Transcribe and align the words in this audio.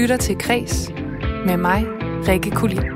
lytter 0.00 0.16
til 0.16 0.38
Kres 0.38 0.90
med 1.46 1.56
mig, 1.56 1.84
Rikke 2.28 2.50
Kulin. 2.50 2.76
Det 2.76 2.86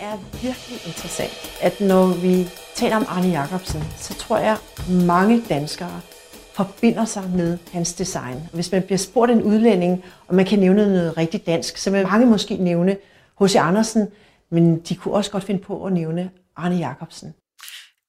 er 0.00 0.16
virkelig 0.42 0.86
interessant, 0.86 1.32
at 1.62 1.80
når 1.80 2.06
vi 2.06 2.48
taler 2.74 2.96
om 2.96 3.06
Arne 3.08 3.28
Jacobsen, 3.28 3.84
så 3.96 4.14
tror 4.14 4.38
jeg, 4.38 4.56
mange 5.06 5.42
danskere 5.48 6.00
forbinder 6.54 7.04
sig 7.04 7.22
med 7.36 7.58
hans 7.72 7.92
design. 7.92 8.36
Hvis 8.52 8.72
man 8.72 8.82
bliver 8.82 8.98
spurgt 8.98 9.32
en 9.32 9.42
udlænding, 9.42 10.04
og 10.28 10.34
man 10.34 10.44
kan 10.44 10.58
nævne 10.58 10.86
noget 10.86 11.16
rigtig 11.16 11.46
dansk, 11.46 11.76
så 11.76 11.90
vil 11.90 12.06
mange 12.06 12.26
måske 12.26 12.56
nævne 12.56 12.96
H.C. 13.44 13.56
Andersen, 13.56 14.08
men 14.50 14.80
de 14.80 14.96
kunne 14.96 15.14
også 15.14 15.30
godt 15.30 15.44
finde 15.44 15.60
på 15.60 15.84
at 15.84 15.92
nævne 15.92 16.30
Arne 16.56 16.74
Jacobsen. 16.74 17.34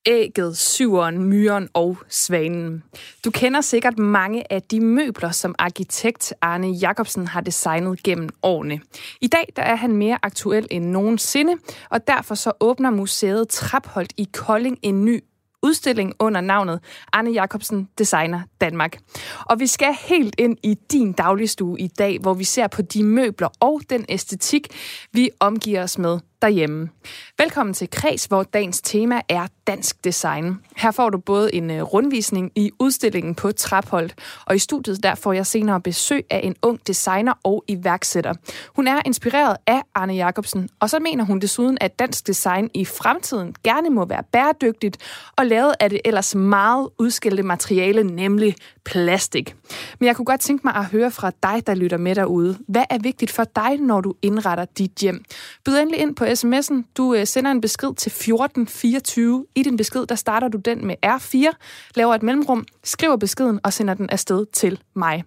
Ægget, 0.06 0.58
syveren, 0.58 1.24
myren 1.24 1.70
og 1.74 1.98
svanen. 2.10 2.84
Du 3.26 3.32
kender 3.32 3.62
sikkert 3.62 3.98
mange 3.98 4.54
af 4.54 4.62
de 4.62 4.80
møbler, 4.80 5.32
som 5.32 5.56
arkitekt 5.60 6.34
Arne 6.42 6.68
Jacobsen 6.68 7.28
har 7.28 7.42
designet 7.42 8.04
gennem 8.04 8.30
årene. 8.44 8.80
I 9.22 9.28
dag 9.28 9.54
der 9.56 9.62
er 9.62 9.76
han 9.76 9.96
mere 9.96 10.18
aktuel 10.24 10.68
end 10.72 10.86
nogensinde, 10.86 11.54
og 11.90 12.08
derfor 12.08 12.36
så 12.36 12.52
åbner 12.60 12.90
museet 12.90 13.50
Trapholdt 13.50 14.14
i 14.18 14.28
Kolding 14.34 14.80
en 14.82 15.06
ny 15.06 15.24
udstilling 15.64 16.14
under 16.20 16.42
navnet 16.42 16.80
Arne 17.14 17.32
Jacobsen 17.32 17.90
Designer 17.98 18.42
Danmark. 18.62 18.98
Og 19.46 19.60
vi 19.60 19.68
skal 19.68 19.96
helt 20.08 20.36
ind 20.38 20.58
i 20.64 20.78
din 20.92 21.12
dagligstue 21.12 21.80
i 21.80 21.88
dag, 21.88 22.20
hvor 22.20 22.34
vi 22.34 22.44
ser 22.44 22.68
på 22.68 22.82
de 22.82 23.04
møbler 23.04 23.48
og 23.60 23.82
den 23.90 24.06
æstetik, 24.10 24.68
vi 25.12 25.30
omgiver 25.40 25.84
os 25.84 25.98
med 25.98 26.20
derhjemme. 26.44 26.90
Velkommen 27.38 27.74
til 27.74 27.90
Kreds, 27.92 28.26
hvor 28.26 28.44
dagens 28.44 28.82
tema 28.82 29.22
er 29.30 29.48
dansk 29.68 30.04
design. 30.04 30.58
Her 30.78 30.92
får 30.92 31.10
du 31.10 31.18
både 31.18 31.56
en 31.56 31.72
øh, 31.72 31.82
rundvisning 31.82 32.52
i 32.56 32.72
udstillingen 32.80 33.36
på 33.36 33.52
Trapholdt, 33.52 34.16
og 34.46 34.56
i 34.56 34.60
studiet 34.60 35.04
der 35.04 35.16
får 35.16 35.34
jeg 35.34 35.46
senere 35.46 35.82
besøg 35.82 36.26
af 36.30 36.42
en 36.44 36.56
ung 36.62 36.88
designer 36.88 37.34
og 37.44 37.64
iværksætter. 37.68 38.34
Hun 38.76 38.88
er 38.88 39.02
inspireret 39.06 39.58
af 39.68 39.82
Arne 39.96 40.14
Jacobsen, 40.14 40.70
og 40.80 40.90
så 40.90 41.00
mener 41.00 41.24
hun 41.24 41.40
desuden, 41.40 41.78
at 41.82 42.00
dansk 42.00 42.28
design 42.28 42.70
i 42.74 42.86
fremtiden 42.86 43.56
gerne 43.64 43.90
må 43.90 44.06
være 44.06 44.24
bæredygtigt 44.32 44.98
og 45.38 45.46
lavet 45.46 45.74
af 45.80 45.90
det 45.90 46.02
ellers 46.06 46.36
meget 46.36 46.90
udskilte 47.00 47.44
materiale, 47.44 48.04
nemlig 48.04 48.56
plastik. 48.86 49.56
Men 50.00 50.08
jeg 50.08 50.16
kunne 50.16 50.26
godt 50.26 50.42
tænke 50.42 50.68
mig 50.68 50.76
at 50.76 50.86
høre 50.86 51.12
fra 51.12 51.32
dig, 51.44 51.68
der 51.68 51.76
lytter 51.76 51.98
med 51.98 52.16
derude. 52.16 52.58
Hvad 52.68 52.84
er 52.90 52.98
vigtigt 52.98 53.32
for 53.32 53.44
dig, 53.44 53.78
når 53.78 54.02
du 54.02 54.14
indretter 54.22 54.66
dit 54.66 54.92
hjem? 55.02 55.24
Byd 55.66 55.78
endelig 55.78 56.00
ind 56.00 56.16
på 56.16 56.26
sms'en. 56.34 56.84
Du 56.98 57.14
øh, 57.14 57.28
sender 57.28 57.52
en 57.52 57.62
besked 57.62 57.96
til 57.96 58.10
1424. 58.10 59.46
I 59.56 59.64
din 59.64 59.78
besked, 59.78 60.06
der 60.06 60.16
starter 60.16 60.48
du 60.48 60.58
den 60.58 60.88
med 60.88 60.96
R4, 61.06 61.52
laver 61.96 62.16
et 62.16 62.24
mellemrum, 62.24 62.66
skriver 62.84 63.16
beskeden 63.16 63.60
og 63.64 63.74
sender 63.74 63.94
den 63.94 64.10
afsted 64.10 64.46
til 64.54 64.80
mig. 64.96 65.24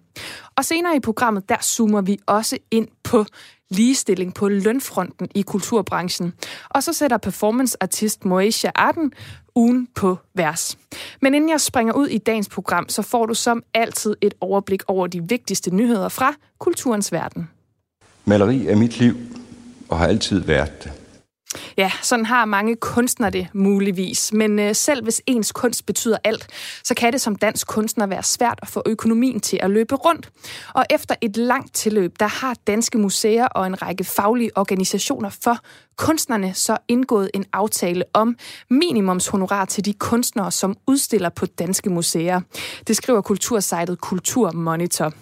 Og 0.55 0.65
senere 0.65 0.95
i 0.95 0.99
programmet, 0.99 1.49
der 1.49 1.57
zoomer 1.61 2.01
vi 2.01 2.19
også 2.25 2.57
ind 2.71 2.87
på 3.03 3.25
ligestilling 3.69 4.33
på 4.33 4.49
lønfronten 4.49 5.27
i 5.35 5.41
kulturbranchen. 5.41 6.33
Og 6.69 6.83
så 6.83 6.93
sætter 6.93 7.17
performanceartist 7.17 8.25
Moesha 8.25 8.69
Arden 8.75 9.11
ugen 9.55 9.87
på 9.95 10.17
vers. 10.33 10.77
Men 11.21 11.33
inden 11.33 11.49
jeg 11.49 11.61
springer 11.61 11.93
ud 11.93 12.07
i 12.07 12.17
dagens 12.17 12.49
program, 12.49 12.89
så 12.89 13.01
får 13.01 13.25
du 13.25 13.33
som 13.33 13.63
altid 13.73 14.15
et 14.21 14.33
overblik 14.41 14.83
over 14.87 15.07
de 15.07 15.23
vigtigste 15.29 15.75
nyheder 15.75 16.09
fra 16.09 16.33
kulturens 16.59 17.11
verden. 17.11 17.49
Maleri 18.25 18.67
er 18.67 18.75
mit 18.75 18.99
liv 18.99 19.15
og 19.89 19.97
har 19.97 20.07
altid 20.07 20.39
været 20.39 20.83
det. 20.83 20.91
Ja, 21.77 21.91
sådan 22.01 22.25
har 22.25 22.45
mange 22.45 22.75
kunstnere 22.75 23.29
det 23.29 23.47
muligvis. 23.53 24.33
Men 24.33 24.59
øh, 24.59 24.75
selv 24.75 25.03
hvis 25.03 25.21
ens 25.27 25.51
kunst 25.51 25.85
betyder 25.85 26.17
alt, 26.23 26.47
så 26.83 26.93
kan 26.93 27.13
det 27.13 27.21
som 27.21 27.35
dansk 27.35 27.67
kunstner 27.67 28.07
være 28.07 28.23
svært 28.23 28.59
at 28.61 28.67
få 28.67 28.83
økonomien 28.85 29.39
til 29.39 29.59
at 29.61 29.69
løbe 29.69 29.95
rundt. 29.95 30.29
Og 30.73 30.85
efter 30.89 31.15
et 31.21 31.37
langt 31.37 31.75
tilløb, 31.75 32.19
der 32.19 32.27
har 32.27 32.55
danske 32.67 32.97
museer 32.97 33.47
og 33.47 33.67
en 33.67 33.81
række 33.81 34.03
faglige 34.03 34.57
organisationer 34.57 35.29
for 35.29 35.57
kunstnerne 35.97 36.53
så 36.53 36.77
indgået 36.87 37.31
en 37.33 37.45
aftale 37.53 38.03
om 38.13 38.37
minimumshonorar 38.69 39.65
til 39.65 39.85
de 39.85 39.93
kunstnere, 39.93 40.51
som 40.51 40.77
udstiller 40.87 41.29
på 41.29 41.45
danske 41.45 41.89
museer. 41.89 42.41
Det 42.87 42.97
skriver 42.97 43.21
kultursejtet 43.21 44.01
Kulturmonitor. 44.01 45.13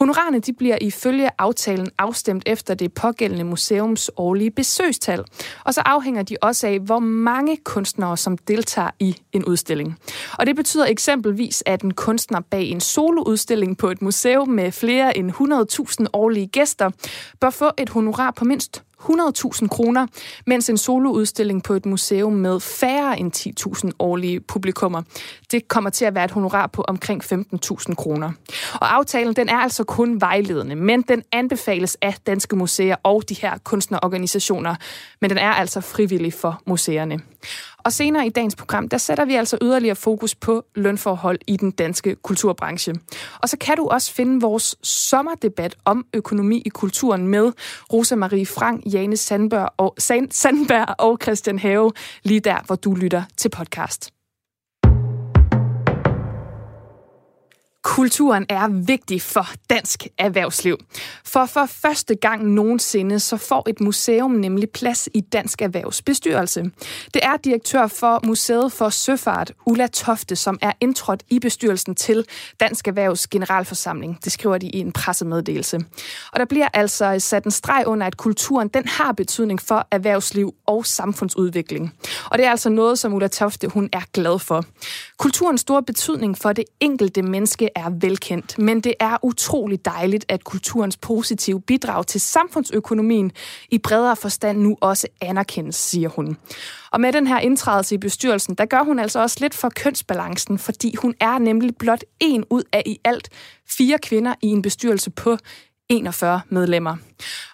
Honorarerne 0.00 0.38
de 0.38 0.52
bliver 0.52 0.78
ifølge 0.80 1.30
aftalen 1.38 1.90
afstemt 1.98 2.42
efter 2.46 2.74
det 2.74 2.92
pågældende 2.92 3.44
museums 3.44 4.10
årlige 4.16 4.50
besøgstal, 4.50 5.24
og 5.64 5.74
så 5.74 5.82
afhænger 5.84 6.22
de 6.22 6.36
også 6.42 6.66
af, 6.66 6.78
hvor 6.78 6.98
mange 6.98 7.56
kunstnere, 7.64 8.16
som 8.16 8.38
deltager 8.38 8.90
i 8.98 9.16
en 9.32 9.44
udstilling. 9.44 9.98
Og 10.38 10.46
det 10.46 10.56
betyder 10.56 10.86
eksempelvis, 10.86 11.62
at 11.66 11.82
en 11.82 11.94
kunstner 11.94 12.40
bag 12.40 12.64
en 12.64 12.80
soloudstilling 12.80 13.78
på 13.78 13.90
et 13.90 14.02
museum 14.02 14.48
med 14.48 14.72
flere 14.72 15.18
end 15.18 15.30
100.000 16.00 16.06
årlige 16.12 16.46
gæster 16.46 16.90
bør 17.40 17.50
få 17.50 17.70
et 17.78 17.88
honorar 17.88 18.30
på 18.30 18.44
mindst 18.44 18.82
100.000 19.00 19.68
kroner, 19.68 20.06
mens 20.46 20.70
en 20.70 20.78
soloudstilling 20.78 21.62
på 21.62 21.74
et 21.74 21.86
museum 21.86 22.32
med 22.32 22.60
færre 22.60 23.18
end 23.18 23.32
10.000 23.84 23.90
årlige 23.98 24.40
publikummer, 24.40 25.02
det 25.50 25.68
kommer 25.68 25.90
til 25.90 26.04
at 26.04 26.14
være 26.14 26.24
et 26.24 26.30
honorar 26.30 26.66
på 26.66 26.82
omkring 26.82 27.24
15.000 27.24 27.94
kroner. 27.94 28.32
Og 28.74 28.94
aftalen 28.94 29.36
den 29.36 29.48
er 29.48 29.56
altså 29.56 29.84
kun 29.84 30.20
vejledende, 30.20 30.76
men 30.76 31.02
den 31.02 31.22
anbefales 31.32 31.96
af 32.02 32.14
danske 32.26 32.56
museer 32.56 32.96
og 33.02 33.28
de 33.28 33.34
her 33.34 33.58
kunstnerorganisationer, 33.64 34.74
men 35.20 35.30
den 35.30 35.38
er 35.38 35.50
altså 35.50 35.80
frivillig 35.80 36.32
for 36.32 36.62
museerne. 36.66 37.20
Og 37.84 37.92
senere 37.92 38.26
i 38.26 38.30
dagens 38.30 38.56
program, 38.56 38.88
der 38.88 38.98
sætter 38.98 39.24
vi 39.24 39.34
altså 39.34 39.58
yderligere 39.62 39.96
fokus 39.96 40.34
på 40.34 40.64
lønforhold 40.74 41.38
i 41.46 41.56
den 41.56 41.70
danske 41.70 42.14
kulturbranche. 42.14 42.94
Og 43.42 43.48
så 43.48 43.56
kan 43.56 43.76
du 43.76 43.88
også 43.88 44.12
finde 44.12 44.40
vores 44.40 44.76
sommerdebat 44.82 45.76
om 45.84 46.06
økonomi 46.14 46.62
i 46.66 46.68
kulturen 46.68 47.28
med 47.28 47.52
Rosa 47.92 48.16
Marie 48.16 48.46
Frank, 48.46 48.82
Jane 48.92 49.16
Sandberg 49.16 49.68
og, 49.76 49.94
Sandberg 50.30 50.94
og 50.98 51.18
Christian 51.22 51.58
Have, 51.58 51.92
lige 52.22 52.40
der, 52.40 52.58
hvor 52.66 52.76
du 52.76 52.94
lytter 52.94 53.22
til 53.36 53.48
podcast. 53.48 54.19
Kulturen 57.82 58.46
er 58.48 58.68
vigtig 58.68 59.22
for 59.22 59.46
dansk 59.70 60.06
erhvervsliv. 60.18 60.76
For 61.24 61.46
for 61.46 61.66
første 61.66 62.14
gang 62.14 62.44
nogensinde, 62.44 63.20
så 63.20 63.36
får 63.36 63.68
et 63.68 63.80
museum 63.80 64.30
nemlig 64.30 64.70
plads 64.70 65.08
i 65.14 65.20
Dansk 65.20 65.62
Erhvervs 65.62 66.02
bestyrelse. 66.02 66.70
Det 67.14 67.24
er 67.24 67.36
direktør 67.36 67.86
for 67.86 68.20
Museet 68.26 68.72
for 68.72 68.88
Søfart, 68.88 69.52
Ulla 69.66 69.86
Tofte, 69.86 70.36
som 70.36 70.58
er 70.62 70.72
indtrådt 70.80 71.22
i 71.30 71.38
bestyrelsen 71.38 71.94
til 71.94 72.24
Dansk 72.60 72.88
Erhvervs 72.88 73.26
generalforsamling. 73.26 74.18
Det 74.24 74.32
skriver 74.32 74.58
de 74.58 74.66
i 74.66 74.78
en 74.78 74.92
pressemeddelelse. 74.92 75.80
Og 76.32 76.40
der 76.40 76.44
bliver 76.44 76.68
altså 76.74 77.16
sat 77.18 77.44
en 77.44 77.50
streg 77.50 77.84
under, 77.86 78.06
at 78.06 78.16
kulturen 78.16 78.68
den 78.68 78.88
har 78.88 79.12
betydning 79.12 79.60
for 79.60 79.86
erhvervsliv 79.90 80.54
og 80.66 80.86
samfundsudvikling. 80.86 81.94
Og 82.30 82.38
det 82.38 82.46
er 82.46 82.50
altså 82.50 82.70
noget, 82.70 82.98
som 82.98 83.14
Ulla 83.14 83.28
Tofte 83.28 83.68
hun 83.68 83.88
er 83.92 84.02
glad 84.12 84.38
for. 84.38 84.64
Kulturens 85.18 85.60
store 85.60 85.82
betydning 85.82 86.38
for 86.38 86.52
det 86.52 86.64
enkelte 86.80 87.22
menneske 87.22 87.69
er 87.74 87.90
velkendt, 88.00 88.58
men 88.58 88.80
det 88.80 88.94
er 89.00 89.16
utrolig 89.22 89.84
dejligt, 89.84 90.24
at 90.28 90.44
kulturens 90.44 90.96
positive 90.96 91.60
bidrag 91.60 92.06
til 92.06 92.20
samfundsøkonomien 92.20 93.32
i 93.70 93.78
bredere 93.78 94.16
forstand 94.16 94.58
nu 94.58 94.76
også 94.80 95.08
anerkendes, 95.20 95.76
siger 95.76 96.08
hun. 96.08 96.36
Og 96.92 97.00
med 97.00 97.12
den 97.12 97.26
her 97.26 97.38
indtrædelse 97.38 97.94
i 97.94 97.98
bestyrelsen, 97.98 98.54
der 98.54 98.64
gør 98.64 98.82
hun 98.82 98.98
altså 98.98 99.20
også 99.20 99.36
lidt 99.40 99.54
for 99.54 99.68
kønsbalancen, 99.68 100.58
fordi 100.58 100.94
hun 100.94 101.14
er 101.20 101.38
nemlig 101.38 101.76
blot 101.76 102.04
en 102.20 102.44
ud 102.50 102.62
af 102.72 102.82
i 102.86 102.98
alt 103.04 103.28
fire 103.68 103.98
kvinder 103.98 104.34
i 104.42 104.46
en 104.46 104.62
bestyrelse 104.62 105.10
på 105.10 105.36
41 105.90 106.40
medlemmer. 106.48 106.96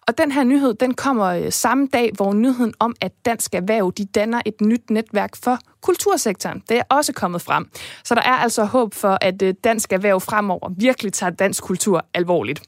Og 0.07 0.19
den 0.19 0.33
her 0.33 0.45
nyhed, 0.45 0.75
den 0.75 0.95
kommer 0.95 1.27
øh, 1.27 1.53
samme 1.53 1.89
dag, 1.93 2.11
hvor 2.15 2.33
nyheden 2.33 2.75
om, 2.79 2.95
at 3.01 3.13
Dansk 3.25 3.55
Erhverv, 3.55 3.93
de 3.99 4.05
danner 4.05 4.41
et 4.45 4.61
nyt 4.61 4.91
netværk 4.91 5.37
for 5.37 5.59
kultursektoren, 5.83 6.63
det 6.69 6.79
er 6.79 6.83
også 6.89 7.13
kommet 7.13 7.43
frem. 7.43 7.71
Så 8.05 8.15
der 8.15 8.23
er 8.23 8.35
altså 8.35 8.65
håb 8.65 8.95
for, 8.95 9.19
at 9.21 9.43
øh, 9.43 9.55
Dansk 9.65 9.93
Erhverv 9.93 10.21
fremover 10.21 10.71
virkelig 10.79 11.13
tager 11.13 11.31
dansk 11.31 11.63
kultur 11.65 12.07
alvorligt. 12.15 12.63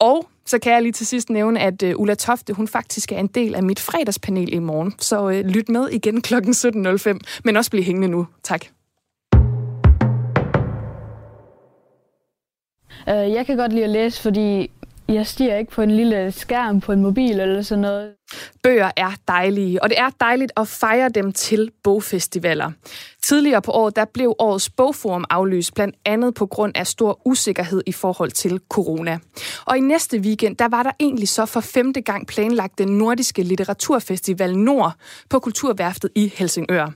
Og 0.00 0.28
så 0.46 0.58
kan 0.58 0.72
jeg 0.72 0.82
lige 0.82 0.92
til 0.92 1.06
sidst 1.06 1.30
nævne, 1.30 1.60
at 1.60 1.82
øh, 1.82 1.94
Ulla 1.96 2.14
Tofte, 2.14 2.52
hun 2.52 2.68
faktisk 2.68 3.12
er 3.12 3.18
en 3.18 3.26
del 3.26 3.54
af 3.54 3.62
mit 3.62 3.80
fredagspanel 3.80 4.52
i 4.52 4.58
morgen. 4.58 4.94
Så 4.98 5.42
lyt 5.44 5.68
med 5.68 5.88
igen 5.88 6.22
kl. 6.22 6.34
17.05, 6.34 7.18
men 7.44 7.56
også 7.56 7.70
bliv 7.70 7.82
hængende 7.82 8.08
nu. 8.08 8.26
Tak. 8.42 8.64
Jeg 13.06 13.46
kan 13.46 13.56
godt 13.56 13.72
lide 13.72 13.84
at 13.84 13.90
læse, 13.90 14.22
fordi 14.22 14.70
jeg 15.08 15.26
stiger 15.26 15.56
ikke 15.56 15.72
på 15.72 15.82
en 15.82 15.90
lille 15.90 16.32
skærm 16.32 16.80
på 16.80 16.92
en 16.92 17.02
mobil 17.02 17.40
eller 17.40 17.62
sådan 17.62 17.82
noget. 17.82 18.12
Bøger 18.62 18.90
er 18.96 19.10
dejlige, 19.28 19.82
og 19.82 19.88
det 19.88 19.98
er 19.98 20.10
dejligt 20.20 20.52
at 20.56 20.68
fejre 20.68 21.08
dem 21.08 21.32
til 21.32 21.70
bogfestivaler. 21.84 22.70
Tidligere 23.28 23.62
på 23.62 23.72
året 23.72 23.96
der 23.96 24.04
blev 24.04 24.34
årets 24.38 24.70
bogforum 24.70 25.24
aflyst, 25.30 25.74
blandt 25.74 25.96
andet 26.04 26.34
på 26.34 26.46
grund 26.46 26.72
af 26.76 26.86
stor 26.86 27.20
usikkerhed 27.24 27.82
i 27.86 27.92
forhold 27.92 28.30
til 28.30 28.60
corona. 28.68 29.18
Og 29.64 29.76
i 29.76 29.80
næste 29.80 30.18
weekend, 30.18 30.56
der 30.56 30.68
var 30.68 30.82
der 30.82 30.90
egentlig 31.00 31.28
så 31.28 31.46
for 31.46 31.60
femte 31.60 32.00
gang 32.00 32.26
planlagt 32.26 32.78
den 32.78 32.88
nordiske 32.88 33.42
litteraturfestival 33.42 34.58
Nord 34.58 34.92
på 35.30 35.38
Kulturværftet 35.38 36.10
i 36.14 36.32
Helsingør. 36.36 36.86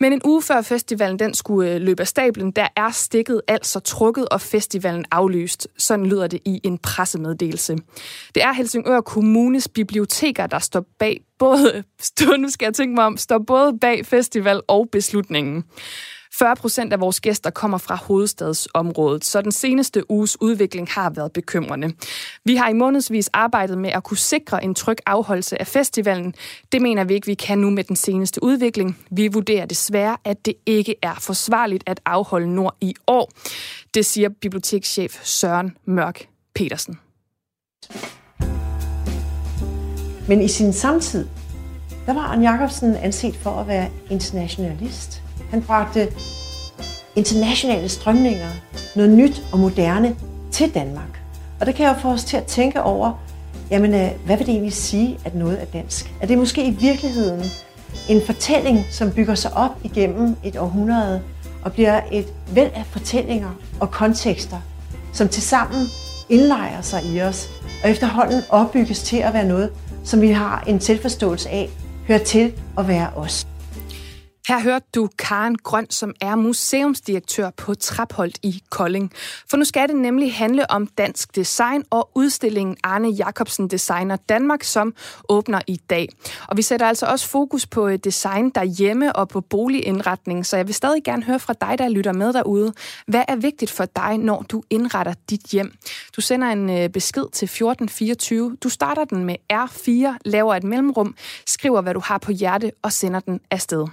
Men 0.00 0.12
en 0.12 0.20
uge 0.24 0.42
før 0.42 0.62
festivalen 0.62 1.18
den 1.18 1.34
skulle 1.34 1.74
øh, 1.74 1.80
løbe 1.80 2.00
af 2.00 2.08
stablen, 2.08 2.50
der 2.50 2.68
er 2.76 2.90
stikket 2.90 3.40
altså 3.48 3.80
trukket 3.80 4.28
og 4.28 4.40
festivalen 4.40 5.04
aflyst. 5.10 5.68
Sådan 5.78 6.06
lyder 6.06 6.26
det 6.26 6.40
i 6.44 6.60
en 6.64 6.78
pressemeddelelse. 6.78 7.78
Det 8.34 8.42
er 8.42 8.52
Helsingør 8.52 9.00
Kommunes 9.00 9.68
biblioteker, 9.68 10.46
der 10.46 10.58
står 10.58 10.84
bag 10.98 11.20
både, 11.40 11.84
nu 12.38 12.48
skal 12.48 12.66
jeg 12.66 12.74
tænke 12.74 12.94
mig 12.94 13.04
om, 13.04 13.16
står 13.16 13.38
både 13.38 13.78
bag 13.78 14.06
festival 14.06 14.60
og 14.68 14.88
beslutningen. 14.92 15.64
40 16.38 16.56
procent 16.56 16.92
af 16.92 17.00
vores 17.00 17.20
gæster 17.20 17.50
kommer 17.50 17.78
fra 17.78 17.96
hovedstadsområdet, 17.96 19.24
så 19.24 19.42
den 19.42 19.52
seneste 19.52 20.10
uges 20.10 20.40
udvikling 20.40 20.88
har 20.90 21.10
været 21.10 21.32
bekymrende. 21.32 21.92
Vi 22.44 22.56
har 22.56 22.68
i 22.68 22.72
månedsvis 22.72 23.28
arbejdet 23.32 23.78
med 23.78 23.90
at 23.90 24.04
kunne 24.04 24.16
sikre 24.16 24.64
en 24.64 24.74
tryg 24.74 24.96
afholdelse 25.06 25.60
af 25.60 25.66
festivalen. 25.66 26.34
Det 26.72 26.82
mener 26.82 27.04
vi 27.04 27.14
ikke, 27.14 27.26
vi 27.26 27.34
kan 27.34 27.58
nu 27.58 27.70
med 27.70 27.84
den 27.84 27.96
seneste 27.96 28.42
udvikling. 28.42 28.98
Vi 29.10 29.28
vurderer 29.28 29.66
desværre, 29.66 30.16
at 30.24 30.46
det 30.46 30.54
ikke 30.66 30.94
er 31.02 31.14
forsvarligt 31.14 31.84
at 31.86 32.00
afholde 32.04 32.54
Nord 32.54 32.76
i 32.80 32.94
år. 33.06 33.30
Det 33.94 34.06
siger 34.06 34.28
bibliotekschef 34.28 35.20
Søren 35.24 35.76
Mørk 35.84 36.26
Petersen. 36.54 36.98
Men 40.30 40.42
i 40.42 40.48
sin 40.48 40.72
samtid, 40.72 41.26
der 42.06 42.14
var 42.14 42.20
Arne 42.20 42.50
Jacobsen 42.50 42.96
anset 42.96 43.36
for 43.36 43.50
at 43.50 43.66
være 43.66 43.86
internationalist. 44.10 45.22
Han 45.50 45.62
bragte 45.62 46.08
internationale 47.16 47.88
strømninger, 47.88 48.48
noget 48.96 49.10
nyt 49.10 49.42
og 49.52 49.58
moderne 49.58 50.16
til 50.52 50.74
Danmark. 50.74 51.20
Og 51.60 51.66
det 51.66 51.74
kan 51.74 51.86
jo 51.86 51.94
få 52.00 52.08
os 52.08 52.24
til 52.24 52.36
at 52.36 52.44
tænke 52.44 52.82
over, 52.82 53.12
jamen, 53.70 53.94
øh, 53.94 54.10
hvad 54.26 54.36
vil 54.36 54.46
det 54.46 54.52
egentlig 54.52 54.72
sige, 54.72 55.18
at 55.24 55.34
noget 55.34 55.60
er 55.60 55.64
dansk? 55.64 56.12
Er 56.20 56.26
det 56.26 56.38
måske 56.38 56.64
i 56.64 56.70
virkeligheden 56.70 57.44
en 58.08 58.22
fortælling, 58.26 58.84
som 58.90 59.12
bygger 59.12 59.34
sig 59.34 59.56
op 59.56 59.70
igennem 59.84 60.36
et 60.44 60.56
århundrede 60.56 61.22
og 61.64 61.72
bliver 61.72 62.00
et 62.12 62.26
væld 62.54 62.70
af 62.74 62.86
fortællinger 62.86 63.50
og 63.80 63.90
kontekster, 63.90 64.58
som 65.12 65.28
tilsammen 65.28 65.86
indlejer 66.28 66.82
sig 66.82 67.04
i 67.04 67.22
os 67.22 67.48
og 67.84 67.90
efterhånden 67.90 68.42
opbygges 68.48 69.02
til 69.02 69.16
at 69.16 69.34
være 69.34 69.44
noget, 69.44 69.70
som 70.04 70.20
vi 70.20 70.30
har 70.30 70.64
en 70.66 70.80
selvforståelse 70.80 71.48
af, 71.48 71.70
hører 72.08 72.24
til 72.24 72.52
at 72.78 72.88
være 72.88 73.10
os. 73.16 73.46
Her 74.50 74.60
hørte 74.60 74.86
du 74.94 75.08
Karen 75.18 75.56
Grøn, 75.56 75.90
som 75.90 76.14
er 76.20 76.34
museumsdirektør 76.34 77.50
på 77.50 77.74
Trapholdt 77.74 78.38
i 78.42 78.62
Kolding. 78.70 79.12
For 79.50 79.56
nu 79.56 79.64
skal 79.64 79.88
det 79.88 79.96
nemlig 79.96 80.34
handle 80.34 80.70
om 80.70 80.86
dansk 80.86 81.36
design 81.36 81.84
og 81.90 82.10
udstillingen 82.14 82.76
Arne 82.84 83.08
Jacobsen 83.08 83.68
Designer 83.68 84.16
Danmark, 84.16 84.62
som 84.62 84.94
åbner 85.28 85.60
i 85.66 85.76
dag. 85.90 86.08
Og 86.48 86.56
vi 86.56 86.62
sætter 86.62 86.86
altså 86.86 87.06
også 87.06 87.28
fokus 87.28 87.66
på 87.66 87.88
øh, 87.88 87.98
design 88.04 88.50
derhjemme 88.50 89.16
og 89.16 89.28
på 89.28 89.40
boligindretning, 89.40 90.46
så 90.46 90.56
jeg 90.56 90.66
vil 90.66 90.74
stadig 90.74 91.04
gerne 91.04 91.22
høre 91.22 91.38
fra 91.38 91.54
dig, 91.60 91.78
der 91.78 91.88
lytter 91.88 92.12
med 92.12 92.32
derude. 92.32 92.72
Hvad 93.06 93.22
er 93.28 93.36
vigtigt 93.36 93.70
for 93.70 93.84
dig, 93.84 94.18
når 94.18 94.44
du 94.48 94.62
indretter 94.70 95.14
dit 95.30 95.42
hjem? 95.52 95.72
Du 96.16 96.20
sender 96.20 96.48
en 96.48 96.70
øh, 96.70 96.88
besked 96.88 97.24
til 97.32 97.46
1424. 97.46 98.56
Du 98.62 98.68
starter 98.68 99.04
den 99.04 99.24
med 99.24 99.36
R4, 99.52 100.18
laver 100.24 100.54
et 100.54 100.64
mellemrum, 100.64 101.14
skriver, 101.46 101.80
hvad 101.80 101.94
du 101.94 102.00
har 102.00 102.18
på 102.18 102.32
hjerte 102.32 102.72
og 102.82 102.92
sender 102.92 103.20
den 103.20 103.40
afsted. 103.50 103.86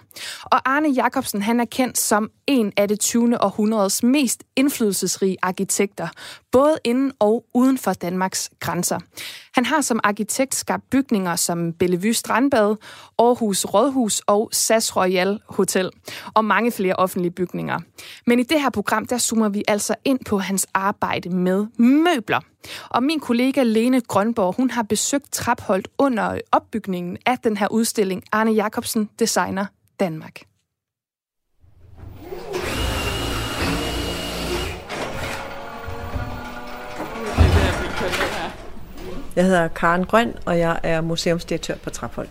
Og 0.51 0.69
Arne 0.69 0.89
Jacobsen, 0.89 1.41
han 1.41 1.59
er 1.59 1.65
kendt 1.65 1.97
som 1.97 2.29
en 2.47 2.73
af 2.77 2.87
det 2.87 2.99
20. 2.99 3.43
århundredes 3.43 4.03
mest 4.03 4.43
indflydelsesrige 4.55 5.37
arkitekter, 5.41 6.07
både 6.51 6.77
inden 6.83 7.11
og 7.19 7.45
uden 7.53 7.77
for 7.77 7.93
Danmarks 7.93 8.49
grænser. 8.59 8.99
Han 9.53 9.65
har 9.65 9.81
som 9.81 9.99
arkitekt 10.03 10.55
skabt 10.55 10.89
bygninger 10.89 11.35
som 11.35 11.73
Bellevue 11.73 12.13
Strandbad, 12.13 12.75
Aarhus 13.19 13.65
Rådhus 13.65 14.21
og 14.27 14.49
SAS 14.51 14.95
Royal 14.95 15.39
Hotel, 15.49 15.89
og 16.33 16.45
mange 16.45 16.71
flere 16.71 16.95
offentlige 16.95 17.31
bygninger. 17.31 17.79
Men 18.27 18.39
i 18.39 18.43
det 18.43 18.61
her 18.61 18.69
program, 18.69 19.05
der 19.05 19.17
zoomer 19.17 19.49
vi 19.49 19.63
altså 19.67 19.95
ind 20.05 20.19
på 20.25 20.37
hans 20.37 20.67
arbejde 20.73 21.29
med 21.29 21.65
møbler. 21.77 22.39
Og 22.89 23.03
min 23.03 23.19
kollega 23.19 23.63
Lene 23.63 24.01
Grønborg, 24.01 24.55
hun 24.55 24.69
har 24.69 24.83
besøgt 24.83 25.31
Trapholdt 25.31 25.87
under 25.97 26.39
opbygningen 26.51 27.17
af 27.25 27.37
den 27.37 27.57
her 27.57 27.67
udstilling 27.67 28.23
Arne 28.31 28.51
Jacobsen 28.51 29.09
Designer 29.19 29.65
Danmark. 29.99 30.41
Jeg 39.35 39.45
hedder 39.45 39.67
Karen 39.67 40.05
Grøn, 40.05 40.33
og 40.45 40.59
jeg 40.59 40.79
er 40.83 41.01
museumsdirektør 41.01 41.75
på 41.75 41.89
Traphold. 41.89 42.27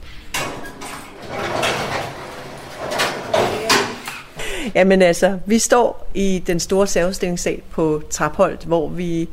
Jamen 4.74 5.02
altså, 5.02 5.38
vi 5.46 5.58
står 5.58 6.10
i 6.14 6.42
den 6.46 6.60
store 6.60 6.86
særudstillingssal 6.86 7.62
på 7.70 8.02
Trapholt, 8.10 8.64
hvor 8.64 8.88
vi 8.88 9.28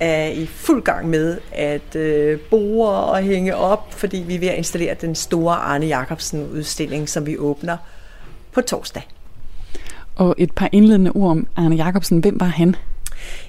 er 0.00 0.26
i 0.26 0.46
fuld 0.46 0.82
gang 0.82 1.08
med 1.08 1.38
at 1.52 1.96
øh, 1.96 2.40
bore 2.40 2.90
og 2.90 3.22
hænge 3.22 3.56
op, 3.56 3.94
fordi 3.94 4.24
vi 4.26 4.34
er 4.34 4.38
ved 4.38 4.48
at 4.48 4.56
installere 4.56 4.94
den 4.94 5.14
store 5.14 5.54
Arne 5.54 5.86
Jacobsen 5.86 6.50
udstilling, 6.50 7.08
som 7.08 7.26
vi 7.26 7.38
åbner 7.38 7.76
på 8.52 8.60
torsdag. 8.60 9.02
Og 10.16 10.34
et 10.38 10.52
par 10.52 10.68
indledende 10.72 11.10
ord 11.10 11.30
om 11.30 11.46
Arne 11.56 11.76
Jacobsen. 11.76 12.18
Hvem 12.18 12.40
var 12.40 12.46
han? 12.46 12.76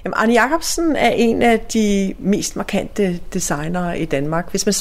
Jamen, 0.04 0.14
Arne 0.16 0.32
Jacobsen 0.32 0.96
er 0.96 1.10
en 1.10 1.42
af 1.42 1.60
de 1.60 2.14
mest 2.18 2.56
markante 2.56 3.20
designere 3.32 3.98
i 3.98 4.04
Danmark. 4.04 4.50
Hvis 4.50 4.66
man 4.66 4.74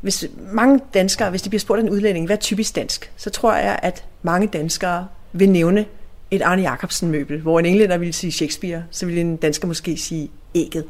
hvis 0.00 0.24
mange 0.52 0.80
danskere, 0.94 1.30
hvis 1.30 1.42
de 1.42 1.48
bliver 1.48 1.60
spurgt 1.60 1.78
af 1.78 1.82
en 1.82 1.90
udlænding, 1.90 2.26
hvad 2.26 2.36
er 2.36 2.40
typisk 2.40 2.76
dansk, 2.76 3.12
så 3.16 3.30
tror 3.30 3.54
jeg, 3.54 3.78
at 3.82 4.04
mange 4.22 4.46
danskere 4.46 5.06
vil 5.32 5.50
nævne 5.50 5.84
et 6.30 6.42
Arne 6.42 6.62
Jacobsen 6.62 7.10
møbel, 7.10 7.40
hvor 7.40 7.58
en 7.58 7.66
englænder 7.66 7.96
ville 7.96 8.12
sige 8.12 8.32
Shakespeare, 8.32 8.82
så 8.90 9.06
ville 9.06 9.20
en 9.20 9.36
dansker 9.36 9.68
måske 9.68 9.96
sige 9.96 10.30
ægget 10.56 10.84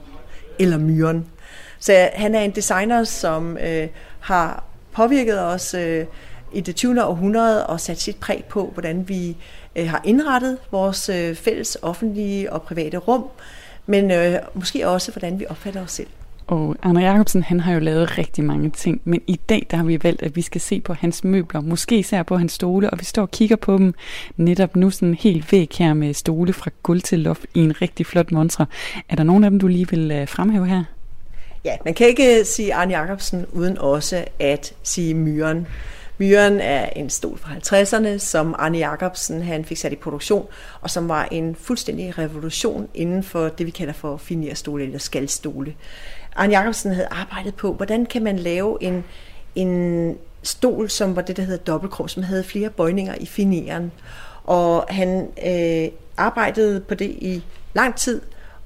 eller 0.58 0.78
myren. 0.78 1.26
Så 1.78 2.08
han 2.14 2.34
er 2.34 2.40
en 2.40 2.50
designer, 2.50 3.04
som 3.04 3.58
øh, 3.58 3.88
har 4.20 4.64
påvirket 4.92 5.40
os 5.40 5.74
øh, 5.74 6.06
i 6.52 6.60
det 6.60 6.76
20. 6.76 7.04
århundrede 7.04 7.66
og 7.66 7.80
sat 7.80 8.00
sit 8.00 8.16
præg 8.16 8.44
på, 8.48 8.70
hvordan 8.72 9.08
vi 9.08 9.36
øh, 9.76 9.90
har 9.90 10.00
indrettet 10.04 10.58
vores 10.70 11.08
øh, 11.08 11.34
fælles 11.34 11.78
offentlige 11.82 12.52
og 12.52 12.62
private 12.62 12.96
rum, 12.96 13.24
men 13.86 14.10
øh, 14.10 14.38
måske 14.54 14.88
også, 14.88 15.12
hvordan 15.12 15.40
vi 15.40 15.46
opfatter 15.48 15.82
os 15.82 15.92
selv. 15.92 16.08
Og 16.46 16.76
Arne 16.82 17.00
Jacobsen, 17.00 17.42
han 17.42 17.60
har 17.60 17.72
jo 17.72 17.78
lavet 17.78 18.18
rigtig 18.18 18.44
mange 18.44 18.70
ting, 18.70 19.00
men 19.04 19.20
i 19.26 19.40
dag 19.48 19.66
der 19.70 19.76
har 19.76 19.84
vi 19.84 20.02
valgt, 20.02 20.22
at 20.22 20.36
vi 20.36 20.42
skal 20.42 20.60
se 20.60 20.80
på 20.80 20.94
hans 20.94 21.24
møbler, 21.24 21.60
måske 21.60 21.98
især 21.98 22.22
på 22.22 22.36
hans 22.36 22.52
stole, 22.52 22.90
og 22.90 22.98
vi 22.98 23.04
står 23.04 23.22
og 23.22 23.30
kigger 23.30 23.56
på 23.56 23.78
dem 23.78 23.94
netop 24.36 24.76
nu 24.76 24.90
sådan 24.90 25.14
helt 25.14 25.52
væk 25.52 25.74
her 25.78 25.94
med 25.94 26.14
stole 26.14 26.52
fra 26.52 26.70
gulv 26.82 27.00
til 27.00 27.18
loft 27.18 27.46
i 27.54 27.60
en 27.60 27.82
rigtig 27.82 28.06
flot 28.06 28.32
montre. 28.32 28.66
Er 29.08 29.16
der 29.16 29.22
nogen 29.22 29.44
af 29.44 29.50
dem, 29.50 29.60
du 29.60 29.66
lige 29.66 29.88
vil 29.88 30.10
øh, 30.10 30.28
fremhæve 30.28 30.66
her? 30.66 30.84
Ja, 31.64 31.76
man 31.84 31.94
kan 31.94 32.06
ikke 32.06 32.38
øh, 32.38 32.44
sige 32.44 32.74
Arne 32.74 32.98
Jacobsen 32.98 33.46
uden 33.52 33.78
også 33.78 34.24
at 34.38 34.74
sige 34.82 35.14
myren. 35.14 35.66
Myren 36.18 36.60
er 36.60 36.88
en 36.96 37.10
stol 37.10 37.38
fra 37.38 37.50
50'erne, 37.54 38.18
som 38.18 38.54
Arne 38.58 38.78
Jacobsen 38.78 39.42
han 39.42 39.64
fik 39.64 39.76
sat 39.76 39.92
i 39.92 39.96
produktion, 39.96 40.46
og 40.80 40.90
som 40.90 41.08
var 41.08 41.28
en 41.30 41.54
fuldstændig 41.54 42.18
revolution 42.18 42.88
inden 42.94 43.22
for 43.22 43.48
det, 43.48 43.66
vi 43.66 43.70
kalder 43.70 43.92
for 43.92 44.16
finierstole 44.16 44.84
eller 44.84 44.98
skaldstole. 44.98 45.74
Arne 46.36 46.58
Jacobsen 46.58 46.92
havde 46.92 47.08
arbejdet 47.10 47.54
på, 47.54 47.72
hvordan 47.72 48.06
kan 48.06 48.24
man 48.24 48.38
lave 48.38 48.78
en, 48.80 49.04
en 49.54 50.18
stol, 50.42 50.90
som 50.90 51.16
var 51.16 51.22
det, 51.22 51.36
der 51.36 51.42
hedder 51.42 51.64
dobbeltkrog, 51.64 52.10
som 52.10 52.22
havde 52.22 52.44
flere 52.44 52.70
bøjninger 52.70 53.14
i 53.20 53.26
finieren. 53.26 53.92
Og 54.44 54.84
han 54.88 55.28
øh, 55.46 55.88
arbejdede 56.16 56.80
på 56.80 56.94
det 56.94 57.10
i 57.10 57.44
lang 57.74 57.96
tid, 57.96 58.20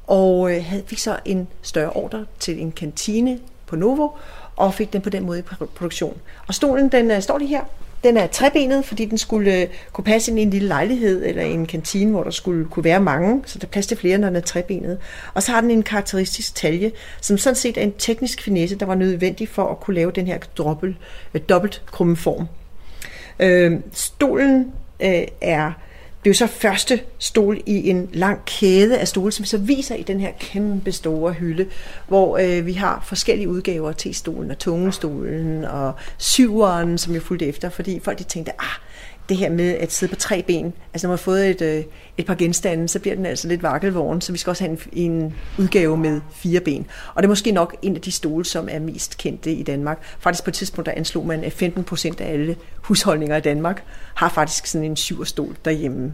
og 0.07 0.57
øh, 0.57 0.75
fik 0.87 0.99
så 0.99 1.19
en 1.25 1.49
større 1.63 1.91
ordre 1.91 2.27
til 2.39 2.61
en 2.61 2.73
kantine 2.73 3.39
på 3.67 3.77
Novo, 3.77 4.09
og 4.57 4.75
fik 4.75 4.93
den 4.93 5.01
på 5.01 5.11
den 5.11 5.27
måde 5.27 5.39
i 5.39 5.43
produktion. 5.75 6.19
Og 6.49 6.55
stolen, 6.55 6.89
den 6.89 7.11
øh, 7.11 7.23
står 7.23 7.39
lige 7.39 7.49
her. 7.49 7.65
Den 8.05 8.17
er 8.17 8.27
trebenet, 8.27 8.85
fordi 8.85 9.05
den 9.05 9.19
skulle 9.19 9.61
øh, 9.63 9.67
kunne 9.93 10.05
passe 10.05 10.31
ind 10.31 10.39
i 10.39 10.43
en 10.43 10.51
lille 10.51 10.69
lejlighed 10.69 11.27
eller 11.27 11.43
i 11.43 11.51
en 11.51 11.67
kantine, 11.67 12.11
hvor 12.11 12.23
der 12.23 12.31
skulle 12.31 12.65
kunne 12.65 12.85
være 12.85 13.01
mange, 13.01 13.43
så 13.47 13.59
der 13.59 13.67
er 13.67 13.71
plads 13.71 13.87
til 13.87 13.97
flere, 13.97 14.19
når 14.19 14.29
den 14.29 14.37
er 14.37 14.41
trebenet. 14.41 14.99
Og 15.35 15.43
så 15.43 15.53
har 15.53 15.61
den 15.61 15.71
en 15.71 15.83
karakteristisk 15.83 16.55
talje, 16.55 16.93
som 17.21 17.39
sådan 17.39 17.55
set 17.55 17.77
er 17.77 17.83
en 17.83 17.93
teknisk 17.99 18.43
finesse, 18.43 18.77
der 18.77 18.87
var 18.87 18.95
nødvendig 18.95 19.49
for 19.49 19.67
at 19.67 19.81
kunne 19.81 19.95
lave 19.95 20.11
den 20.11 20.27
her 20.27 20.39
dobbelt, 20.39 20.97
øh, 21.35 21.41
dobbelt 21.49 21.83
krumme 21.87 22.17
form. 22.17 22.47
Øh, 23.41 23.81
stolen 23.93 24.73
øh, 25.01 25.23
er 25.41 25.73
blev 26.23 26.35
så 26.35 26.47
første 26.47 27.01
stol 27.19 27.61
i 27.67 27.91
en 27.91 28.09
lang 28.13 28.45
kæde 28.45 28.99
af 28.99 29.09
stole, 29.09 29.33
som 29.33 29.43
vi 29.43 29.49
så 29.49 29.59
viser 29.59 29.95
i 29.95 30.03
den 30.03 30.21
her 30.21 30.31
kæmpe 30.41 30.93
store 30.93 31.33
hylde, 31.33 31.67
hvor 32.09 32.39
øh, 32.39 32.67
vi 32.67 32.73
har 32.73 33.05
forskellige 33.07 33.49
udgaver 33.49 33.93
til 33.93 34.15
stolen 34.15 34.51
og 34.51 34.59
tungestolen 34.59 35.65
og 35.65 35.93
syveren, 36.19 36.99
som 36.99 37.15
jeg 37.15 37.23
fulgte 37.23 37.47
efter, 37.47 37.69
fordi 37.69 38.01
folk 38.01 38.19
de 38.19 38.25
tænkte, 38.25 38.53
ah, 38.61 38.79
det 39.31 39.39
her 39.39 39.51
med 39.51 39.75
at 39.75 39.93
sidde 39.93 40.11
på 40.11 40.17
tre 40.17 40.43
ben. 40.47 40.73
Altså 40.93 41.07
når 41.07 41.09
man 41.09 41.19
har 41.19 41.23
fået 41.23 41.51
et, 41.51 41.63
øh, 41.63 41.85
et 42.19 42.27
par 42.27 42.35
genstande, 42.35 42.89
så 42.89 42.99
bliver 42.99 43.17
den 43.17 43.27
altså 43.27 43.49
lidt 43.49 43.63
vakkelvogn, 43.63 44.21
så 44.21 44.33
vi 44.33 44.39
skal 44.39 44.51
også 44.51 44.65
have 44.65 44.79
en, 44.93 45.13
en 45.13 45.35
udgave 45.59 45.97
med 45.97 46.21
fire 46.33 46.61
ben. 46.61 46.87
Og 47.15 47.23
det 47.23 47.27
er 47.27 47.29
måske 47.29 47.53
nok 47.53 47.77
en 47.83 47.97
af 47.97 48.03
de 48.03 48.13
stole, 48.13 48.45
som 48.45 48.69
er 48.71 48.79
mest 48.79 49.19
kendte 49.19 49.53
i 49.53 49.63
Danmark. 49.63 49.99
Faktisk 50.21 50.45
på 50.45 50.51
et 50.51 50.55
tidspunkt, 50.55 50.87
der 50.87 50.93
anslog 50.97 51.27
man, 51.27 51.45
at 51.45 51.53
15 51.53 51.85
procent 51.85 52.21
af 52.21 52.33
alle 52.33 52.57
husholdninger 52.77 53.37
i 53.37 53.41
Danmark 53.41 53.83
har 54.15 54.29
faktisk 54.29 54.67
sådan 54.67 54.85
en 54.85 54.97
syverstol 54.97 55.57
derhjemme. 55.65 56.13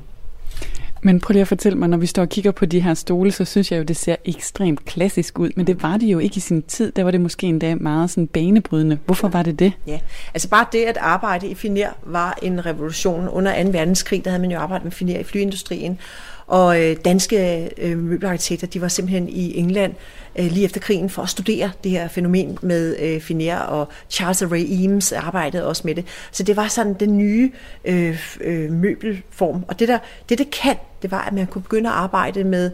Men 1.02 1.20
prøv 1.20 1.32
lige 1.32 1.40
at 1.40 1.48
fortælle 1.48 1.78
mig, 1.78 1.88
når 1.88 1.96
vi 1.96 2.06
står 2.06 2.22
og 2.22 2.28
kigger 2.28 2.50
på 2.50 2.66
de 2.66 2.80
her 2.80 2.94
stole, 2.94 3.32
så 3.32 3.44
synes 3.44 3.72
jeg 3.72 3.78
jo, 3.78 3.82
det 3.82 3.96
ser 3.96 4.16
ekstremt 4.24 4.84
klassisk 4.84 5.38
ud. 5.38 5.50
Men 5.56 5.66
det 5.66 5.82
var 5.82 5.96
det 5.96 6.06
jo 6.06 6.18
ikke 6.18 6.36
i 6.36 6.40
sin 6.40 6.62
tid. 6.62 6.92
Der 6.92 7.04
var 7.04 7.10
det 7.10 7.20
måske 7.20 7.46
endda 7.46 7.74
meget 7.74 8.10
sådan 8.10 8.26
banebrydende. 8.26 8.98
Hvorfor 9.06 9.28
var 9.28 9.42
det 9.42 9.58
det? 9.58 9.72
Ja, 9.86 9.98
altså 10.34 10.48
bare 10.48 10.66
det 10.72 10.84
at 10.84 10.96
arbejde 10.96 11.48
i 11.48 11.54
Finer 11.54 11.88
var 12.02 12.38
en 12.42 12.66
revolution. 12.66 13.28
Under 13.28 13.64
2. 13.64 13.70
verdenskrig, 13.70 14.24
der 14.24 14.30
havde 14.30 14.40
man 14.40 14.50
jo 14.50 14.58
arbejdet 14.58 14.84
med 14.84 14.92
Finer 14.92 15.18
i 15.18 15.24
flyindustrien. 15.24 15.98
Og 16.46 16.82
øh, 16.82 16.96
danske 17.04 17.70
øh, 17.78 17.98
møbelarkitekter, 17.98 18.66
de 18.66 18.80
var 18.80 18.88
simpelthen 18.88 19.28
i 19.28 19.58
England 19.58 19.94
øh, 20.36 20.46
lige 20.46 20.64
efter 20.64 20.80
krigen 20.80 21.10
for 21.10 21.22
at 21.22 21.28
studere 21.28 21.70
det 21.84 21.90
her 21.90 22.08
fænomen 22.08 22.58
med 22.62 22.96
øh, 22.98 23.68
og 23.68 23.88
Charles 24.10 24.42
Ray 24.42 24.82
Eames 24.82 25.12
arbejdede 25.12 25.66
også 25.66 25.82
med 25.84 25.94
det. 25.94 26.04
Så 26.32 26.42
det 26.42 26.56
var 26.56 26.68
sådan 26.68 26.94
den 26.94 27.18
nye 27.18 27.52
øh, 27.84 28.36
øh, 28.40 28.72
møbelform. 28.72 29.64
Og 29.68 29.78
det, 29.78 29.88
der, 29.88 29.98
det, 30.28 30.38
det 30.38 30.50
kan, 30.50 30.76
det 31.02 31.10
var, 31.10 31.20
at 31.20 31.32
man 31.32 31.46
kunne 31.46 31.62
begynde 31.62 31.88
at 31.88 31.94
arbejde 31.94 32.44
med 32.44 32.70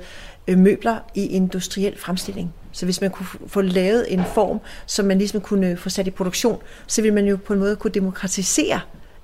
øh, 0.49 0.59
møbler 0.59 0.99
i 1.15 1.27
industriel 1.27 1.99
fremstilling. 1.99 2.53
Så 2.73 2.85
hvis 2.85 3.01
man 3.01 3.11
kunne 3.11 3.27
få 3.47 3.61
lavet 3.61 4.13
en 4.13 4.23
form, 4.35 4.61
som 4.87 5.07
man 5.07 5.19
ligesom 5.19 5.41
kunne 5.41 5.77
få 5.77 5.89
sat 5.89 6.07
i 6.07 6.11
produktion, 6.11 6.59
så 6.87 7.03
ville 7.03 7.15
man 7.15 7.27
jo 7.27 7.37
på 7.37 7.53
en 7.53 7.59
måde 7.59 7.77
kunne 7.77 7.91
demokratisere 7.91 8.81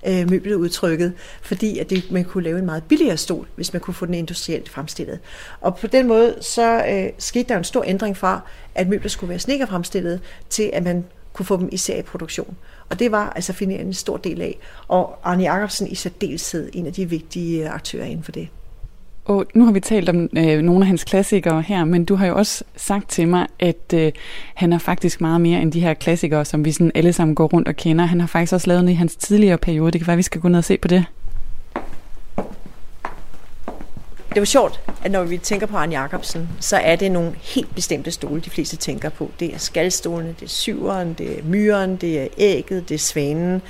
øh, 0.06 0.30
møbeludtrykket, 0.30 1.12
fordi 1.42 1.78
at 1.78 1.90
det, 1.90 2.10
man 2.10 2.24
kunne 2.24 2.44
lave 2.44 2.58
en 2.58 2.66
meget 2.66 2.82
billigere 2.88 3.16
stol, 3.16 3.46
hvis 3.56 3.72
man 3.72 3.80
kunne 3.80 3.94
få 3.94 4.06
den 4.06 4.14
industrielt 4.14 4.68
fremstillet. 4.68 5.18
Og 5.60 5.76
på 5.76 5.86
den 5.86 6.08
måde 6.08 6.36
så 6.40 6.84
øh, 6.88 7.10
skete 7.18 7.48
der 7.48 7.58
en 7.58 7.64
stor 7.64 7.84
ændring 7.86 8.16
fra, 8.16 8.40
at 8.74 8.88
møbler 8.88 9.08
skulle 9.08 9.30
være 9.30 9.38
snekkerfremstillet, 9.38 10.20
til 10.50 10.70
at 10.72 10.82
man 10.82 11.04
kunne 11.32 11.46
få 11.46 11.56
dem 11.56 11.68
i 11.72 11.76
serieproduktion. 11.76 12.56
Og 12.88 12.98
det 12.98 13.12
var 13.12 13.30
altså 13.30 13.52
Finere 13.52 13.80
en 13.80 13.94
stor 13.94 14.16
del 14.16 14.42
af. 14.42 14.58
Og 14.88 15.18
Arne 15.24 15.42
Jacobsen 15.42 15.88
i 15.88 15.94
særdeleshed 15.94 16.70
en 16.72 16.86
af 16.86 16.92
de 16.92 17.08
vigtige 17.08 17.64
øh, 17.64 17.74
aktører 17.74 18.04
inden 18.04 18.24
for 18.24 18.32
det. 18.32 18.48
Og 19.28 19.46
nu 19.54 19.64
har 19.64 19.72
vi 19.72 19.80
talt 19.80 20.08
om 20.08 20.28
øh, 20.36 20.62
nogle 20.62 20.80
af 20.80 20.86
hans 20.86 21.04
klassikere 21.04 21.62
her, 21.62 21.84
men 21.84 22.04
du 22.04 22.14
har 22.14 22.26
jo 22.26 22.36
også 22.36 22.64
sagt 22.76 23.10
til 23.10 23.28
mig, 23.28 23.46
at 23.58 23.94
øh, 23.94 24.12
han 24.54 24.72
er 24.72 24.78
faktisk 24.78 25.20
meget 25.20 25.40
mere 25.40 25.60
end 25.60 25.72
de 25.72 25.80
her 25.80 25.94
klassikere, 25.94 26.44
som 26.44 26.64
vi 26.64 26.72
sådan 26.72 26.92
alle 26.94 27.12
sammen 27.12 27.34
går 27.34 27.46
rundt 27.46 27.68
og 27.68 27.76
kender. 27.76 28.04
Han 28.04 28.20
har 28.20 28.26
faktisk 28.26 28.52
også 28.52 28.66
lavet 28.66 28.84
noget 28.84 28.94
i 28.94 28.98
hans 28.98 29.16
tidligere 29.16 29.58
periode. 29.58 29.90
Det 29.90 30.00
kan 30.00 30.06
være, 30.06 30.14
at 30.14 30.18
vi 30.18 30.22
skal 30.22 30.40
gå 30.40 30.48
ned 30.48 30.58
og 30.58 30.64
se 30.64 30.78
på 30.78 30.88
det. 30.88 31.04
Det 34.28 34.40
var 34.40 34.44
sjovt, 34.44 34.80
at 35.04 35.10
når 35.10 35.24
vi 35.24 35.38
tænker 35.38 35.66
på 35.66 35.76
Arne 35.76 36.00
Jacobsen, 36.00 36.48
så 36.60 36.76
er 36.76 36.96
det 36.96 37.12
nogle 37.12 37.32
helt 37.40 37.74
bestemte 37.74 38.10
stole, 38.10 38.40
de 38.40 38.50
fleste 38.50 38.76
tænker 38.76 39.08
på. 39.08 39.30
Det 39.40 39.54
er 39.54 39.58
skaldstolene, 39.58 40.34
det 40.40 40.46
er 40.46 40.50
syveren, 40.50 41.14
det 41.14 41.38
er 41.38 41.42
myren, 41.44 41.96
det 41.96 42.20
er 42.20 42.26
ægget, 42.38 42.88
det 42.88 42.94
er 42.94 42.98
svanen. 42.98 43.62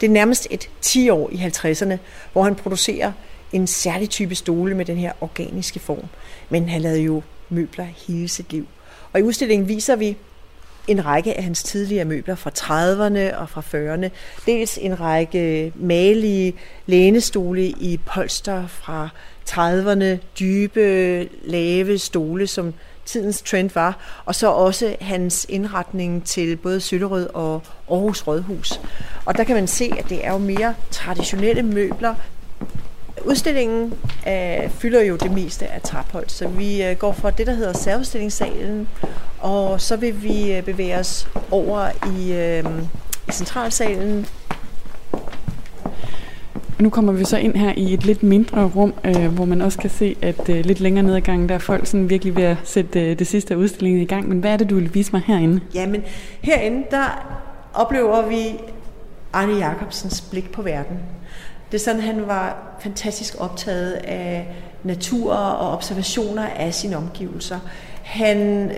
Det 0.00 0.06
er 0.06 0.10
nærmest 0.10 0.46
et 0.50 0.70
10 0.80 1.10
år 1.10 1.30
i 1.32 1.36
50'erne, 1.36 1.96
hvor 2.32 2.42
han 2.42 2.54
producerer 2.54 3.12
en 3.54 3.66
særlig 3.66 4.10
type 4.10 4.34
stole 4.34 4.74
med 4.74 4.84
den 4.84 4.96
her 4.96 5.12
organiske 5.20 5.80
form. 5.80 6.08
Men 6.48 6.68
han 6.68 6.80
lavede 6.80 7.00
jo 7.00 7.22
møbler 7.48 7.86
hele 8.06 8.28
sit 8.28 8.52
liv. 8.52 8.66
Og 9.12 9.20
i 9.20 9.22
udstillingen 9.22 9.68
viser 9.68 9.96
vi 9.96 10.16
en 10.88 11.04
række 11.04 11.36
af 11.36 11.42
hans 11.42 11.62
tidligere 11.62 12.04
møbler 12.04 12.34
fra 12.34 12.50
30'erne 12.50 13.36
og 13.36 13.48
fra 13.48 13.60
40'erne. 13.60 14.08
Dels 14.46 14.78
en 14.78 15.00
række 15.00 15.72
malige 15.76 16.54
lænestole 16.86 17.66
i 17.66 18.00
polster 18.06 18.66
fra 18.66 19.08
30'erne, 19.50 20.18
dybe, 20.38 21.28
lave 21.44 21.98
stole, 21.98 22.46
som 22.46 22.74
tidens 23.04 23.42
trend 23.42 23.70
var, 23.74 24.22
og 24.24 24.34
så 24.34 24.50
også 24.50 24.96
hans 25.00 25.46
indretning 25.48 26.24
til 26.24 26.56
både 26.56 26.80
Søllerød 26.80 27.28
og 27.34 27.62
Aarhus 27.90 28.26
Rådhus. 28.26 28.80
Og 29.24 29.36
der 29.36 29.44
kan 29.44 29.56
man 29.56 29.66
se, 29.66 29.92
at 29.98 30.08
det 30.08 30.26
er 30.26 30.32
jo 30.32 30.38
mere 30.38 30.74
traditionelle 30.90 31.62
møbler, 31.62 32.14
Udstillingen 33.26 33.94
øh, 34.28 34.70
fylder 34.70 35.02
jo 35.02 35.16
det 35.16 35.32
meste 35.32 35.66
af 35.66 35.80
Trapholt, 35.82 36.32
så 36.32 36.48
vi 36.48 36.84
øh, 36.84 36.96
går 36.96 37.12
fra 37.12 37.30
det, 37.30 37.46
der 37.46 37.54
hedder 37.54 37.72
særudstillingssalen, 37.72 38.88
og 39.38 39.80
så 39.80 39.96
vil 39.96 40.22
vi 40.22 40.52
øh, 40.52 40.62
bevæge 40.62 40.98
os 40.98 41.28
over 41.50 41.88
i, 42.18 42.32
øh, 42.32 42.64
i 43.28 43.32
centralsalen. 43.32 44.26
Nu 46.80 46.90
kommer 46.90 47.12
vi 47.12 47.24
så 47.24 47.36
ind 47.36 47.54
her 47.54 47.72
i 47.76 47.94
et 47.94 48.04
lidt 48.04 48.22
mindre 48.22 48.70
rum, 48.76 48.94
øh, 49.04 49.26
hvor 49.26 49.44
man 49.44 49.62
også 49.62 49.78
kan 49.78 49.90
se, 49.90 50.16
at 50.22 50.48
øh, 50.48 50.64
lidt 50.64 50.80
længere 50.80 51.02
ned 51.02 51.14
ad 51.14 51.20
gangen, 51.20 51.48
der 51.48 51.54
er 51.54 51.58
folk 51.58 51.86
sådan 51.86 52.10
virkelig 52.10 52.36
ved 52.36 52.44
at 52.44 52.56
sætte 52.64 53.00
øh, 53.10 53.18
det 53.18 53.26
sidste 53.26 53.54
af 53.54 53.58
udstillingen 53.58 54.02
i 54.02 54.06
gang. 54.06 54.28
Men 54.28 54.38
hvad 54.38 54.52
er 54.52 54.56
det, 54.56 54.70
du 54.70 54.74
vil 54.74 54.94
vise 54.94 55.12
mig 55.12 55.22
herinde? 55.26 55.60
Jamen, 55.74 56.02
herinde, 56.40 56.84
der 56.90 57.38
oplever 57.74 58.28
vi 58.28 58.44
Arne 59.32 59.66
Jacobsens 59.66 60.20
blik 60.20 60.52
på 60.52 60.62
verden. 60.62 60.98
Det 61.74 61.80
er 61.80 61.84
sådan, 61.84 62.00
han 62.00 62.26
var 62.26 62.76
fantastisk 62.80 63.34
optaget 63.38 63.92
af 63.92 64.54
natur 64.84 65.32
og 65.34 65.72
observationer 65.72 66.46
af 66.46 66.74
sine 66.74 66.96
omgivelser. 66.96 67.58
Han 68.02 68.70
øh, 68.70 68.76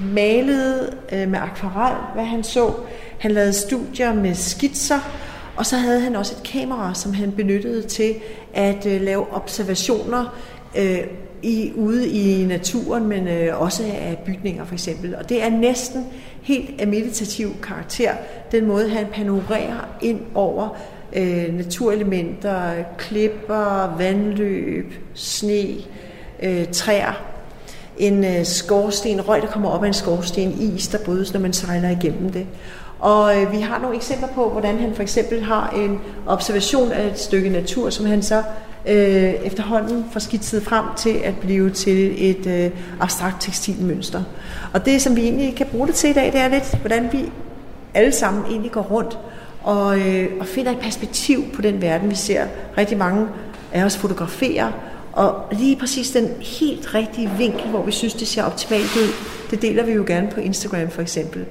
malede 0.00 0.96
øh, 1.12 1.28
med 1.28 1.38
akvarel, 1.38 1.96
hvad 2.14 2.24
han 2.24 2.44
så. 2.44 2.72
Han 3.18 3.30
lavede 3.30 3.52
studier 3.52 4.14
med 4.14 4.34
skitser, 4.34 4.98
og 5.56 5.66
så 5.66 5.76
havde 5.76 6.00
han 6.00 6.16
også 6.16 6.34
et 6.40 6.42
kamera, 6.42 6.94
som 6.94 7.12
han 7.12 7.32
benyttede 7.32 7.82
til 7.82 8.14
at 8.54 8.86
øh, 8.86 9.00
lave 9.00 9.32
observationer 9.32 10.38
i, 11.42 11.72
ude 11.74 12.08
i 12.08 12.44
naturen, 12.44 13.06
men 13.06 13.48
også 13.48 13.82
af 13.82 14.18
bygninger 14.26 14.64
for 14.64 14.74
eksempel. 14.74 15.16
Og 15.16 15.28
det 15.28 15.42
er 15.42 15.50
næsten 15.50 16.06
helt 16.42 16.80
af 16.80 16.86
meditativ 16.86 17.60
karakter, 17.62 18.12
den 18.52 18.66
måde 18.66 18.88
han 18.88 19.06
panorerer 19.12 19.88
ind 20.02 20.20
over 20.34 20.76
øh, 21.14 21.54
naturelementer, 21.56 22.70
klipper, 22.98 23.96
vandløb, 23.98 24.92
sne, 25.14 25.66
øh, 26.42 26.66
træer, 26.72 27.22
en 27.98 28.24
øh, 28.24 28.44
skorsten, 28.44 29.28
røg, 29.28 29.42
der 29.42 29.48
kommer 29.48 29.70
op 29.70 29.84
af 29.84 29.88
en 29.88 29.94
skorsten, 29.94 30.52
is, 30.60 30.88
der 30.88 30.98
brydes, 31.04 31.32
når 31.32 31.40
man 31.40 31.52
sejler 31.52 31.90
igennem 31.90 32.30
det. 32.30 32.46
Og 33.00 33.42
øh, 33.42 33.52
vi 33.52 33.60
har 33.60 33.78
nogle 33.78 33.96
eksempler 33.96 34.28
på, 34.28 34.48
hvordan 34.48 34.78
han 34.78 34.94
for 34.94 35.02
eksempel 35.02 35.42
har 35.42 35.70
en 35.70 36.00
observation 36.26 36.92
af 36.92 37.06
et 37.06 37.18
stykke 37.18 37.50
natur, 37.50 37.90
som 37.90 38.06
han 38.06 38.22
så 38.22 38.42
øh, 38.86 39.34
efterhånden 39.44 40.04
får 40.12 40.20
skitset 40.20 40.62
frem 40.62 40.84
til 40.96 41.20
at 41.24 41.34
blive 41.40 41.70
til 41.70 42.30
et 42.30 42.46
øh, 42.46 42.70
abstrakt 43.00 43.36
tekstilmønster. 43.40 44.22
Og 44.72 44.86
det, 44.86 45.02
som 45.02 45.16
vi 45.16 45.22
egentlig 45.22 45.54
kan 45.56 45.66
bruge 45.66 45.86
det 45.86 45.94
til 45.94 46.10
i 46.10 46.12
dag, 46.12 46.32
det 46.32 46.40
er 46.40 46.48
lidt, 46.48 46.74
hvordan 46.80 47.08
vi 47.12 47.32
alle 47.94 48.12
sammen 48.12 48.44
egentlig 48.50 48.72
går 48.72 48.82
rundt 48.82 49.18
og, 49.64 50.00
øh, 50.00 50.28
og 50.40 50.46
finder 50.46 50.72
et 50.72 50.78
perspektiv 50.78 51.44
på 51.54 51.62
den 51.62 51.82
verden, 51.82 52.10
vi 52.10 52.14
ser. 52.14 52.46
Rigtig 52.78 52.98
mange 52.98 53.26
af 53.72 53.84
os 53.84 53.96
fotograferer, 53.96 54.72
og 55.12 55.42
lige 55.52 55.76
præcis 55.76 56.10
den 56.10 56.28
helt 56.40 56.94
rigtige 56.94 57.30
vinkel, 57.38 57.70
hvor 57.70 57.82
vi 57.82 57.92
synes, 57.92 58.14
det 58.14 58.28
ser 58.28 58.42
optimalt 58.42 58.96
ud, 58.96 59.08
det 59.50 59.62
deler 59.62 59.84
vi 59.84 59.92
jo 59.92 60.04
gerne 60.06 60.30
på 60.30 60.40
Instagram 60.40 60.90
for 60.90 61.02
eksempel. 61.02 61.44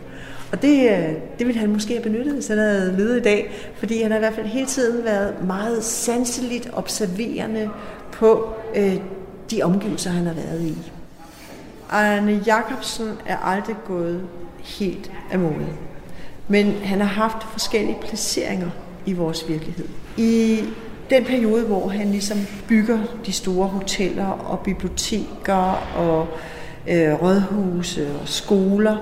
Og 0.51 0.61
det, 0.61 0.91
øh, 0.91 1.13
det 1.39 1.47
ville 1.47 1.59
han 1.59 1.69
måske 1.69 1.93
have 1.93 2.03
benyttet, 2.03 2.33
hvis 2.33 2.47
han 2.47 2.57
havde 2.57 2.95
levet 2.97 3.17
i 3.17 3.21
dag, 3.21 3.51
fordi 3.77 4.01
han 4.01 4.11
har 4.11 4.17
i 4.17 4.19
hvert 4.19 4.33
fald 4.33 4.45
hele 4.45 4.65
tiden 4.65 5.05
været 5.05 5.45
meget 5.47 5.83
sanseligt 5.83 6.69
observerende 6.73 7.69
på 8.11 8.53
øh, 8.75 8.95
de 9.51 9.63
omgivelser, 9.63 10.11
han 10.11 10.25
har 10.25 10.33
været 10.33 10.61
i. 10.61 10.77
Arne 11.89 12.41
Jacobsen 12.45 13.09
er 13.25 13.37
aldrig 13.37 13.75
gået 13.87 14.21
helt 14.63 15.11
af 15.31 15.39
mode. 15.39 15.67
Men 16.47 16.75
han 16.83 17.01
har 17.01 17.07
haft 17.07 17.37
forskellige 17.51 17.97
placeringer 18.01 18.69
i 19.05 19.13
vores 19.13 19.49
virkelighed. 19.49 19.85
I 20.17 20.59
den 21.09 21.25
periode, 21.25 21.63
hvor 21.63 21.87
han 21.87 22.11
ligesom 22.11 22.37
bygger 22.67 22.99
de 23.25 23.31
store 23.31 23.67
hoteller 23.67 24.25
og 24.25 24.59
biblioteker 24.59 25.93
og 25.95 26.27
øh, 26.87 27.21
rådhuse 27.21 28.07
og 28.21 28.27
skoler, 28.27 28.97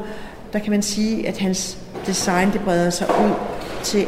der 0.53 0.59
kan 0.59 0.71
man 0.71 0.81
sige, 0.81 1.27
at 1.27 1.37
hans 1.37 1.77
design 2.05 2.51
det 2.51 2.61
breder 2.61 2.89
sig 2.89 3.07
ud 3.09 3.33
til 3.83 4.07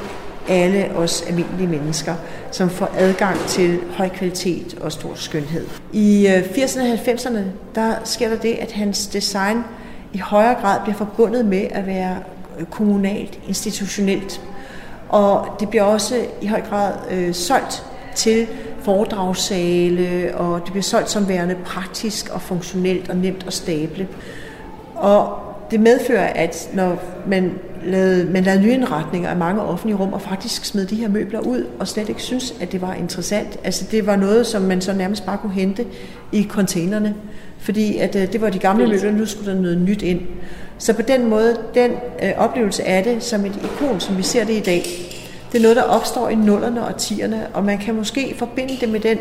alle 0.49 0.91
os 0.95 1.21
almindelige 1.21 1.67
mennesker, 1.67 2.15
som 2.51 2.69
får 2.69 2.89
adgang 2.97 3.39
til 3.39 3.79
høj 3.91 4.09
kvalitet 4.09 4.77
og 4.81 4.91
stor 4.91 5.11
skønhed. 5.15 5.67
I 5.93 6.27
øh, 6.27 6.43
80'erne 6.43 6.81
og 6.81 6.93
90'erne, 6.93 7.39
der 7.75 7.95
sker 8.03 8.29
der 8.29 8.37
det, 8.37 8.53
at 8.53 8.71
hans 8.71 9.07
design 9.07 9.63
i 10.13 10.17
højere 10.17 10.61
grad 10.61 10.79
bliver 10.83 10.97
forbundet 10.97 11.45
med 11.45 11.67
at 11.71 11.85
være 11.85 12.17
Øh, 12.59 12.65
kommunalt, 12.65 13.39
institutionelt. 13.47 14.41
Og 15.09 15.47
det 15.59 15.69
bliver 15.69 15.83
også 15.83 16.15
i 16.41 16.47
høj 16.47 16.61
grad 16.61 16.93
øh, 17.11 17.33
solgt 17.33 17.83
til 18.15 18.47
foredragssale, 18.81 20.31
og 20.35 20.61
det 20.63 20.71
bliver 20.71 20.83
solgt 20.83 21.09
som 21.09 21.27
værende 21.27 21.55
praktisk 21.65 22.29
og 22.29 22.41
funktionelt 22.41 23.09
og 23.09 23.17
nemt 23.17 23.43
at 23.47 23.53
stable. 23.53 24.07
Og 24.95 25.39
det 25.71 25.79
medfører, 25.79 26.27
at 26.27 26.69
når 26.73 27.03
man 27.27 27.59
lavede, 27.85 28.31
man 28.31 28.43
lavede 28.43 28.61
nye 28.61 28.73
indretninger 28.73 29.29
af 29.29 29.35
mange 29.35 29.61
offentlige 29.61 29.97
rum, 29.97 30.13
og 30.13 30.21
faktisk 30.21 30.65
smed 30.65 30.85
de 30.85 30.95
her 30.95 31.07
møbler 31.07 31.39
ud, 31.39 31.65
og 31.79 31.87
slet 31.87 32.09
ikke 32.09 32.21
synes, 32.21 32.55
at 32.61 32.71
det 32.71 32.81
var 32.81 32.93
interessant. 32.93 33.59
Altså 33.63 33.85
det 33.91 34.05
var 34.05 34.15
noget, 34.15 34.47
som 34.47 34.61
man 34.61 34.81
så 34.81 34.93
nærmest 34.93 35.25
bare 35.25 35.37
kunne 35.37 35.53
hente 35.53 35.85
i 36.31 36.47
containerne, 36.49 37.15
fordi 37.63 37.97
at, 37.97 38.15
øh, 38.15 38.33
det 38.33 38.41
var 38.41 38.49
de 38.49 38.59
gamle 38.59 38.87
møbler, 38.87 39.11
nu 39.11 39.25
skulle 39.25 39.53
der 39.53 39.61
noget 39.61 39.77
nyt 39.77 40.01
ind. 40.01 40.21
Så 40.77 40.93
på 40.93 41.01
den 41.01 41.29
måde, 41.29 41.57
den 41.75 41.91
øh, 42.23 42.31
oplevelse 42.37 42.83
af 42.83 43.03
det 43.03 43.23
som 43.23 43.45
et 43.45 43.59
ikon, 43.63 43.99
som 43.99 44.17
vi 44.17 44.23
ser 44.23 44.45
det 44.45 44.53
i 44.53 44.59
dag, 44.59 44.83
det 45.51 45.57
er 45.57 45.61
noget, 45.61 45.77
der 45.77 45.83
opstår 45.83 46.29
i 46.29 46.35
nullerne 46.35 46.85
og 46.85 46.97
tierne, 46.97 47.47
og 47.53 47.63
man 47.63 47.77
kan 47.77 47.95
måske 47.95 48.35
forbinde 48.37 48.77
det 48.81 48.89
med 48.89 48.99
den 48.99 49.17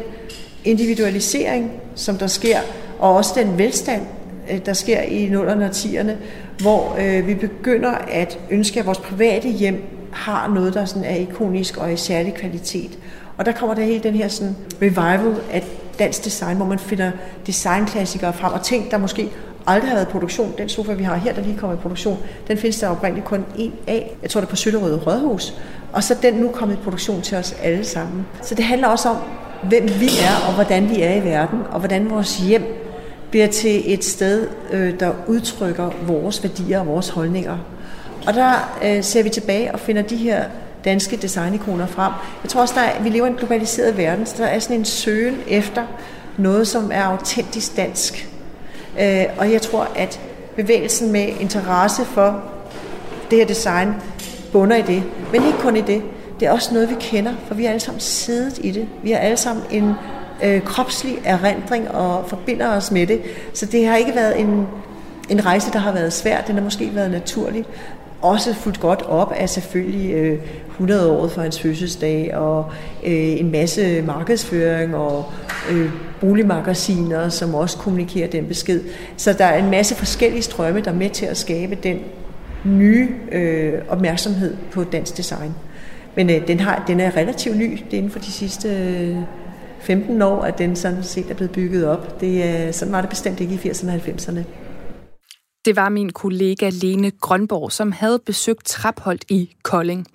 individualisering, 0.64 1.72
som 1.94 2.18
der 2.18 2.26
sker, 2.26 2.58
og 2.98 3.16
også 3.16 3.32
den 3.36 3.58
velstand, 3.58 4.02
øh, 4.50 4.58
der 4.66 4.72
sker 4.72 5.00
i 5.00 5.28
nullerne 5.28 5.64
og 5.64 5.72
tierne, 5.72 6.18
hvor 6.60 6.96
øh, 7.00 7.26
vi 7.26 7.34
begynder 7.34 7.90
at 7.90 8.38
ønske, 8.50 8.80
at 8.80 8.86
vores 8.86 8.98
private 8.98 9.48
hjem 9.48 9.84
har 10.12 10.48
noget, 10.54 10.74
der 10.74 10.84
sådan 10.84 11.04
er 11.04 11.16
ikonisk 11.16 11.76
og 11.76 11.92
i 11.92 11.96
særlig 11.96 12.34
kvalitet. 12.34 12.98
Og 13.36 13.46
der 13.46 13.52
kommer 13.52 13.74
der 13.74 13.82
hele 13.82 14.02
den 14.02 14.14
her 14.14 14.28
sådan 14.28 14.56
revival 14.82 15.34
af 15.52 15.64
dansk 16.02 16.24
design, 16.24 16.56
hvor 16.56 16.66
man 16.66 16.78
finder 16.78 17.10
designklassikere 17.46 18.32
frem, 18.32 18.52
og 18.52 18.62
ting, 18.62 18.90
der 18.90 18.98
måske 18.98 19.30
aldrig 19.66 19.90
har 19.90 19.96
været 19.96 20.08
i 20.08 20.10
produktion. 20.10 20.54
Den 20.58 20.68
sofa, 20.68 20.92
vi 20.92 21.02
har 21.02 21.16
her, 21.16 21.32
der 21.32 21.42
lige 21.42 21.58
kommer 21.58 21.76
i 21.76 21.80
produktion, 21.80 22.18
den 22.48 22.58
findes 22.58 22.78
der 22.78 22.88
oprindeligt 22.88 23.26
kun 23.26 23.44
en 23.58 23.72
af. 23.86 24.16
Jeg 24.22 24.30
tror, 24.30 24.40
det 24.40 24.46
er 24.46 24.50
på 24.50 24.56
Søllerøde 24.56 24.96
Rødhus. 24.96 25.54
Og 25.92 26.04
så 26.04 26.16
den 26.22 26.34
nu 26.34 26.48
kommet 26.48 26.74
i 26.74 26.78
produktion 26.84 27.22
til 27.22 27.38
os 27.38 27.56
alle 27.62 27.84
sammen. 27.84 28.26
Så 28.42 28.54
det 28.54 28.64
handler 28.64 28.88
også 28.88 29.08
om, 29.08 29.16
hvem 29.68 29.82
vi 30.00 30.08
er, 30.22 30.48
og 30.48 30.54
hvordan 30.54 30.90
vi 30.90 31.02
er 31.02 31.14
i 31.14 31.24
verden, 31.24 31.58
og 31.70 31.78
hvordan 31.78 32.10
vores 32.10 32.38
hjem 32.38 32.62
bliver 33.30 33.46
til 33.46 33.94
et 33.94 34.04
sted, 34.04 34.48
øh, 34.72 35.00
der 35.00 35.12
udtrykker 35.26 35.90
vores 36.06 36.42
værdier 36.42 36.80
og 36.80 36.86
vores 36.86 37.08
holdninger. 37.08 37.58
Og 38.26 38.34
der 38.34 38.78
øh, 38.84 39.04
ser 39.04 39.22
vi 39.22 39.28
tilbage 39.28 39.72
og 39.72 39.80
finder 39.80 40.02
de 40.02 40.16
her 40.16 40.44
danske 40.84 41.16
designikoner 41.16 41.86
frem. 41.86 42.12
Jeg 42.42 42.50
tror 42.50 42.60
også, 42.60 42.74
at 42.80 43.04
vi 43.04 43.08
lever 43.08 43.26
i 43.26 43.30
en 43.30 43.36
globaliseret 43.36 43.96
verden, 43.96 44.26
så 44.26 44.34
der 44.38 44.46
er 44.48 44.58
sådan 44.58 44.76
en 44.76 44.84
søgen 44.84 45.36
efter 45.48 45.86
noget, 46.38 46.68
som 46.68 46.90
er 46.94 47.02
autentisk 47.02 47.76
dansk. 47.76 48.28
Øh, 49.00 49.24
og 49.38 49.52
jeg 49.52 49.62
tror, 49.62 49.88
at 49.96 50.20
bevægelsen 50.56 51.12
med 51.12 51.28
interesse 51.40 52.04
for 52.04 52.42
det 53.30 53.38
her 53.38 53.46
design 53.46 53.94
bunder 54.52 54.76
i 54.76 54.82
det. 54.82 55.02
Men 55.32 55.46
ikke 55.46 55.58
kun 55.58 55.76
i 55.76 55.80
det. 55.80 56.02
Det 56.40 56.48
er 56.48 56.52
også 56.52 56.74
noget, 56.74 56.90
vi 56.90 56.94
kender, 57.00 57.32
for 57.46 57.54
vi 57.54 57.62
har 57.62 57.70
alle 57.70 57.80
sammen 57.80 58.00
siddet 58.00 58.58
i 58.58 58.70
det. 58.70 58.88
Vi 59.02 59.10
har 59.10 59.18
alle 59.18 59.36
sammen 59.36 59.64
en 59.70 59.94
øh, 60.42 60.62
kropslig 60.62 61.18
erindring 61.24 61.90
og 61.90 62.28
forbinder 62.28 62.76
os 62.76 62.90
med 62.90 63.06
det. 63.06 63.20
Så 63.54 63.66
det 63.66 63.86
har 63.86 63.96
ikke 63.96 64.14
været 64.14 64.40
en, 64.40 64.66
en 65.30 65.46
rejse, 65.46 65.72
der 65.72 65.78
har 65.78 65.92
været 65.92 66.12
svær. 66.12 66.40
Den 66.40 66.54
har 66.54 66.62
måske 66.62 66.90
været 66.94 67.10
naturlig. 67.10 67.64
Også 68.22 68.54
fuldt 68.54 68.80
godt 68.80 69.02
op 69.02 69.32
af 69.32 69.48
selvfølgelig 69.48 70.12
øh, 70.12 70.38
100 70.70 71.10
år 71.12 71.28
for 71.28 71.40
hans 71.40 71.60
fødselsdag 71.60 72.34
og 72.34 72.66
øh, 73.04 73.40
en 73.40 73.50
masse 73.50 74.02
markedsføring 74.02 74.96
og 74.96 75.24
øh, 75.70 75.90
boligmagasiner, 76.20 77.28
som 77.28 77.54
også 77.54 77.78
kommunikerer 77.78 78.28
den 78.28 78.46
besked. 78.46 78.80
Så 79.16 79.32
der 79.32 79.44
er 79.44 79.64
en 79.64 79.70
masse 79.70 79.94
forskellige 79.94 80.42
strømme, 80.42 80.80
der 80.80 80.90
er 80.90 80.94
med 80.94 81.10
til 81.10 81.26
at 81.26 81.36
skabe 81.36 81.74
den 81.74 82.00
nye 82.64 83.08
øh, 83.32 83.72
opmærksomhed 83.88 84.56
på 84.72 84.84
dansk 84.84 85.16
design. 85.16 85.54
Men 86.14 86.30
øh, 86.30 86.48
den, 86.48 86.60
har, 86.60 86.84
den 86.86 87.00
er 87.00 87.16
relativt 87.16 87.56
ny. 87.56 87.70
Det 87.84 87.94
er 87.94 87.98
inden 87.98 88.10
for 88.10 88.18
de 88.18 88.32
sidste 88.32 88.68
øh, 88.68 89.16
15 89.80 90.22
år, 90.22 90.42
at 90.42 90.58
den 90.58 90.76
sådan 90.76 91.02
set 91.02 91.30
er 91.30 91.34
blevet 91.34 91.50
bygget 91.50 91.86
op. 91.86 92.20
Det, 92.20 92.66
øh, 92.66 92.72
sådan 92.72 92.92
var 92.92 93.00
det 93.00 93.10
bestemt 93.10 93.40
ikke 93.40 93.54
i 93.54 93.68
80'erne 93.68 93.88
og 93.88 93.94
90'erne. 93.94 94.40
Det 95.64 95.76
var 95.76 95.88
min 95.88 96.10
kollega 96.10 96.70
Lene 96.70 97.10
Grønborg, 97.10 97.72
som 97.72 97.92
havde 97.92 98.18
besøgt 98.26 98.66
Trapholdt 98.66 99.24
i 99.28 99.54
Kolding. 99.62 100.06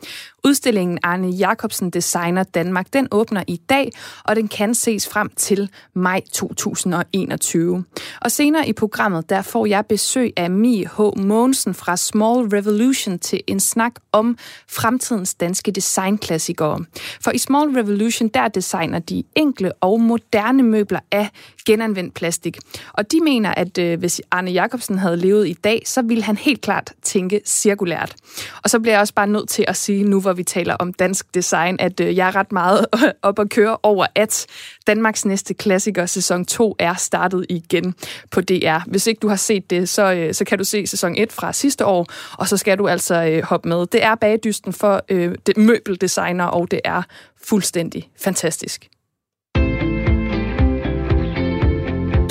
Udstillingen 0.48 1.00
Arne 1.04 1.28
Jacobsen 1.28 1.90
Designer 1.90 2.44
Danmark, 2.44 2.94
den 2.94 3.08
åbner 3.12 3.44
i 3.48 3.62
dag, 3.70 3.92
og 4.24 4.36
den 4.36 4.48
kan 4.48 4.76
ses 4.76 5.10
frem 5.10 5.30
til 5.36 5.70
maj 5.94 6.22
2021. 6.34 7.84
Og 8.22 8.32
senere 8.32 8.68
i 8.68 8.74
programmet, 8.74 9.30
der 9.30 9.42
får 9.42 9.66
jeg 9.66 9.86
besøg 9.86 10.34
af 10.38 10.52
Mi 10.52 10.84
H. 10.84 11.00
Mogensen 11.18 11.74
fra 11.74 11.98
Small 11.98 12.48
Revolution 12.48 13.20
til 13.20 13.42
en 13.48 13.60
snak 13.60 13.92
om 14.12 14.38
fremtidens 14.70 15.34
danske 15.34 15.72
designklassikere. 15.72 16.86
For 17.22 17.32
i 17.32 17.38
Small 17.38 17.70
Revolution, 17.70 18.30
der 18.30 18.48
designer 18.48 19.00
de 19.00 19.24
enkle 19.36 19.72
og 19.74 20.02
moderne 20.02 20.64
møbler 20.64 21.00
af 21.12 21.30
genanvendt 21.66 22.14
plastik. 22.14 22.58
Og 22.94 23.12
de 23.12 23.20
mener, 23.24 23.54
at 23.54 23.78
øh, 23.78 24.00
hvis 24.00 24.22
Arne 24.32 24.52
Jacobsen 24.52 24.98
havde 24.98 25.18
levet 25.18 25.48
i 25.48 25.54
dag, 25.54 25.82
så 25.86 26.02
ville 26.02 26.24
han 26.24 26.38
helt 26.38 26.62
klart 26.62 26.94
tænke 27.02 27.42
cirkulært. 27.46 28.16
Og 28.64 28.70
så 28.70 28.80
bliver 28.80 28.94
jeg 28.94 29.02
også 29.02 29.14
bare 29.14 29.28
nødt 29.28 29.50
til 29.50 29.66
at 29.68 29.76
sige 29.76 30.04
nu, 30.04 30.22
hvor 30.22 30.34
vi 30.38 30.44
taler 30.44 30.76
om 30.76 30.94
dansk 30.94 31.34
design, 31.34 31.76
at 31.80 32.00
øh, 32.00 32.18
jeg 32.18 32.28
er 32.28 32.36
ret 32.36 32.52
meget 32.52 32.86
op 33.22 33.40
at 33.40 33.50
køre 33.50 33.78
over, 33.84 34.06
at 34.16 34.48
Danmarks 34.88 35.26
næste 35.26 35.54
klassiker, 35.54 36.06
sæson 36.06 36.46
2, 36.46 36.76
er 36.80 36.94
startet 36.94 37.46
igen 37.50 37.96
på 38.32 38.42
DR. 38.42 38.80
Hvis 38.88 39.08
ikke 39.08 39.20
du 39.20 39.28
har 39.28 39.36
set 39.36 39.70
det, 39.70 39.90
så, 39.90 40.14
øh, 40.14 40.34
så 40.34 40.46
kan 40.46 40.58
du 40.58 40.64
se 40.64 40.88
sæson 40.88 41.16
1 41.18 41.32
fra 41.32 41.54
sidste 41.54 41.86
år, 41.86 42.06
og 42.38 42.48
så 42.48 42.58
skal 42.58 42.78
du 42.78 42.88
altså 42.88 43.24
øh, 43.24 43.44
hoppe 43.44 43.70
med. 43.70 43.86
Det 43.88 44.04
er 44.04 44.16
bagdysten 44.16 44.74
for 44.74 45.02
øh, 45.10 45.36
det, 45.46 45.58
møbeldesigner, 45.58 46.46
og 46.46 46.72
det 46.72 46.82
er 46.86 47.02
fuldstændig 47.44 48.10
fantastisk. 48.20 48.90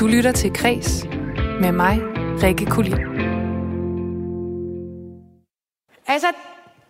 Du 0.01 0.07
lytter 0.07 0.33
til 0.33 0.53
Kres 0.53 1.05
med 1.61 1.73
mig, 1.73 2.01
Rikke 2.43 2.67
Kulin. 2.67 2.99
Altså, 6.09 6.27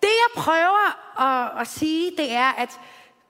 det 0.00 0.08
jeg 0.08 0.42
prøver 0.42 0.86
at, 1.20 1.60
at 1.60 1.68
sige, 1.68 2.12
det 2.16 2.32
er, 2.32 2.52
at 2.52 2.80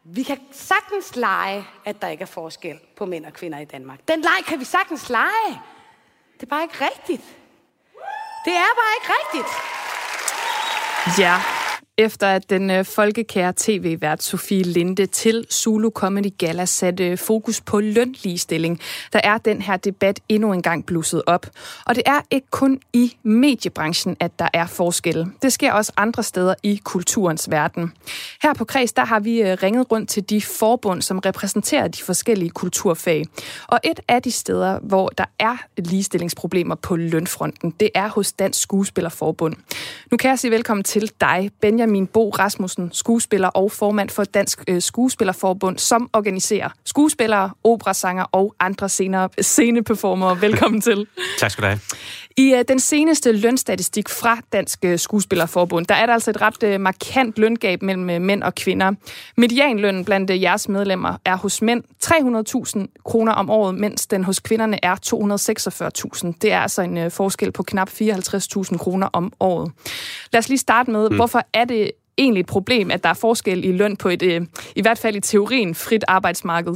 vi 0.05 0.23
kan 0.23 0.41
sagtens 0.53 1.17
lege, 1.17 1.67
at 1.85 2.03
der 2.03 2.09
ikke 2.09 2.23
er 2.23 2.27
forskel 2.27 2.79
på 2.97 3.07
mænd 3.07 3.27
og 3.27 3.33
kvinder 3.33 3.59
i 3.59 3.65
Danmark. 3.65 3.99
Den 4.09 4.21
leg 4.21 4.45
kan 4.47 4.61
vi 4.61 4.65
sagtens 4.65 5.09
lege. 5.09 5.61
Det 6.35 6.43
er 6.43 6.47
bare 6.47 6.63
ikke 6.63 6.85
rigtigt. 6.85 7.25
Det 8.45 8.53
er 8.57 8.73
bare 8.81 8.93
ikke 9.01 9.13
rigtigt. 9.21 9.51
Ja, 11.19 11.43
efter 11.99 12.27
at 12.27 12.51
den 12.51 12.71
øh, 12.71 12.85
folkekære 12.85 13.53
tv-vært 13.57 14.23
Sofie 14.23 14.63
Linde 14.63 15.07
til 15.07 15.47
Zulu 15.53 15.91
Comedy 15.91 16.39
Gala 16.39 16.65
satte 16.65 17.17
fokus 17.17 17.61
på 17.61 17.81
lønligestilling, 17.81 18.81
der 19.13 19.21
er 19.25 19.39
den 19.39 19.63
her 19.63 19.77
debat 19.77 20.21
endnu 20.29 20.53
en 20.53 20.63
gang 20.63 20.87
blusset 20.87 21.23
op. 21.27 21.47
Og 21.87 21.95
det 21.95 22.03
er 22.07 22.21
ikke 22.31 22.47
kun 22.51 22.81
i 22.93 23.17
mediebranchen, 23.23 24.17
at 24.21 24.39
der 24.39 24.49
er 24.53 24.67
forskelle. 24.67 25.27
Det 25.43 25.53
sker 25.53 25.73
også 25.73 25.93
andre 25.97 26.23
steder 26.23 26.55
i 26.63 26.81
kulturens 26.85 27.51
verden. 27.51 27.93
Her 28.43 28.55
på 28.55 28.65
Kreds, 28.65 28.93
der 28.93 29.05
har 29.05 29.21
vi 29.21 29.43
øh, 29.43 29.59
ringet 29.63 29.93
rundt 29.93 30.09
til 30.09 30.31
de 30.31 30.43
forbund, 30.43 31.03
som 31.03 31.19
repræsenterer 31.19 31.89
de 31.89 32.03
forskellige 32.03 32.51
kulturfag. 32.51 33.25
Og 33.67 33.81
et 33.85 34.01
af 34.09 34.23
de 34.23 34.31
steder, 34.31 34.79
hvor 34.79 35.09
der 35.09 35.25
er 35.39 35.57
ligestillingsproblemer 35.77 36.75
på 36.75 36.97
lønfronten, 36.97 37.71
det 37.81 37.91
er 37.95 38.09
hos 38.09 38.33
Dansk 38.33 38.63
Skuespillerforbund. 38.63 39.57
Nu 40.11 40.17
kan 40.17 40.31
jeg 40.31 40.39
sige 40.39 40.51
velkommen 40.51 40.85
til 40.85 41.11
dig, 41.21 41.51
Benjamin 41.61 41.86
Benjamin 41.87 42.07
Bo 42.07 42.31
Rasmussen, 42.31 42.91
skuespiller 42.93 43.49
og 43.49 43.73
formand 43.73 44.11
for 44.11 44.25
Dansk 44.25 44.65
øh, 44.69 44.83
Skuespillerforbund, 44.83 45.79
som 45.79 46.11
organiserer 46.13 46.69
skuespillere, 46.85 47.51
operasanger 47.65 48.25
og 48.33 48.55
andre 48.61 48.89
senere 48.89 49.29
sceneperformere. 49.41 50.41
Velkommen 50.41 50.81
til. 50.81 51.07
tak 51.41 51.51
skal 51.51 51.63
du 51.63 51.67
have. 51.67 51.81
I 52.39 52.55
uh, 52.55 52.61
den 52.69 52.81
seneste 52.81 53.33
lønstatistik 53.33 54.09
fra 54.09 54.39
Dansk 54.53 54.85
øh, 54.85 54.99
Skuespillerforbund, 54.99 55.87
der 55.87 55.95
er 55.95 56.07
der 56.07 56.13
altså 56.13 56.31
et 56.31 56.41
ret 56.41 56.75
uh, 56.75 56.81
markant 56.81 57.39
løngab 57.39 57.83
mellem 57.83 58.09
uh, 58.09 58.23
mænd 58.23 58.43
og 58.43 58.55
kvinder. 58.55 58.93
Medianlønnen 59.37 60.05
blandt 60.05 60.31
uh, 60.31 60.43
jeres 60.43 60.69
medlemmer 60.69 61.17
er 61.25 61.37
hos 61.37 61.63
mænd 61.63 61.85
300.000 62.05 63.03
kroner 63.05 63.33
om 63.33 63.51
året, 63.51 63.75
mens 63.75 64.07
den 64.07 64.25
hos 64.25 64.41
kvinderne 64.41 64.85
er 64.85 64.97
246.000. 66.27 66.33
Det 66.43 66.53
er 66.53 66.61
altså 66.61 66.83
en 66.83 66.97
uh, 66.97 67.13
forskel 67.13 67.53
på 67.53 67.63
knap 67.63 67.89
54.000 67.89 68.77
kroner 68.77 69.09
om 69.13 69.33
året. 69.41 69.73
Lad 70.33 70.39
os 70.39 70.49
lige 70.49 70.59
starte 70.59 70.91
med, 70.91 71.11
mm. 71.11 71.17
hvorfor 71.17 71.43
er 71.53 71.65
det 71.65 71.76
egentlig 72.19 72.41
et 72.41 72.47
problem, 72.47 72.91
at 72.91 73.03
der 73.03 73.09
er 73.09 73.15
forskel 73.15 73.65
i 73.65 73.73
løn 73.73 73.97
på 73.97 74.09
et, 74.09 74.23
øh, 74.23 74.41
i 74.77 74.83
hvert 74.83 74.99
fald 74.99 75.17
i 75.17 75.21
teorien, 75.21 75.75
frit 75.75 76.05
arbejdsmarked? 76.09 76.75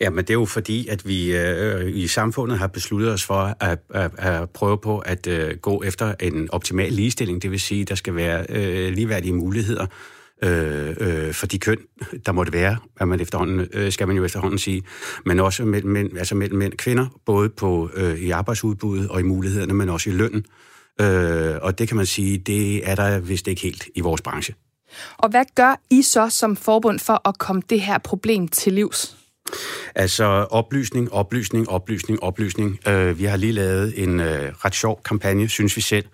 Ja, 0.00 0.10
men 0.10 0.18
det 0.18 0.30
er 0.30 0.34
jo 0.34 0.44
fordi, 0.44 0.88
at 0.88 1.08
vi 1.08 1.36
øh, 1.36 1.96
i 1.96 2.06
samfundet 2.06 2.58
har 2.58 2.66
besluttet 2.66 3.12
os 3.12 3.24
for 3.24 3.56
at, 3.60 3.78
at, 3.94 4.10
at 4.18 4.50
prøve 4.50 4.78
på 4.78 4.98
at 4.98 5.26
øh, 5.26 5.56
gå 5.56 5.82
efter 5.82 6.14
en 6.20 6.48
optimal 6.52 6.92
ligestilling. 6.92 7.42
Det 7.42 7.50
vil 7.50 7.60
sige, 7.60 7.82
at 7.82 7.88
der 7.88 7.94
skal 7.94 8.14
være 8.14 8.46
øh, 8.48 8.92
ligeværdige 8.92 9.32
muligheder 9.32 9.86
øh, 10.42 10.96
øh, 11.00 11.34
for 11.34 11.46
de 11.46 11.58
køn, 11.58 11.78
der 12.26 12.32
måtte 12.32 12.52
være, 12.52 12.76
at 13.00 13.08
man 13.08 13.20
efterhånden, 13.20 13.68
øh, 13.72 13.92
skal 13.92 14.06
man 14.06 14.16
jo 14.16 14.24
efterhånden 14.24 14.58
sige, 14.58 14.82
men 15.26 15.40
også 15.40 15.64
mellem 15.64 15.90
mænd, 15.90 16.18
altså 16.18 16.34
mellem 16.34 16.58
mænd 16.58 16.72
og 16.72 16.78
kvinder, 16.78 17.06
både 17.26 17.48
på, 17.48 17.90
øh, 17.94 18.18
i 18.18 18.30
arbejdsudbuddet 18.30 19.08
og 19.08 19.20
i 19.20 19.22
mulighederne, 19.22 19.74
men 19.74 19.88
også 19.88 20.10
i 20.10 20.12
lønnen. 20.12 20.44
Øh, 21.00 21.54
og 21.62 21.78
det 21.78 21.88
kan 21.88 21.96
man 21.96 22.06
sige, 22.06 22.38
det 22.38 22.90
er 22.90 22.94
der 22.94 23.20
vist 23.20 23.48
ikke 23.48 23.62
helt 23.62 23.88
i 23.94 24.00
vores 24.00 24.22
branche. 24.22 24.54
Og 25.16 25.30
hvad 25.30 25.44
gør 25.54 25.80
I 25.90 26.02
så 26.02 26.28
som 26.28 26.56
forbund 26.56 26.98
for 26.98 27.28
at 27.28 27.38
komme 27.38 27.62
det 27.70 27.80
her 27.80 27.98
problem 27.98 28.48
til 28.48 28.72
livs? 28.72 29.16
Altså 29.94 30.24
oplysning, 30.50 31.12
oplysning, 31.12 31.68
oplysning, 31.68 32.22
oplysning. 32.22 32.88
Øh, 32.88 33.18
vi 33.18 33.24
har 33.24 33.36
lige 33.36 33.52
lavet 33.52 34.02
en 34.02 34.20
øh, 34.20 34.52
ret 34.64 34.74
sjov 34.74 35.00
kampagne, 35.04 35.48
synes 35.48 35.76
vi 35.76 35.80
selv, 35.80 36.06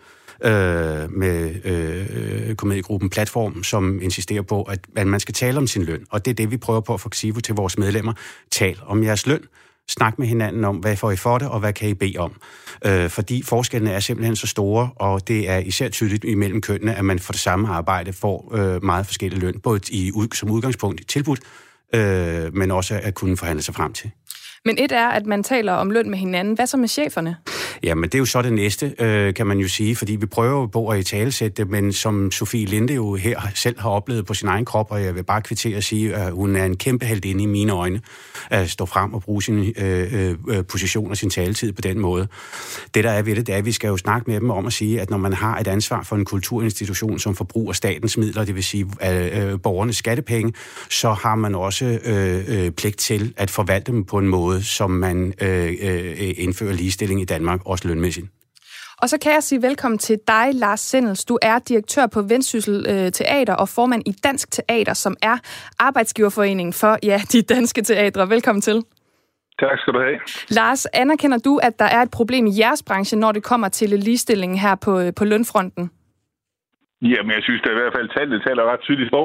øh, 0.44 1.12
med 1.12 1.64
øh, 1.64 2.54
komediegruppen 2.54 3.10
Platform, 3.10 3.64
som 3.64 4.02
insisterer 4.02 4.42
på, 4.42 4.62
at, 4.62 4.80
at 4.96 5.06
man 5.06 5.20
skal 5.20 5.34
tale 5.34 5.58
om 5.58 5.66
sin 5.66 5.82
løn. 5.82 6.06
Og 6.10 6.24
det 6.24 6.30
er 6.30 6.34
det, 6.34 6.50
vi 6.50 6.56
prøver 6.56 6.80
på 6.80 6.94
at 6.94 7.00
få 7.00 7.10
Xivo 7.14 7.40
til 7.40 7.54
vores 7.54 7.78
medlemmer. 7.78 8.12
Tal 8.50 8.78
om 8.86 9.04
jeres 9.04 9.26
løn. 9.26 9.40
Snak 9.88 10.18
med 10.18 10.26
hinanden 10.26 10.64
om, 10.64 10.76
hvad 10.76 10.96
får 10.96 11.10
I 11.10 11.16
for 11.16 11.38
det, 11.38 11.48
og 11.48 11.60
hvad 11.60 11.72
kan 11.72 11.88
I 11.88 11.94
bede 11.94 12.18
om. 12.18 12.40
Øh, 12.84 13.10
fordi 13.10 13.42
forskellene 13.42 13.92
er 13.92 14.00
simpelthen 14.00 14.36
så 14.36 14.46
store, 14.46 14.90
og 14.96 15.28
det 15.28 15.48
er 15.48 15.58
især 15.58 15.88
tydeligt 15.88 16.24
imellem 16.24 16.60
kønnene, 16.60 16.94
at 16.94 17.04
man 17.04 17.18
for 17.18 17.32
det 17.32 17.40
samme 17.40 17.68
arbejde 17.68 18.12
får 18.12 18.54
øh, 18.54 18.84
meget 18.84 19.06
forskellige 19.06 19.40
løn, 19.40 19.60
både 19.60 19.80
i, 19.90 20.12
som 20.34 20.50
udgangspunkt 20.50 21.00
i 21.00 21.04
tilbud, 21.04 21.36
øh, 21.94 22.54
men 22.54 22.70
også 22.70 23.00
at 23.02 23.14
kunne 23.14 23.36
forhandle 23.36 23.62
sig 23.62 23.74
frem 23.74 23.92
til. 23.92 24.10
Men 24.68 24.78
et 24.78 24.92
er, 24.92 25.08
at 25.08 25.26
man 25.26 25.42
taler 25.42 25.72
om 25.72 25.90
løn 25.90 26.10
med 26.10 26.18
hinanden. 26.18 26.54
Hvad 26.54 26.66
så 26.66 26.76
med 26.76 26.88
cheferne? 26.88 27.36
Ja, 27.82 27.94
men 27.94 28.04
det 28.04 28.14
er 28.14 28.18
jo 28.18 28.24
så 28.24 28.42
det 28.42 28.52
næste, 28.52 28.94
øh, 28.98 29.34
kan 29.34 29.46
man 29.46 29.58
jo 29.58 29.68
sige, 29.68 29.96
fordi 29.96 30.16
vi 30.16 30.26
prøver 30.26 30.60
jo 30.60 30.66
på 30.66 30.88
at 30.88 30.98
i 30.98 31.02
talesætte 31.02 31.62
det, 31.62 31.70
men 31.70 31.92
som 31.92 32.30
Sofie 32.30 32.66
Linde 32.66 32.94
jo 32.94 33.14
her 33.14 33.40
selv 33.54 33.80
har 33.80 33.90
oplevet 33.90 34.26
på 34.26 34.34
sin 34.34 34.48
egen 34.48 34.64
krop, 34.64 34.90
og 34.90 35.04
jeg 35.04 35.14
vil 35.14 35.22
bare 35.22 35.42
kvittere 35.42 35.76
og 35.76 35.82
sige, 35.82 36.14
at 36.14 36.32
hun 36.32 36.56
er 36.56 36.64
en 36.64 36.76
kæmpe 36.76 37.06
heldinde 37.06 37.42
i 37.42 37.46
mine 37.46 37.72
øjne, 37.72 38.00
at 38.50 38.70
stå 38.70 38.86
frem 38.86 39.14
og 39.14 39.22
bruge 39.22 39.42
sin 39.42 39.72
øh, 39.78 40.14
øh, 40.14 40.36
øh, 40.48 40.64
position 40.64 41.10
og 41.10 41.16
sin 41.16 41.30
taletid 41.30 41.72
på 41.72 41.80
den 41.80 41.98
måde. 41.98 42.28
Det, 42.94 43.04
der 43.04 43.10
er 43.10 43.22
ved 43.22 43.36
det, 43.36 43.46
det 43.46 43.52
er, 43.52 43.58
at 43.58 43.64
vi 43.64 43.72
skal 43.72 43.88
jo 43.88 43.96
snakke 43.96 44.30
med 44.30 44.40
dem 44.40 44.50
om 44.50 44.66
at 44.66 44.72
sige, 44.72 45.00
at 45.00 45.10
når 45.10 45.18
man 45.18 45.32
har 45.32 45.58
et 45.58 45.68
ansvar 45.68 46.02
for 46.02 46.16
en 46.16 46.24
kulturinstitution, 46.24 47.18
som 47.18 47.34
forbruger 47.34 47.72
statens 47.72 48.16
midler, 48.16 48.44
det 48.44 48.54
vil 48.54 48.64
sige 48.64 48.86
øh, 49.10 49.52
øh 49.52 49.60
borgernes 49.60 49.96
skattepenge, 49.96 50.52
så 50.90 51.12
har 51.12 51.34
man 51.34 51.54
også 51.54 51.98
øh, 52.04 52.44
øh, 52.48 52.70
pligt 52.70 52.96
til 52.96 53.34
at 53.36 53.50
forvalte 53.50 53.92
dem 53.92 54.04
på 54.04 54.18
en 54.18 54.28
måde, 54.28 54.57
som 54.62 54.90
man 54.90 55.34
øh, 55.42 55.66
øh, 55.82 56.34
indfører 56.36 56.72
ligestilling 56.72 57.20
i 57.20 57.24
Danmark 57.24 57.60
også 57.66 57.88
lønmæssigt. 57.88 58.26
Og 59.02 59.08
så 59.08 59.18
kan 59.18 59.32
jeg 59.32 59.42
sige 59.42 59.62
velkommen 59.62 59.98
til 59.98 60.18
dig, 60.26 60.50
Lars 60.54 60.80
Sendels. 60.80 61.24
Du 61.24 61.38
er 61.42 61.58
direktør 61.58 62.06
på 62.06 62.22
Vendsyssel 62.22 62.86
øh, 62.88 63.12
Teater 63.12 63.54
og 63.54 63.68
formand 63.68 64.02
i 64.06 64.12
Dansk 64.12 64.50
Teater, 64.50 64.94
som 64.94 65.16
er 65.22 65.38
arbejdsgiverforeningen 65.78 66.72
for 66.72 66.98
ja, 67.02 67.20
de 67.32 67.42
danske 67.42 67.82
teatre. 67.82 68.28
Velkommen 68.28 68.62
til. 68.62 68.82
Tak 69.60 69.78
skal 69.78 69.94
du 69.94 69.98
have. 69.98 70.18
Lars, 70.48 70.86
anerkender 70.86 71.38
du, 71.38 71.56
at 71.56 71.78
der 71.78 71.84
er 71.84 72.02
et 72.02 72.10
problem 72.10 72.46
i 72.46 72.58
jeres 72.58 72.82
branche, 72.82 73.18
når 73.18 73.32
det 73.32 73.42
kommer 73.42 73.68
til 73.68 73.90
ligestillingen 73.90 74.58
her 74.58 74.74
på, 74.74 75.00
øh, 75.00 75.14
på 75.14 75.24
lønfronten? 75.24 75.90
Jamen, 77.02 77.32
jeg 77.36 77.42
synes, 77.42 77.62
at 77.64 77.70
i 77.74 77.80
hvert 77.80 77.96
fald 77.96 78.08
tallet 78.16 78.42
taler 78.46 78.70
ret 78.72 78.80
tydeligt 78.86 79.10
på, 79.16 79.22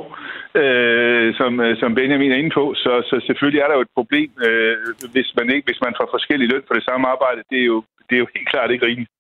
øh, 0.62 1.27
som, 1.39 1.51
øh, 1.65 1.73
som 1.81 1.95
Benjamin 1.95 2.31
er 2.31 2.41
inde 2.41 2.53
på. 2.59 2.73
Så, 2.83 2.91
så 3.09 3.15
selvfølgelig 3.27 3.62
er 3.62 3.67
der 3.67 3.75
jo 3.75 3.86
et 3.88 3.95
problem, 3.99 4.29
øh, 4.47 4.75
hvis, 5.13 5.29
man 5.38 5.47
ikke, 5.53 5.65
hvis 5.69 5.81
man 5.86 5.93
får 5.99 6.07
forskellige 6.15 6.51
løn 6.53 6.67
for 6.67 6.73
det 6.73 6.86
samme 6.89 7.07
arbejde. 7.13 7.41
Det 7.51 7.59
er 7.63 7.67
jo, 7.73 7.83
det 8.07 8.15
er 8.15 8.23
jo 8.23 8.27
helt 8.36 8.49
klart 8.49 8.71
ikke 8.71 8.86
rimeligt. 8.86 9.12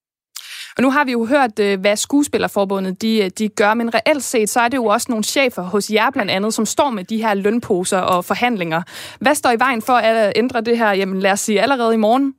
Og 0.77 0.81
nu 0.83 0.89
har 0.91 1.05
vi 1.05 1.11
jo 1.11 1.25
hørt, 1.25 1.59
øh, 1.59 1.79
hvad 1.79 1.95
Skuespillerforbundet 1.95 3.01
de, 3.01 3.23
øh, 3.23 3.29
de 3.39 3.49
gør, 3.49 3.73
men 3.73 3.93
reelt 3.95 4.23
set, 4.23 4.49
så 4.49 4.59
er 4.59 4.67
det 4.67 4.77
jo 4.77 4.85
også 4.85 5.07
nogle 5.09 5.23
chefer 5.23 5.61
hos 5.61 5.89
jer 5.89 6.09
blandt 6.11 6.31
andet, 6.31 6.53
som 6.53 6.65
står 6.65 6.89
med 6.89 7.03
de 7.03 7.17
her 7.23 7.33
lønposer 7.33 7.99
og 7.99 8.25
forhandlinger. 8.25 8.81
Hvad 9.19 9.35
står 9.35 9.51
i 9.51 9.59
vejen 9.59 9.81
for 9.81 9.93
at 9.93 10.33
ændre 10.35 10.61
det 10.61 10.77
her, 10.77 10.91
jamen 10.91 11.19
lad 11.19 11.31
os 11.31 11.39
sige 11.39 11.61
allerede 11.61 11.93
i 11.93 11.97
morgen? 11.97 12.35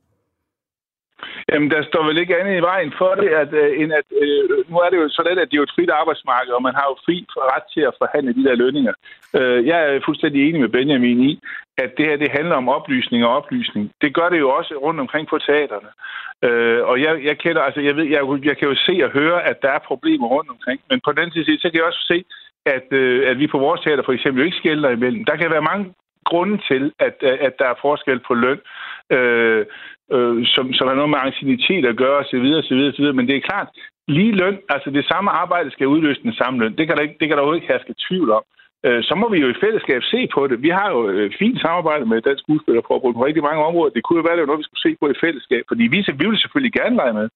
Jamen, 1.51 1.71
der 1.71 1.81
står 1.83 2.03
vel 2.07 2.17
ikke 2.17 2.37
andet 2.39 2.57
i 2.57 2.67
vejen 2.71 2.93
for 2.97 3.11
det, 3.21 3.29
at, 3.41 3.53
øh, 3.53 3.81
end 3.81 3.91
at 3.99 4.07
øh, 4.21 4.43
nu 4.69 4.75
er 4.83 4.89
det 4.89 4.97
jo 5.03 5.09
sådan, 5.09 5.37
at 5.39 5.47
det 5.47 5.55
er 5.55 5.61
jo 5.63 5.69
et 5.69 5.75
frit 5.75 5.89
arbejdsmarked, 5.89 6.53
og 6.53 6.61
man 6.67 6.75
har 6.79 6.85
jo 6.91 6.95
fri 7.05 7.17
ret 7.53 7.67
til 7.73 7.83
at 7.89 7.97
forhandle 8.01 8.33
de 8.37 8.43
der 8.47 8.55
lønninger. 8.63 8.93
Øh, 9.37 9.59
jeg 9.69 9.77
er 9.83 10.05
fuldstændig 10.05 10.39
enig 10.41 10.61
med 10.61 10.69
Benjamin 10.77 11.19
i, 11.29 11.33
at 11.77 11.91
det 11.97 12.05
her 12.05 12.17
det 12.17 12.31
handler 12.37 12.55
om 12.55 12.69
oplysning 12.69 13.25
og 13.25 13.35
oplysning. 13.39 13.91
Det 14.01 14.15
gør 14.17 14.29
det 14.29 14.39
jo 14.39 14.49
også 14.49 14.73
rundt 14.85 14.99
omkring 14.99 15.27
på 15.27 15.37
teaterne. 15.37 15.89
Øh, 16.47 16.81
og 16.89 17.01
jeg, 17.01 17.13
jeg 17.23 17.37
kender, 17.37 17.61
altså 17.61 17.81
jeg 17.81 17.95
ved, 17.95 18.05
jeg, 18.15 18.21
jeg 18.49 18.57
kan 18.57 18.67
jo 18.67 18.75
se 18.75 18.95
og 19.05 19.11
høre, 19.19 19.43
at 19.49 19.61
der 19.61 19.71
er 19.71 19.87
problemer 19.87 20.27
rundt 20.27 20.49
omkring. 20.49 20.79
Men 20.89 21.01
på 21.05 21.11
den 21.11 21.31
side, 21.31 21.59
så 21.59 21.69
kan 21.69 21.79
jeg 21.79 21.89
også 21.91 22.05
se, 22.07 22.23
at, 22.65 22.87
øh, 22.91 23.29
at 23.29 23.39
vi 23.39 23.47
på 23.47 23.57
vores 23.57 23.81
teater 23.81 24.03
for 24.03 24.13
eksempel 24.13 24.39
jo 24.41 24.45
ikke 24.45 24.57
skælder 24.57 24.89
imellem. 24.89 25.25
Der 25.25 25.35
kan 25.35 25.51
være 25.51 25.69
mange 25.71 25.93
grunde 26.25 26.57
til, 26.69 26.83
at, 26.99 27.15
øh, 27.21 27.37
at 27.47 27.53
der 27.59 27.67
er 27.69 27.81
forskel 27.81 28.19
på 28.27 28.33
løn. 28.33 28.59
Øh, 29.15 29.65
øh, 30.13 30.45
som, 30.55 30.73
som 30.73 30.87
har 30.87 30.95
noget 30.95 31.09
med 31.09 31.25
ancienitet 31.27 31.85
at 31.85 31.97
gøre 31.97 32.17
osv. 32.21 32.45
osv., 32.61 32.79
osv. 32.91 33.05
Men 33.13 33.27
det 33.27 33.35
er 33.35 33.49
klart, 33.49 33.67
lige 34.07 34.31
løn, 34.41 34.57
altså 34.69 34.89
det 34.89 35.05
samme 35.05 35.29
arbejde 35.31 35.71
skal 35.71 35.87
udløse 35.87 36.23
den 36.23 36.33
samme 36.33 36.59
løn. 36.59 36.75
Det 36.77 36.87
kan 36.87 36.95
der, 36.95 37.03
ikke, 37.03 37.17
det 37.19 37.27
kan 37.27 37.37
der 37.37 37.43
jo 37.43 37.53
ikke 37.53 37.67
herske 37.67 37.95
tvivl 38.07 38.31
om. 38.31 38.43
Øh, 38.85 39.03
så 39.03 39.13
må 39.15 39.25
vi 39.29 39.37
jo 39.43 39.49
i 39.49 39.61
fællesskab 39.63 40.01
se 40.03 40.27
på 40.35 40.47
det. 40.47 40.61
Vi 40.61 40.69
har 40.69 40.87
jo 40.93 40.99
øh, 41.09 41.31
fint 41.39 41.61
samarbejde 41.61 42.05
med 42.05 42.21
Dansk 42.21 42.43
Skuespillerforbund 42.43 43.15
på 43.15 43.25
rigtig 43.25 43.43
mange 43.43 43.63
områder. 43.69 43.93
Det 43.93 44.03
kunne 44.03 44.19
jo 44.19 44.27
være, 44.27 44.35
det 44.35 44.43
var 44.43 44.51
noget, 44.51 44.63
vi 44.63 44.69
skulle 44.69 44.85
se 44.87 44.97
på 45.01 45.05
i 45.09 45.21
fællesskab, 45.25 45.63
fordi 45.67 45.83
vi, 45.93 45.97
vi 46.21 46.25
vil 46.29 46.39
selvfølgelig 46.39 46.73
gerne 46.79 46.95
lege 46.95 47.13
med. 47.19 47.27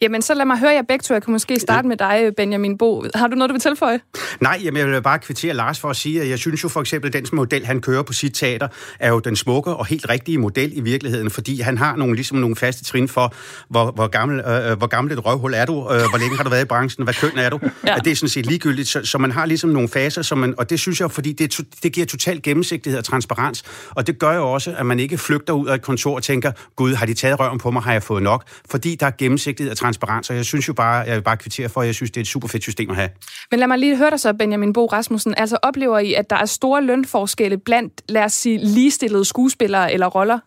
Jamen, 0.00 0.22
så 0.22 0.34
lad 0.34 0.44
mig 0.44 0.58
høre 0.58 0.70
jer 0.70 0.82
begge 0.82 1.02
to. 1.02 1.14
Jeg 1.14 1.22
kan 1.22 1.32
måske 1.32 1.60
starte 1.60 1.88
med 1.88 1.96
dig, 1.96 2.30
Benjamin 2.36 2.78
Bo. 2.78 3.04
Har 3.14 3.26
du 3.26 3.36
noget, 3.36 3.48
du 3.48 3.54
vil 3.54 3.60
tilføje? 3.60 4.00
Nej, 4.40 4.60
jamen, 4.64 4.78
jeg 4.78 4.88
vil 4.88 5.02
bare 5.02 5.18
kvittere 5.18 5.54
Lars 5.54 5.80
for 5.80 5.90
at 5.90 5.96
sige, 5.96 6.22
at 6.22 6.28
jeg 6.28 6.38
synes 6.38 6.64
jo 6.64 6.68
for 6.68 6.80
eksempel, 6.80 7.08
at 7.08 7.12
den 7.12 7.26
model, 7.32 7.66
han 7.66 7.80
kører 7.80 8.02
på 8.02 8.12
sit 8.12 8.34
teater, 8.34 8.68
er 8.98 9.08
jo 9.08 9.18
den 9.18 9.36
smukke 9.36 9.70
og 9.70 9.86
helt 9.86 10.08
rigtige 10.08 10.38
model 10.38 10.78
i 10.78 10.80
virkeligheden, 10.80 11.30
fordi 11.30 11.60
han 11.60 11.78
har 11.78 11.96
nogle, 11.96 12.14
ligesom 12.14 12.38
nogle 12.38 12.56
faste 12.56 12.84
trin 12.84 13.08
for, 13.08 13.34
hvor, 13.68 13.90
hvor, 13.90 14.06
gammel, 14.06 14.40
øh, 14.40 14.70
øh 14.70 14.78
hvor 14.78 14.86
gammel 14.86 15.12
et 15.12 15.26
røvhul 15.26 15.54
er 15.54 15.64
du, 15.64 15.74
øh, 15.74 15.86
hvor 15.86 16.18
længe 16.18 16.36
har 16.36 16.44
du 16.44 16.50
været 16.50 16.62
i 16.62 16.66
branchen, 16.66 17.04
hvad 17.04 17.14
køn 17.14 17.38
er 17.38 17.50
du. 17.50 17.60
Ja. 17.86 17.94
Det 18.04 18.10
er 18.10 18.16
sådan 18.16 18.28
set 18.28 18.46
ligegyldigt, 18.46 18.88
så, 18.88 19.04
så 19.04 19.18
man 19.18 19.30
har 19.30 19.46
ligesom 19.46 19.70
nogle 19.70 19.88
faser, 19.88 20.22
som 20.22 20.38
man, 20.38 20.54
og 20.58 20.70
det 20.70 20.80
synes 20.80 21.00
jeg, 21.00 21.10
fordi 21.10 21.32
det, 21.32 21.60
det 21.82 21.92
giver 21.92 22.06
total 22.06 22.42
gennemsigtighed 22.42 22.98
og 22.98 23.04
transparens, 23.04 23.64
og 23.90 24.06
det 24.06 24.18
gør 24.18 24.32
jo 24.32 24.52
også, 24.52 24.74
at 24.78 24.86
man 24.86 25.00
ikke 25.00 25.18
flygter 25.18 25.52
ud 25.52 25.66
af 25.66 25.74
et 25.74 25.82
kontor 25.82 26.14
og 26.14 26.22
tænker, 26.22 26.52
gud, 26.76 26.94
har 26.94 27.06
de 27.06 27.14
taget 27.14 27.40
røven 27.40 27.58
på 27.58 27.70
mig, 27.70 27.82
har 27.82 27.92
jeg 27.92 28.02
fået 28.02 28.22
nok? 28.22 28.44
Fordi 28.70 28.96
der 29.00 29.06
er 29.06 29.10
gennemsigtighed 29.18 29.53
og 29.60 29.76
transparens, 29.76 30.30
og 30.30 30.36
jeg 30.36 30.44
synes 30.44 30.68
jo 30.68 30.72
bare, 30.72 30.94
jeg 30.94 31.14
vil 31.14 31.22
bare 31.22 31.36
kvittere 31.36 31.68
for, 31.68 31.80
at 31.80 31.86
jeg 31.86 31.94
synes, 31.94 32.10
det 32.10 32.16
er 32.16 32.20
et 32.20 32.26
super 32.26 32.48
fedt 32.48 32.62
system 32.62 32.90
at 32.90 32.96
have. 32.96 33.08
Men 33.50 33.60
lad 33.60 33.66
mig 33.66 33.78
lige 33.78 33.96
høre 33.96 34.10
dig 34.10 34.20
så, 34.20 34.32
Benjamin 34.32 34.72
Bo 34.72 34.86
Rasmussen. 34.86 35.34
Altså 35.36 35.58
oplever 35.62 35.98
I, 35.98 36.14
at 36.14 36.30
der 36.30 36.36
er 36.36 36.46
store 36.46 36.82
lønforskelle 36.82 37.58
blandt, 37.58 38.02
lad 38.08 38.22
os 38.22 38.32
sige, 38.32 38.58
ligestillede 38.58 39.24
skuespillere 39.24 39.92
eller 39.92 40.06
roller? 40.06 40.38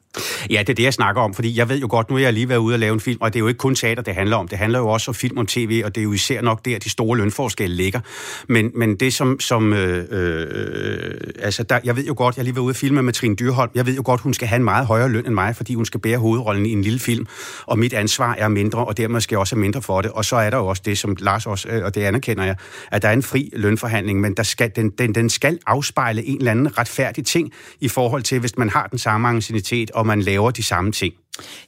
Ja, 0.49 0.59
det 0.59 0.69
er 0.69 0.73
det, 0.73 0.83
jeg 0.83 0.93
snakker 0.93 1.21
om, 1.21 1.33
fordi 1.33 1.57
jeg 1.57 1.69
ved 1.69 1.79
jo 1.79 1.87
godt, 1.89 2.09
nu 2.09 2.15
er 2.15 2.19
jeg 2.19 2.33
lige 2.33 2.49
været 2.49 2.59
ude 2.59 2.75
og 2.75 2.79
lave 2.79 2.93
en 2.93 2.99
film, 2.99 3.17
og 3.21 3.33
det 3.33 3.39
er 3.39 3.41
jo 3.41 3.47
ikke 3.47 3.57
kun 3.57 3.75
teater, 3.75 4.03
det 4.03 4.15
handler 4.15 4.37
om. 4.37 4.47
Det 4.47 4.57
handler 4.57 4.79
jo 4.79 4.87
også 4.87 5.11
om 5.11 5.15
film 5.15 5.37
og 5.37 5.47
tv, 5.47 5.81
og 5.85 5.95
det 5.95 6.01
er 6.01 6.03
jo 6.03 6.13
især 6.13 6.41
nok 6.41 6.65
der, 6.65 6.79
de 6.79 6.89
store 6.89 7.17
lønforskelle 7.17 7.75
ligger. 7.75 7.99
Men, 8.47 8.71
men 8.75 8.95
det 8.95 9.13
som, 9.13 9.39
som 9.39 9.73
øh, 9.73 10.05
øh, 10.11 11.11
altså 11.39 11.63
der, 11.63 11.79
jeg 11.83 11.95
ved 11.95 12.05
jo 12.05 12.13
godt, 12.17 12.35
jeg 12.35 12.41
er 12.41 12.43
lige 12.43 12.55
været 12.55 12.63
ude 12.63 12.71
og 12.71 12.75
filme 12.75 13.03
med 13.03 13.13
Trine 13.13 13.35
Dyrholm, 13.35 13.71
jeg 13.75 13.85
ved 13.85 13.95
jo 13.95 14.01
godt, 14.05 14.21
hun 14.21 14.33
skal 14.33 14.47
have 14.47 14.57
en 14.57 14.63
meget 14.63 14.85
højere 14.85 15.09
løn 15.09 15.25
end 15.25 15.33
mig, 15.33 15.55
fordi 15.55 15.73
hun 15.73 15.85
skal 15.85 15.99
bære 15.99 16.17
hovedrollen 16.17 16.65
i 16.65 16.71
en 16.71 16.81
lille 16.81 16.99
film, 16.99 17.27
og 17.65 17.79
mit 17.79 17.93
ansvar 17.93 18.35
er 18.37 18.47
mindre, 18.47 18.85
og 18.85 18.97
dermed 18.97 19.21
skal 19.21 19.35
jeg 19.35 19.39
også 19.39 19.55
have 19.55 19.61
mindre 19.61 19.81
for 19.81 20.01
det. 20.01 20.11
Og 20.11 20.25
så 20.25 20.35
er 20.35 20.49
der 20.49 20.57
jo 20.57 20.67
også 20.67 20.81
det, 20.85 20.97
som 20.97 21.15
Lars 21.19 21.45
også, 21.45 21.67
øh, 21.69 21.85
og 21.85 21.95
det 21.95 22.01
anerkender 22.01 22.43
jeg, 22.43 22.55
at 22.91 23.01
der 23.01 23.07
er 23.07 23.13
en 23.13 23.23
fri 23.23 23.49
lønforhandling, 23.53 24.21
men 24.21 24.33
der 24.33 24.43
skal, 24.43 24.71
den, 24.75 24.89
den, 24.89 25.15
den 25.15 25.29
skal 25.29 25.59
afspejle 25.65 26.25
en 26.25 26.37
eller 26.37 26.51
anden 26.51 26.77
retfærdig 26.77 27.25
ting 27.25 27.51
i 27.79 27.87
forhold 27.87 28.23
til, 28.23 28.39
hvis 28.39 28.57
man 28.57 28.69
har 28.69 28.87
den 28.87 28.99
samme 28.99 29.27
angstinitet, 29.27 29.91
og 29.91 30.06
man 30.07 30.21
laver 30.21 30.51
de 30.51 30.63
samme 30.63 30.91
ting. 30.91 31.13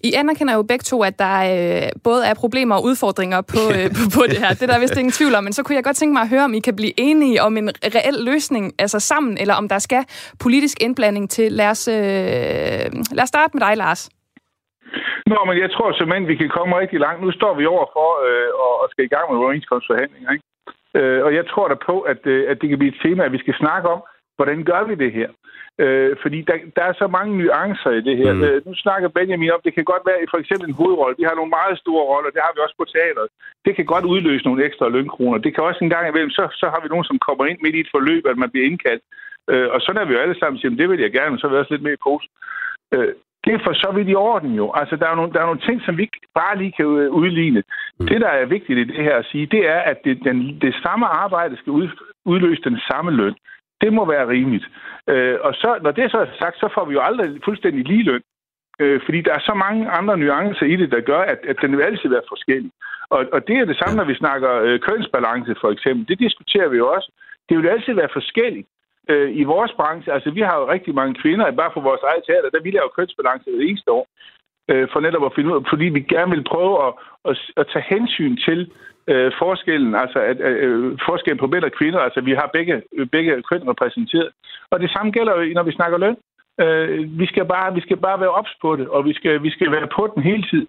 I 0.03 0.13
anerkender 0.21 0.53
jo 0.53 0.63
begge 0.71 0.83
to, 0.83 0.97
at 1.09 1.19
der 1.19 1.37
øh, 1.53 1.89
både 2.03 2.21
er 2.25 2.33
problemer 2.33 2.75
og 2.75 2.83
udfordringer 2.83 3.41
på, 3.53 3.61
øh, 3.77 3.87
på, 3.97 4.03
på 4.17 4.21
det 4.31 4.37
her. 4.43 4.49
Det 4.59 4.65
der 4.69 4.75
er 4.75 4.83
vist 4.85 4.97
ingen 4.97 5.11
tvivl 5.19 5.35
om, 5.35 5.43
men 5.43 5.53
så 5.53 5.61
kunne 5.63 5.75
jeg 5.75 5.83
godt 5.83 5.97
tænke 6.01 6.13
mig 6.13 6.23
at 6.25 6.29
høre, 6.33 6.45
om 6.49 6.53
I 6.53 6.59
kan 6.59 6.75
blive 6.75 6.93
enige 6.97 7.41
om 7.47 7.57
en 7.57 7.69
reel 7.95 8.17
løsning, 8.29 8.63
altså 8.83 8.99
sammen, 8.99 9.37
eller 9.41 9.55
om 9.61 9.65
der 9.73 9.79
skal 9.79 10.03
politisk 10.45 10.77
indblanding 10.85 11.29
til. 11.29 11.51
Lad 11.51 11.69
os, 11.75 11.87
øh, 11.87 12.85
lad 13.17 13.23
os 13.25 13.29
starte 13.35 13.51
med 13.55 13.61
dig, 13.67 13.77
Lars. 13.77 14.01
Nå, 15.31 15.39
men 15.47 15.55
jeg 15.63 15.71
tror 15.71 15.87
simpelthen, 15.91 16.27
vi 16.27 16.35
kan 16.41 16.49
komme 16.57 16.79
rigtig 16.81 16.99
langt. 16.99 17.21
Nu 17.25 17.31
står 17.31 17.53
vi 17.59 17.65
over 17.65 17.85
for 17.95 18.09
øh, 18.27 18.49
og 18.63 18.87
skal 18.91 19.05
i 19.05 19.13
gang 19.15 19.25
med 19.29 19.39
overenskomstforhandlinger. 19.43 20.29
Ikke? 20.35 20.45
Øh, 20.99 21.25
og 21.25 21.31
jeg 21.37 21.45
tror 21.51 21.67
da 21.67 21.75
på, 21.89 21.95
at, 22.11 22.21
øh, 22.33 22.51
at 22.51 22.57
det 22.61 22.69
kan 22.69 22.77
blive 22.77 22.93
et 22.95 23.01
tema, 23.03 23.21
at 23.23 23.31
vi 23.31 23.43
skal 23.43 23.55
snakke 23.63 23.89
om, 23.95 24.01
hvordan 24.37 24.59
gør 24.63 24.83
vi 24.89 24.95
det 25.03 25.11
her? 25.19 25.29
Øh, 25.83 26.11
fordi 26.23 26.39
der, 26.49 26.57
der 26.77 26.83
er 26.89 26.93
så 27.01 27.07
mange 27.17 27.31
nuancer 27.37 27.91
i 27.99 28.01
det 28.07 28.15
her. 28.21 28.33
Mm. 28.33 28.43
Øh, 28.43 28.57
nu 28.67 28.73
snakker 28.75 29.07
Benjamin 29.17 29.55
om, 29.55 29.61
det 29.65 29.73
kan 29.75 29.85
godt 29.91 30.03
være 30.09 30.31
for 30.33 30.39
eksempel 30.43 30.65
en 30.67 30.79
hovedrolle. 30.79 31.19
Vi 31.19 31.27
har 31.27 31.35
nogle 31.35 31.55
meget 31.59 31.75
store 31.83 32.05
roller, 32.11 32.29
det 32.35 32.41
har 32.45 32.53
vi 32.53 32.59
også 32.65 32.77
på 32.79 32.85
teateret. 32.93 33.29
Det 33.65 33.73
kan 33.75 33.85
godt 33.93 34.05
udløse 34.13 34.45
nogle 34.45 34.65
ekstra 34.67 34.89
lønkroner. 34.95 35.37
Det 35.45 35.51
kan 35.53 35.63
også 35.63 35.81
en 35.83 35.93
gang 35.95 36.05
imellem, 36.07 36.33
så, 36.37 36.43
så 36.61 36.65
har 36.73 36.79
vi 36.81 36.87
nogen, 36.93 37.09
som 37.09 37.19
kommer 37.27 37.45
ind 37.45 37.59
midt 37.61 37.75
i 37.75 37.83
et 37.85 37.93
forløb, 37.95 38.23
at 38.31 38.37
man 38.41 38.51
bliver 38.51 38.67
indkaldt. 38.69 39.03
Øh, 39.51 39.67
og 39.73 39.79
så 39.81 39.89
er 40.01 40.05
vi 40.05 40.13
jo 40.13 40.19
alle 40.19 40.39
sammen 40.39 40.59
siger, 40.59 40.75
det 40.75 40.89
vil 40.89 40.99
jeg 41.05 41.11
gerne, 41.11 41.31
men 41.31 41.39
så 41.39 41.47
vil 41.47 41.55
jeg 41.55 41.63
også 41.63 41.73
lidt 41.73 41.85
mere 41.87 41.99
i 41.99 42.05
pose. 42.07 42.27
Øh, 42.95 43.13
det 43.43 43.51
er 43.53 43.65
for 43.67 43.73
så 43.73 43.89
vidt 43.95 44.09
i 44.09 44.15
orden 44.15 44.53
jo. 44.61 44.65
Altså, 44.79 44.95
der 44.95 45.07
er, 45.09 45.15
nogle, 45.15 45.33
der 45.33 45.39
er 45.41 45.49
nogle 45.49 45.65
ting, 45.67 45.81
som 45.81 45.97
vi 45.97 46.01
ikke 46.01 46.21
bare 46.35 46.57
lige 46.57 46.73
kan 46.77 46.85
øh, 46.85 47.09
udligne. 47.19 47.63
Mm. 47.99 48.07
Det, 48.07 48.21
der 48.21 48.27
er 48.27 48.45
vigtigt 48.45 48.79
i 48.79 48.83
det 48.83 49.03
her 49.07 49.15
at 49.17 49.29
sige, 49.31 49.45
det 49.45 49.69
er, 49.75 49.79
at 49.91 49.97
det, 50.03 50.23
den, 50.23 50.37
det 50.61 50.73
samme 50.83 51.05
arbejde 51.05 51.57
skal 51.57 51.71
ud, 51.71 51.87
udløse 52.25 52.61
den 52.69 52.79
samme 52.89 53.11
løn. 53.11 53.35
Det 53.81 53.93
må 53.93 54.05
være 54.05 54.27
rimeligt. 54.27 54.65
Øh, 55.07 55.37
og 55.41 55.53
så, 55.53 55.79
når 55.81 55.91
det 55.91 56.11
så 56.11 56.17
er 56.17 56.25
sagt, 56.39 56.57
så 56.59 56.69
får 56.75 56.85
vi 56.85 56.93
jo 56.93 57.01
aldrig 57.01 57.39
fuldstændig 57.45 57.87
lige 57.87 58.03
løn. 58.03 58.21
Øh, 58.79 59.01
fordi 59.05 59.21
der 59.21 59.33
er 59.33 59.39
så 59.39 59.53
mange 59.53 59.89
andre 59.89 60.17
nuancer 60.17 60.65
i 60.65 60.75
det, 60.75 60.91
der 60.91 61.01
gør, 61.01 61.21
at, 61.21 61.39
at 61.51 61.57
den 61.61 61.77
vil 61.77 61.83
altid 61.83 62.09
være 62.09 62.29
forskellig. 62.29 62.71
Og, 63.09 63.25
og 63.33 63.47
det 63.47 63.55
er 63.57 63.65
det 63.65 63.77
samme, 63.77 63.95
når 63.97 64.03
vi 64.03 64.15
snakker 64.15 64.51
øh, 64.65 64.79
kønsbalance 64.79 65.55
for 65.61 65.69
eksempel. 65.71 66.07
Det 66.07 66.19
diskuterer 66.19 66.67
vi 66.69 66.77
jo 66.77 66.87
også. 66.95 67.11
Det 67.49 67.57
vil 67.57 67.67
altid 67.67 67.93
være 67.93 68.09
forskelligt 68.13 68.67
øh, 69.09 69.29
i 69.41 69.43
vores 69.43 69.71
branche. 69.79 70.13
Altså, 70.13 70.31
vi 70.31 70.41
har 70.41 70.55
jo 70.59 70.71
rigtig 70.71 70.95
mange 70.95 71.15
kvinder, 71.21 71.51
bare 71.51 71.71
på 71.73 71.79
vores 71.79 72.01
eget 72.09 72.23
teater, 72.27 72.49
der 72.49 72.61
vil 72.63 72.73
laver 72.73 72.95
kønsbalance 72.97 73.51
det 73.51 73.69
eneste 73.69 73.91
år. 73.91 74.07
Øh, 74.71 74.87
for 74.91 74.99
netop 74.99 75.25
at 75.25 75.35
finde 75.35 75.49
ud 75.49 75.55
af, 75.55 75.61
fordi 75.69 75.85
vi 75.85 76.01
gerne 76.01 76.31
vil 76.35 76.49
prøve 76.53 76.87
at, 76.87 76.93
at, 77.29 77.37
at 77.57 77.65
tage 77.73 77.85
hensyn 77.89 78.37
til 78.37 78.71
øh, 79.11 79.31
forskellen, 79.41 79.95
altså 79.95 80.19
at, 80.19 80.37
øh, 80.39 80.57
øh, 80.65 80.97
forskellen 81.07 81.39
på 81.39 81.47
mænd 81.47 81.63
og 81.63 81.71
kvinder, 81.79 81.99
altså 81.99 82.21
vi 82.21 82.33
har 82.39 82.49
begge, 82.53 82.75
begge 83.11 83.43
køn 83.49 83.69
repræsenteret. 83.71 84.29
Og 84.71 84.79
det 84.79 84.89
samme 84.91 85.11
gælder 85.11 85.33
jo, 85.35 85.53
når 85.53 85.63
vi 85.63 85.71
snakker 85.71 85.97
løn. 85.97 86.17
Øh, 86.63 87.19
vi, 87.19 87.25
skal 87.25 87.45
bare, 87.45 87.73
vi 87.73 87.81
skal 87.81 87.97
bare 87.97 88.19
være 88.19 88.35
ops 88.39 88.53
på 88.61 88.75
det, 88.75 88.87
og 88.87 89.05
vi 89.05 89.13
skal, 89.13 89.43
vi 89.43 89.49
skal 89.49 89.71
være 89.71 89.87
på 89.97 90.11
den 90.15 90.23
hele 90.23 90.43
tiden. 90.43 90.67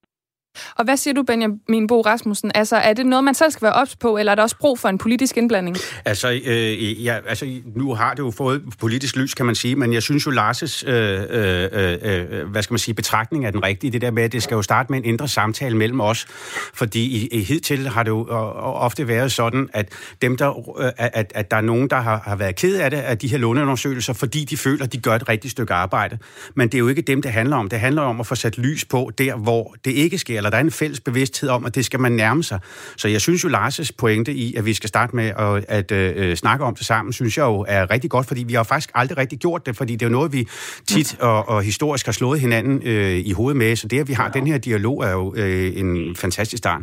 Og 0.76 0.84
hvad 0.84 0.96
siger 0.96 1.14
du, 1.14 1.22
Benjamin 1.22 1.86
Bo 1.86 2.00
Rasmussen? 2.00 2.50
Altså, 2.54 2.76
er 2.76 2.92
det 2.92 3.06
noget, 3.06 3.24
man 3.24 3.34
selv 3.34 3.50
skal 3.50 3.62
være 3.62 3.72
ops 3.72 3.96
på, 3.96 4.18
eller 4.18 4.32
er 4.32 4.36
der 4.36 4.42
også 4.42 4.56
brug 4.60 4.78
for 4.78 4.88
en 4.88 4.98
politisk 4.98 5.36
indblanding? 5.36 5.76
Altså, 6.04 6.40
øh, 6.46 7.04
ja, 7.04 7.18
altså 7.26 7.60
nu 7.76 7.94
har 7.94 8.14
det 8.14 8.18
jo 8.18 8.30
fået 8.30 8.62
politisk 8.78 9.16
lys, 9.16 9.34
kan 9.34 9.46
man 9.46 9.54
sige, 9.54 9.76
men 9.76 9.92
jeg 9.92 10.02
synes 10.02 10.26
jo, 10.26 10.30
Lars' 10.30 10.88
øh, 10.88 11.22
øh, 11.30 11.68
øh, 11.72 12.28
øh, 12.30 12.50
hvad 12.50 12.62
skal 12.62 12.72
man 12.72 12.78
sige, 12.78 12.94
betragtning 12.94 13.46
er 13.46 13.50
den 13.50 13.62
rigtige. 13.62 13.90
Det 13.90 14.00
der 14.00 14.10
med, 14.10 14.22
at 14.22 14.32
det 14.32 14.42
skal 14.42 14.54
jo 14.54 14.62
starte 14.62 14.92
med 14.92 14.98
en 14.98 15.04
indre 15.04 15.28
samtale 15.28 15.76
mellem 15.76 16.00
os, 16.00 16.26
fordi 16.74 17.00
i, 17.00 17.26
i 17.26 17.42
hidtil 17.42 17.88
har 17.88 18.02
det 18.02 18.10
jo 18.10 18.26
ofte 18.60 19.08
været 19.08 19.32
sådan, 19.32 19.68
at 19.72 19.88
dem 20.22 20.36
der, 20.36 20.80
øh, 20.80 20.92
at, 20.96 21.32
at 21.34 21.50
der 21.50 21.56
er 21.56 21.60
nogen, 21.60 21.90
der 21.90 22.00
har, 22.00 22.22
har 22.24 22.36
været 22.36 22.56
ked 22.56 22.76
af 22.76 22.90
det, 22.90 22.96
af 22.96 23.18
de 23.18 23.28
her 23.28 23.38
låneundersøgelser, 23.38 24.12
fordi 24.12 24.44
de 24.44 24.56
føler, 24.56 24.84
at 24.84 24.92
de 24.92 24.98
gør 24.98 25.14
et 25.14 25.28
rigtigt 25.28 25.52
stykke 25.52 25.74
arbejde. 25.74 26.18
Men 26.54 26.68
det 26.68 26.74
er 26.74 26.78
jo 26.78 26.88
ikke 26.88 27.02
dem, 27.02 27.22
det 27.22 27.32
handler 27.32 27.56
om. 27.56 27.68
Det 27.68 27.80
handler 27.80 28.02
om 28.02 28.20
at 28.20 28.26
få 28.26 28.34
sat 28.34 28.58
lys 28.58 28.84
på 28.84 29.10
der, 29.18 29.36
hvor 29.36 29.74
det 29.84 29.90
ikke 29.90 30.18
sker 30.18 30.39
eller 30.40 30.50
der 30.50 30.56
er 30.56 30.60
en 30.60 30.70
fælles 30.70 31.00
bevidsthed 31.00 31.48
om, 31.48 31.66
at 31.66 31.74
det 31.74 31.84
skal 31.84 32.00
man 32.00 32.12
nærme 32.12 32.44
sig. 32.44 32.60
Så 32.96 33.08
jeg 33.08 33.20
synes 33.20 33.44
jo, 33.44 33.48
Lars' 33.48 33.90
pointe 33.98 34.32
i, 34.32 34.54
at 34.54 34.64
vi 34.64 34.74
skal 34.74 34.88
starte 34.88 35.16
med 35.16 35.32
at, 35.38 35.64
at 35.68 35.92
øh, 35.92 36.36
snakke 36.36 36.64
om 36.64 36.74
det 36.74 36.86
sammen, 36.86 37.12
synes 37.12 37.38
jeg 37.38 37.44
jo 37.44 37.64
er 37.68 37.90
rigtig 37.90 38.10
godt, 38.10 38.26
fordi 38.26 38.42
vi 38.42 38.54
har 38.54 38.62
faktisk 38.62 38.90
aldrig 38.94 39.18
rigtig 39.18 39.38
gjort 39.38 39.66
det, 39.66 39.76
fordi 39.76 39.92
det 39.92 40.02
er 40.02 40.06
jo 40.06 40.12
noget, 40.12 40.32
vi 40.32 40.48
tit 40.86 41.16
og, 41.20 41.48
og 41.48 41.62
historisk 41.62 42.06
har 42.06 42.12
slået 42.12 42.40
hinanden 42.40 42.82
øh, 42.84 43.18
i 43.18 43.32
hovedet 43.32 43.56
med, 43.56 43.76
så 43.76 43.88
det, 43.88 44.00
at 44.00 44.08
vi 44.08 44.12
har 44.12 44.28
den 44.28 44.46
her 44.46 44.58
dialog, 44.58 45.04
er 45.04 45.10
jo 45.10 45.34
øh, 45.36 45.72
en 45.76 46.16
fantastisk 46.16 46.58
start. 46.58 46.82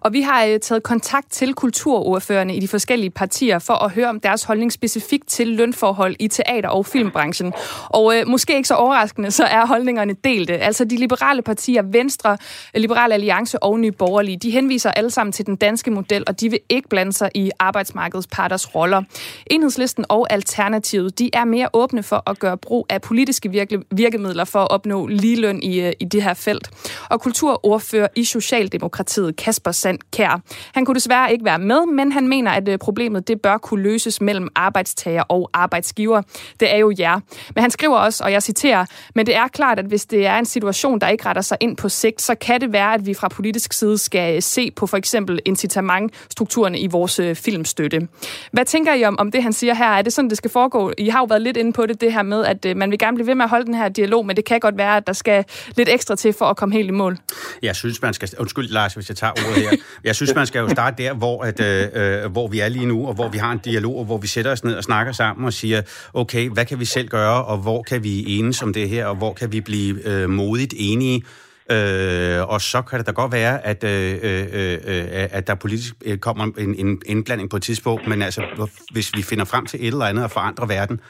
Og 0.00 0.12
vi 0.12 0.20
har 0.20 0.44
øh, 0.44 0.60
taget 0.60 0.82
kontakt 0.82 1.32
til 1.32 1.54
kulturordførerne 1.54 2.56
i 2.56 2.60
de 2.60 2.68
forskellige 2.68 3.10
partier 3.10 3.58
for 3.58 3.74
at 3.74 3.90
høre 3.90 4.08
om 4.08 4.20
deres 4.20 4.44
holdning 4.44 4.72
specifikt 4.72 5.28
til 5.28 5.48
lønforhold 5.48 6.16
i 6.18 6.28
teater- 6.28 6.68
og 6.68 6.86
filmbranchen. 6.86 7.52
Og 7.88 8.16
øh, 8.16 8.28
måske 8.28 8.56
ikke 8.56 8.68
så 8.68 8.74
overraskende, 8.74 9.30
så 9.30 9.44
er 9.44 9.66
holdningerne 9.66 10.14
delte. 10.24 10.58
Altså 10.58 10.84
de 10.84 10.96
liberale 10.96 11.42
partier, 11.42 11.82
Venstre, 11.82 12.38
Liberale 12.74 13.14
Alliance 13.14 13.62
og 13.62 13.80
Nye 13.80 13.92
Borgerlige, 13.92 14.36
de 14.36 14.50
henviser 14.50 14.90
alle 14.90 15.10
sammen 15.10 15.32
til 15.32 15.46
den 15.46 15.56
danske 15.56 15.90
model, 15.90 16.24
og 16.26 16.40
de 16.40 16.50
vil 16.50 16.60
ikke 16.68 16.88
blande 16.88 17.12
sig 17.12 17.30
i 17.34 17.50
arbejdsmarkedets 17.58 18.26
parters 18.32 18.74
roller. 18.74 19.02
Enhedslisten 19.46 20.04
og 20.08 20.26
Alternativet, 20.30 21.18
de 21.18 21.30
er 21.32 21.44
mere 21.44 21.68
åbne 21.72 22.02
for 22.02 22.30
at 22.30 22.38
gøre 22.38 22.56
brug 22.56 22.86
af 22.90 23.02
politiske 23.02 23.50
virke, 23.50 23.82
virkemidler 23.90 24.44
for 24.44 24.58
at 24.58 24.70
opnå 24.70 25.06
ligeløn 25.06 25.62
i, 25.62 25.80
øh, 25.80 25.92
i 26.00 26.04
det 26.04 26.22
her 26.22 26.34
felt. 26.34 26.70
Og 27.10 27.20
kulturordfører 27.20 28.08
i 28.16 28.24
Socialdemokratiet, 28.24 29.36
Kasper 29.36 29.65
Jesper 29.66 29.72
Sandkær. 29.72 30.40
Han 30.74 30.84
kunne 30.84 30.94
desværre 30.94 31.32
ikke 31.32 31.44
være 31.44 31.58
med, 31.58 31.86
men 31.86 32.12
han 32.12 32.28
mener, 32.28 32.50
at 32.50 32.68
øh, 32.68 32.78
problemet 32.78 33.28
det 33.28 33.40
bør 33.40 33.58
kunne 33.58 33.82
løses 33.82 34.20
mellem 34.20 34.48
arbejdstager 34.54 35.22
og 35.22 35.50
arbejdsgiver. 35.52 36.22
Det 36.60 36.74
er 36.74 36.76
jo 36.76 36.94
jer. 36.98 37.20
Men 37.54 37.62
han 37.62 37.70
skriver 37.70 37.96
også, 37.96 38.24
og 38.24 38.32
jeg 38.32 38.42
citerer, 38.42 38.86
men 39.14 39.26
det 39.26 39.36
er 39.36 39.48
klart, 39.48 39.78
at 39.78 39.84
hvis 39.84 40.06
det 40.06 40.26
er 40.26 40.38
en 40.38 40.44
situation, 40.44 40.98
der 40.98 41.08
ikke 41.08 41.26
retter 41.26 41.42
sig 41.42 41.56
ind 41.60 41.76
på 41.76 41.88
sigt, 41.88 42.22
så 42.22 42.34
kan 42.34 42.60
det 42.60 42.72
være, 42.72 42.94
at 42.94 43.06
vi 43.06 43.14
fra 43.14 43.28
politisk 43.28 43.72
side 43.72 43.98
skal 43.98 44.36
øh, 44.36 44.42
se 44.42 44.70
på 44.70 44.86
for 44.86 44.96
eksempel 44.96 45.40
incitamentstrukturerne 45.44 46.78
i 46.78 46.86
vores 46.86 47.18
øh, 47.18 47.36
filmstøtte. 47.36 48.08
Hvad 48.52 48.64
tænker 48.64 48.94
I 48.94 49.04
om, 49.04 49.18
om 49.18 49.30
det, 49.30 49.42
han 49.42 49.52
siger 49.52 49.74
her? 49.74 49.86
Er 49.86 50.02
det 50.02 50.12
sådan, 50.12 50.30
det 50.30 50.38
skal 50.38 50.50
foregå? 50.50 50.92
I 50.98 51.08
har 51.08 51.18
jo 51.18 51.24
været 51.24 51.42
lidt 51.42 51.56
inde 51.56 51.72
på 51.72 51.86
det, 51.86 52.00
det 52.00 52.12
her 52.12 52.22
med, 52.22 52.44
at 52.44 52.76
man 52.76 52.90
vil 52.90 52.98
gerne 52.98 53.14
blive 53.14 53.26
ved 53.26 53.34
med 53.34 53.44
at 53.44 53.50
holde 53.50 53.66
den 53.66 53.74
her 53.74 53.88
dialog, 53.88 54.26
men 54.26 54.36
det 54.36 54.44
kan 54.44 54.60
godt 54.60 54.78
være, 54.78 54.96
at 54.96 55.06
der 55.06 55.12
skal 55.12 55.44
lidt 55.76 55.88
ekstra 55.88 56.16
til 56.16 56.32
for 56.32 56.44
at 56.44 56.56
komme 56.56 56.74
helt 56.74 56.88
i 56.88 56.92
mål. 56.92 57.18
Jeg 57.62 57.76
synes, 57.76 58.02
man 58.02 58.14
skal... 58.14 58.28
Undskyld, 58.38 58.68
Lars, 58.68 58.94
hvis 58.94 59.08
jeg 59.08 59.16
tager 59.16 59.32
ordet 59.32 59.55
her. 59.56 59.70
Jeg 60.04 60.14
synes, 60.14 60.34
man 60.34 60.46
skal 60.46 60.58
jo 60.58 60.68
starte 60.68 61.02
der, 61.02 61.14
hvor, 61.14 61.42
at, 61.42 61.60
øh, 61.60 61.88
øh, 61.94 62.32
hvor 62.32 62.48
vi 62.48 62.60
er 62.60 62.68
lige 62.68 62.86
nu, 62.86 63.06
og 63.06 63.14
hvor 63.14 63.28
vi 63.28 63.38
har 63.38 63.52
en 63.52 63.58
dialog, 63.58 63.98
og 63.98 64.04
hvor 64.04 64.18
vi 64.18 64.26
sætter 64.26 64.52
os 64.52 64.64
ned 64.64 64.74
og 64.74 64.84
snakker 64.84 65.12
sammen 65.12 65.46
og 65.46 65.52
siger, 65.52 65.82
okay, 66.14 66.48
hvad 66.48 66.64
kan 66.64 66.80
vi 66.80 66.84
selv 66.84 67.08
gøre, 67.08 67.44
og 67.44 67.58
hvor 67.58 67.82
kan 67.82 68.04
vi 68.04 68.38
enes 68.38 68.62
om 68.62 68.72
det 68.72 68.88
her, 68.88 69.06
og 69.06 69.16
hvor 69.16 69.32
kan 69.32 69.52
vi 69.52 69.60
blive 69.60 70.08
øh, 70.08 70.30
modigt 70.30 70.74
enige, 70.76 71.22
Øh, 71.70 72.48
og 72.48 72.60
så 72.60 72.82
kan 72.82 72.98
det 72.98 73.06
da 73.06 73.12
godt 73.12 73.32
være, 73.32 73.66
at, 73.66 73.84
øh, 73.84 74.18
øh, 74.22 74.78
øh, 74.84 75.28
at 75.30 75.46
der 75.46 75.54
politisk 75.54 75.94
øh, 76.04 76.18
kommer 76.18 76.44
en, 76.58 76.74
en 76.74 77.02
indblanding 77.06 77.50
på 77.50 77.56
et 77.56 77.62
tidspunkt, 77.62 78.08
men 78.08 78.22
altså, 78.22 78.68
hvis 78.92 79.14
vi 79.14 79.22
finder 79.22 79.44
frem 79.44 79.66
til 79.66 79.80
et 79.80 79.86
eller 79.86 80.04
andet 80.04 80.24
at 80.24 80.30
forandre 80.30 80.68
verden, 80.68 81.00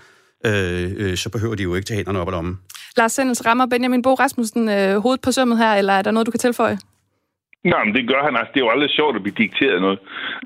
øh, 0.47 0.93
øh, 0.97 1.17
så 1.17 1.29
behøver 1.29 1.55
de 1.55 1.63
jo 1.63 1.75
ikke 1.75 1.87
tage 1.87 1.97
hænderne 1.97 2.21
op 2.21 2.29
ad 2.29 2.33
lommen. 2.33 2.59
Lars 2.97 3.13
Sendels 3.13 3.47
rammer 3.47 3.67
Benjamin 3.67 4.03
Bo 4.03 4.15
Rasmussen 4.15 4.69
øh, 4.69 4.99
hovedet 4.99 5.21
på 5.21 5.33
sømmet 5.33 5.59
her, 5.59 5.75
eller 5.75 5.93
er 5.93 6.03
der 6.03 6.11
noget, 6.11 6.27
du 6.27 6.31
kan 6.31 6.41
tilføje? 6.41 6.79
Nej, 7.73 7.83
men 7.85 7.95
det 7.97 8.09
gør 8.13 8.23
han 8.27 8.37
altså. 8.39 8.51
Det 8.53 8.61
er 8.61 8.67
jo 8.67 8.75
aldrig 8.75 8.91
sjovt 8.99 9.17
at 9.17 9.25
blive 9.25 9.41
dikteret 9.45 9.85
noget, 9.87 9.99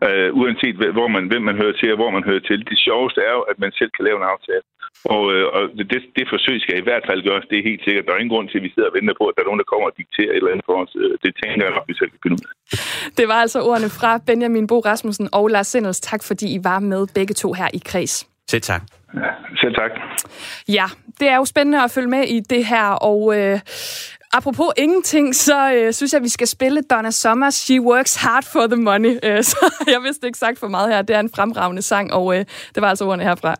uh, 0.07 0.29
uanset 0.41 0.77
hvor 0.99 1.09
man, 1.15 1.25
hvem 1.31 1.43
man 1.49 1.57
hører 1.63 1.77
til 1.81 1.93
og 1.93 1.99
hvor 2.01 2.11
man 2.17 2.25
hører 2.31 2.45
til. 2.49 2.59
Det 2.71 2.79
sjoveste 2.87 3.21
er 3.29 3.33
jo, 3.39 3.43
at 3.51 3.59
man 3.65 3.73
selv 3.79 3.91
kan 3.97 4.05
lave 4.05 4.19
en 4.21 4.31
aftale. 4.35 4.65
Og, 5.15 5.23
uh, 5.37 5.47
og 5.57 5.63
det, 5.93 6.03
det 6.19 6.27
forsøg 6.33 6.57
skal 6.61 6.79
i 6.79 6.87
hvert 6.89 7.05
fald 7.09 7.27
gøres, 7.29 7.47
det 7.51 7.57
er 7.59 7.69
helt 7.71 7.85
sikkert. 7.85 8.05
Der 8.07 8.13
er 8.13 8.23
ingen 8.23 8.35
grund 8.35 8.49
til, 8.49 8.59
at 8.61 8.67
vi 8.67 8.73
sidder 8.75 8.91
og 8.91 8.97
venter 8.99 9.15
på, 9.21 9.25
at 9.27 9.35
der 9.35 9.43
er 9.43 9.49
nogen, 9.51 9.63
der 9.63 9.71
kommer 9.73 9.87
og 9.91 9.97
dikterer 10.03 10.33
et 10.33 10.41
eller 10.41 10.53
andet 10.53 10.67
for 10.69 10.77
os. 10.83 10.93
Uh, 11.03 11.15
det 11.25 11.31
tænker 11.41 11.65
jeg 11.67 11.75
nok, 11.77 11.87
vi 11.91 11.95
selv 12.01 12.11
kan 12.13 12.23
finde 12.25 12.37
ud 12.39 12.45
af. 12.49 12.53
Det 13.19 13.27
var 13.31 13.39
altså 13.45 13.59
ordene 13.71 13.91
fra 13.99 14.11
Benjamin 14.29 14.67
Bo 14.71 14.79
Rasmussen 14.89 15.27
og 15.39 15.45
Lars 15.55 15.69
Sendels. 15.73 16.01
Tak, 16.11 16.23
fordi 16.31 16.47
I 16.57 16.59
var 16.71 16.79
med 16.93 17.03
begge 17.19 17.35
to 17.43 17.49
her 17.61 17.69
i 17.79 17.81
Kreds. 17.91 18.15
Selv 18.53 18.63
tak. 18.63 18.83
Ja, 19.15 19.31
selv 19.63 19.75
tak. 19.75 19.91
Ja, 20.69 20.87
det 21.21 21.29
er 21.29 21.37
jo 21.37 21.45
spændende 21.45 21.83
at 21.85 21.91
følge 21.91 22.09
med 22.09 22.25
i 22.37 22.41
det 22.41 22.67
her, 22.67 22.87
og 23.11 23.21
øh, 23.39 23.59
Apropos 24.33 24.73
ingenting, 24.77 25.35
så 25.35 25.73
øh, 25.73 25.93
synes 25.93 26.13
jeg, 26.13 26.19
at 26.19 26.23
vi 26.23 26.29
skal 26.29 26.47
spille 26.47 26.83
Donna 26.83 27.11
Summers 27.11 27.55
She 27.55 27.81
Works 27.81 28.17
Hard 28.17 28.45
for 28.45 28.67
the 28.67 28.77
Money. 28.77 29.19
Øh, 29.23 29.45
så 29.51 29.85
jeg 29.87 30.03
vidste 30.03 30.27
ikke 30.27 30.39
sagt 30.39 30.59
for 30.59 30.69
meget 30.69 30.93
her. 30.95 31.03
Det 31.03 31.17
er 31.17 31.21
en 31.21 31.31
fremragende 31.35 31.83
sang, 31.83 32.13
og 32.13 32.39
øh, 32.39 32.45
det 32.75 32.81
var 32.83 32.89
altså 32.89 33.05
ordene 33.05 33.25
herfra. 33.25 33.57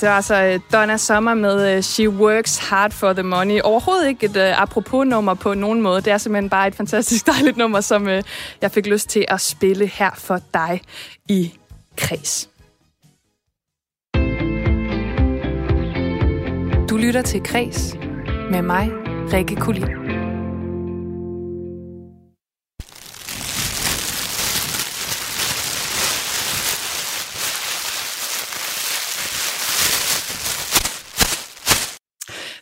Det 0.00 0.08
var 0.08 0.16
altså 0.16 0.42
øh, 0.42 0.60
Donna 0.72 0.96
Summer 0.96 1.34
med 1.34 1.76
øh, 1.76 1.82
She 1.82 2.10
Works 2.10 2.58
Hard 2.58 2.92
for 2.92 3.12
the 3.12 3.22
Money. 3.22 3.60
Overhovedet 3.60 4.08
ikke 4.08 4.26
et 4.26 4.36
øh, 4.36 4.50
uh, 4.50 4.62
apropos-nummer 4.62 5.34
på 5.34 5.54
nogen 5.54 5.82
måde. 5.82 6.00
Det 6.00 6.12
er 6.12 6.18
simpelthen 6.18 6.50
bare 6.50 6.68
et 6.68 6.74
fantastisk 6.74 7.26
dejligt 7.32 7.56
nummer, 7.56 7.80
som 7.80 8.02
uh, 8.02 8.20
jeg 8.62 8.70
fik 8.70 8.86
lyst 8.86 9.08
til 9.08 9.24
at 9.28 9.40
spille 9.40 9.86
her 9.86 10.10
for 10.14 10.40
dig 10.54 10.80
i 11.28 11.52
Kreds. 11.96 12.48
Du 16.90 16.96
lytter 16.96 17.22
til 17.22 17.42
Kres 17.42 17.96
med 18.50 18.62
mig, 18.62 18.90
Rikke 19.32 19.56
Kulin. 19.56 20.05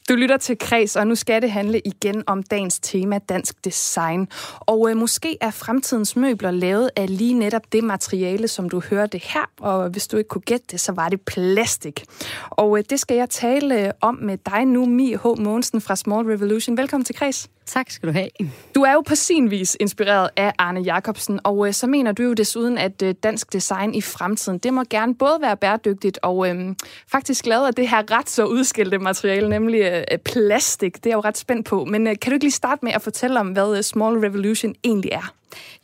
Du 0.08 0.14
lytter 0.14 0.36
til 0.36 0.58
Kreds, 0.58 0.96
og 0.96 1.06
nu 1.06 1.14
skal 1.14 1.42
det 1.42 1.50
handle 1.50 1.80
igen 1.80 2.22
om 2.26 2.42
dagens 2.42 2.78
tema, 2.78 3.18
dansk 3.18 3.64
design. 3.64 4.28
Og 4.60 4.90
øh, 4.90 4.96
måske 4.96 5.38
er 5.40 5.50
fremtidens 5.50 6.16
møbler 6.16 6.50
lavet 6.50 6.90
af 6.96 7.18
lige 7.18 7.34
netop 7.34 7.72
det 7.72 7.84
materiale, 7.84 8.48
som 8.48 8.68
du 8.68 8.82
hørte 8.90 9.18
her. 9.18 9.50
Og 9.60 9.88
hvis 9.88 10.06
du 10.08 10.16
ikke 10.16 10.28
kunne 10.28 10.42
gætte 10.42 10.66
det, 10.70 10.80
så 10.80 10.92
var 10.92 11.08
det 11.08 11.20
plastik. 11.20 12.04
Og 12.50 12.78
øh, 12.78 12.84
det 12.90 13.00
skal 13.00 13.16
jeg 13.16 13.30
tale 13.30 13.86
øh, 13.86 13.90
om 14.00 14.14
med 14.14 14.38
dig 14.46 14.64
nu, 14.64 14.86
Mie 14.86 15.18
H. 15.18 15.26
Mogensen 15.38 15.80
fra 15.80 15.96
Small 15.96 16.26
Revolution. 16.26 16.76
Velkommen 16.76 17.04
til 17.04 17.14
Kreds. 17.14 17.48
Tak 17.66 17.90
skal 17.90 18.09
du 18.09 18.12
have. 18.12 18.29
Du 18.74 18.83
er 18.83 18.92
jo 18.92 19.00
på 19.00 19.14
sin 19.14 19.50
vis 19.50 19.77
inspireret 19.81 20.31
af 20.37 20.53
Arne 20.59 20.81
Jacobsen, 20.81 21.40
og 21.44 21.66
øh, 21.66 21.72
så 21.72 21.87
mener 21.87 22.12
du 22.12 22.22
jo 22.22 22.33
desuden, 22.33 22.79
at 22.79 23.03
øh, 23.03 23.14
dansk 23.22 23.53
design 23.53 23.94
i 23.94 24.00
fremtiden, 24.00 24.59
det 24.59 24.74
må 24.74 24.85
gerne 24.90 25.14
både 25.14 25.38
være 25.40 25.57
bæredygtigt 25.57 26.18
og 26.22 26.48
øh, 26.48 26.74
faktisk 27.09 27.46
lavet 27.46 27.66
af 27.66 27.74
det 27.74 27.88
her 27.88 28.18
ret 28.18 28.31
så 28.31 28.44
udskilte 28.44 28.98
materiale, 28.98 29.48
nemlig 29.48 29.81
øh, 29.81 30.18
plastik. 30.18 30.94
Det 30.96 31.07
er 31.07 31.11
jeg 31.11 31.16
jo 31.16 31.20
ret 31.20 31.38
spændt 31.38 31.66
på. 31.66 31.85
Men 31.85 32.07
øh, 32.07 32.14
kan 32.22 32.31
du 32.31 32.35
ikke 32.35 32.44
lige 32.44 32.53
starte 32.53 32.85
med 32.85 32.92
at 32.92 33.03
fortælle 33.03 33.40
om, 33.40 33.48
hvad 33.48 33.77
øh, 33.77 33.83
Small 33.83 34.18
Revolution 34.18 34.74
egentlig 34.85 35.11
er? 35.12 35.35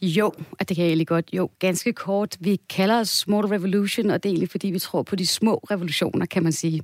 Jo, 0.03 0.33
og 0.53 0.69
det 0.69 0.77
kan 0.77 0.83
jeg 0.83 0.89
egentlig 0.89 1.07
godt. 1.07 1.31
Jo, 1.33 1.51
ganske 1.59 1.93
kort. 1.93 2.37
Vi 2.41 2.61
kalder 2.71 3.01
os 3.01 3.09
Small 3.09 3.47
Revolution, 3.47 4.11
og 4.11 4.23
det 4.23 4.29
er 4.29 4.31
egentlig, 4.31 4.51
fordi 4.51 4.71
vi 4.71 4.79
tror 4.79 5.03
på 5.03 5.17
de 5.17 5.27
små 5.27 5.55
revolutioner, 5.71 6.27
kan 6.27 6.43
man 6.43 6.53
sige. 6.53 6.83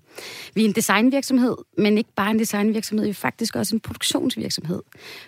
Vi 0.54 0.64
er 0.64 0.68
en 0.68 0.74
designvirksomhed, 0.74 1.56
men 1.78 1.98
ikke 1.98 2.10
bare 2.16 2.30
en 2.30 2.38
designvirksomhed, 2.38 3.04
vi 3.04 3.10
er 3.10 3.14
faktisk 3.14 3.56
også 3.56 3.76
en 3.76 3.80
produktionsvirksomhed. 3.80 4.82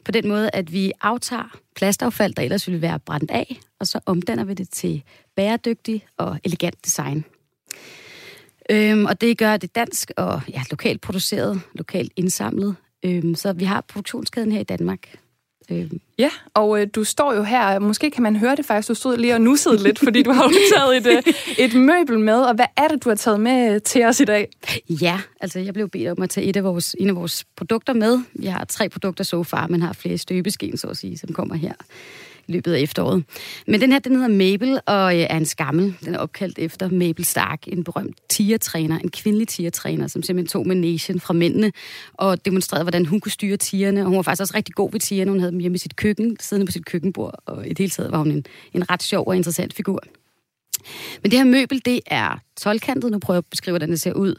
På 0.05 0.11
den 0.11 0.29
måde, 0.29 0.51
at 0.53 0.73
vi 0.73 0.93
aftager 1.01 1.59
plastaffald, 1.77 2.35
der 2.35 2.43
ellers 2.43 2.67
ville 2.67 2.83
være 2.83 2.99
brændt 2.99 3.31
af, 3.31 3.61
og 3.81 3.87
så 3.87 4.01
omdanner 4.07 4.45
vi 4.45 4.55
det 4.55 4.71
til 4.71 5.03
bæredygtig 5.37 6.07
og 6.17 6.39
elegant 6.45 6.85
design. 6.85 7.25
Øhm, 8.71 9.05
og 9.05 9.21
det 9.21 9.39
gør 9.39 9.57
det 9.57 9.75
dansk 9.75 10.11
og 10.17 10.41
ja, 10.49 10.63
lokalt 10.71 11.01
produceret, 11.01 11.61
lokalt 11.75 12.13
indsamlet. 12.17 12.77
Øhm, 13.03 13.35
så 13.35 13.53
vi 13.53 13.65
har 13.65 13.81
produktionskæden 13.81 14.53
her 14.53 14.61
i 14.61 14.65
Danmark. 14.65 15.19
Øhm. 15.71 16.01
Ja, 16.19 16.31
og 16.55 16.81
øh, 16.81 16.87
du 16.95 17.05
står 17.05 17.35
jo 17.35 17.43
her, 17.43 17.79
måske 17.79 18.11
kan 18.11 18.23
man 18.23 18.37
høre 18.37 18.57
det 18.57 18.67
faktisk, 18.67 18.89
du 18.89 18.95
stod 18.95 19.17
lige 19.17 19.35
og 19.35 19.41
nussede 19.41 19.83
lidt, 19.83 19.99
fordi 19.99 20.23
du 20.23 20.33
har 20.33 20.43
jo 20.43 20.51
taget 20.75 20.97
et, 20.97 21.07
øh, 21.07 21.35
et 21.59 21.75
møbel 21.75 22.19
med, 22.19 22.41
og 22.41 22.55
hvad 22.55 22.67
er 22.77 22.89
det, 22.89 23.05
du 23.05 23.09
har 23.09 23.17
taget 23.17 23.41
med 23.41 23.81
til 23.81 24.05
os 24.05 24.21
i 24.21 24.25
dag? 24.25 24.49
Ja, 24.89 25.21
altså 25.41 25.59
jeg 25.59 25.75
blev 25.75 25.89
bedt 25.89 26.09
om 26.09 26.23
at 26.23 26.31
tage 26.31 26.47
et 26.47 26.57
af 26.57 26.65
vores, 26.65 26.97
en 26.99 27.09
af 27.09 27.17
vores 27.17 27.45
produkter 27.57 27.93
med. 27.93 28.19
Vi 28.35 28.47
har 28.47 28.65
tre 28.65 28.89
produkter 28.89 29.25
så 29.25 29.43
far, 29.43 29.67
men 29.67 29.83
har 29.83 29.93
flere 29.93 30.19
støbesken, 30.19 30.77
så 30.77 30.87
at 30.87 30.97
sige, 30.97 31.19
som 31.19 31.33
kommer 31.33 31.55
her 31.55 31.73
løbet 32.49 32.73
af 32.73 32.81
efteråret. 32.81 33.25
Men 33.67 33.81
den 33.81 33.93
her, 33.93 33.99
den 33.99 34.15
hedder 34.15 34.29
Mabel, 34.29 34.81
og 34.87 35.17
øh, 35.17 35.27
er 35.31 35.37
en 35.37 35.47
skammel. 35.47 35.95
Den 36.05 36.15
er 36.15 36.19
opkaldt 36.19 36.59
efter 36.59 36.91
Mabel 36.91 37.25
Stark, 37.25 37.69
en 37.69 37.85
berømt 37.85 38.17
tigertræner, 38.29 38.99
en 38.99 39.11
kvindelig 39.11 39.49
tigertræner, 39.49 40.07
som 40.07 40.23
simpelthen 40.23 40.49
tog 40.49 40.67
med 40.67 40.77
nation 40.77 41.21
fra 41.21 41.35
mændene 41.35 41.73
og 42.15 42.45
demonstrerede, 42.45 42.85
hvordan 42.85 43.07
hun 43.07 43.21
kunne 43.21 43.33
styre 43.33 43.57
tigerne. 43.57 44.01
Og 44.01 44.07
hun 44.07 44.17
var 44.17 44.23
faktisk 44.23 44.41
også 44.41 44.57
rigtig 44.57 44.75
god 44.75 44.93
ved 44.93 45.01
tigerne. 45.01 45.31
Hun 45.31 45.41
havde 45.41 45.53
dem 45.53 45.61
hjemme 45.61 45.75
i 45.75 45.79
sit 45.79 45.97
køkken, 45.97 46.37
siddende 46.41 46.67
på 46.67 46.73
sit 46.73 46.87
køkkenbord, 46.87 47.35
og 47.47 47.67
i 47.67 47.69
det 47.69 47.79
hele 47.79 47.91
taget 47.91 48.13
var 48.13 48.19
hun 48.19 48.31
en, 48.31 48.45
en 48.73 48.91
ret 48.91 49.03
sjov 49.03 49.27
og 49.27 49.37
interessant 49.37 49.75
figur. 49.75 50.03
Men 51.23 51.31
det 51.31 51.39
her 51.39 51.45
møbel, 51.45 51.83
det 51.85 52.01
er 52.07 52.41
tolvkantet. 52.57 53.11
Nu 53.11 53.19
prøver 53.19 53.37
jeg 53.37 53.39
at 53.39 53.51
beskrive, 53.51 53.73
hvordan 53.73 53.91
det 53.91 54.01
ser 54.01 54.13
ud. 54.13 54.35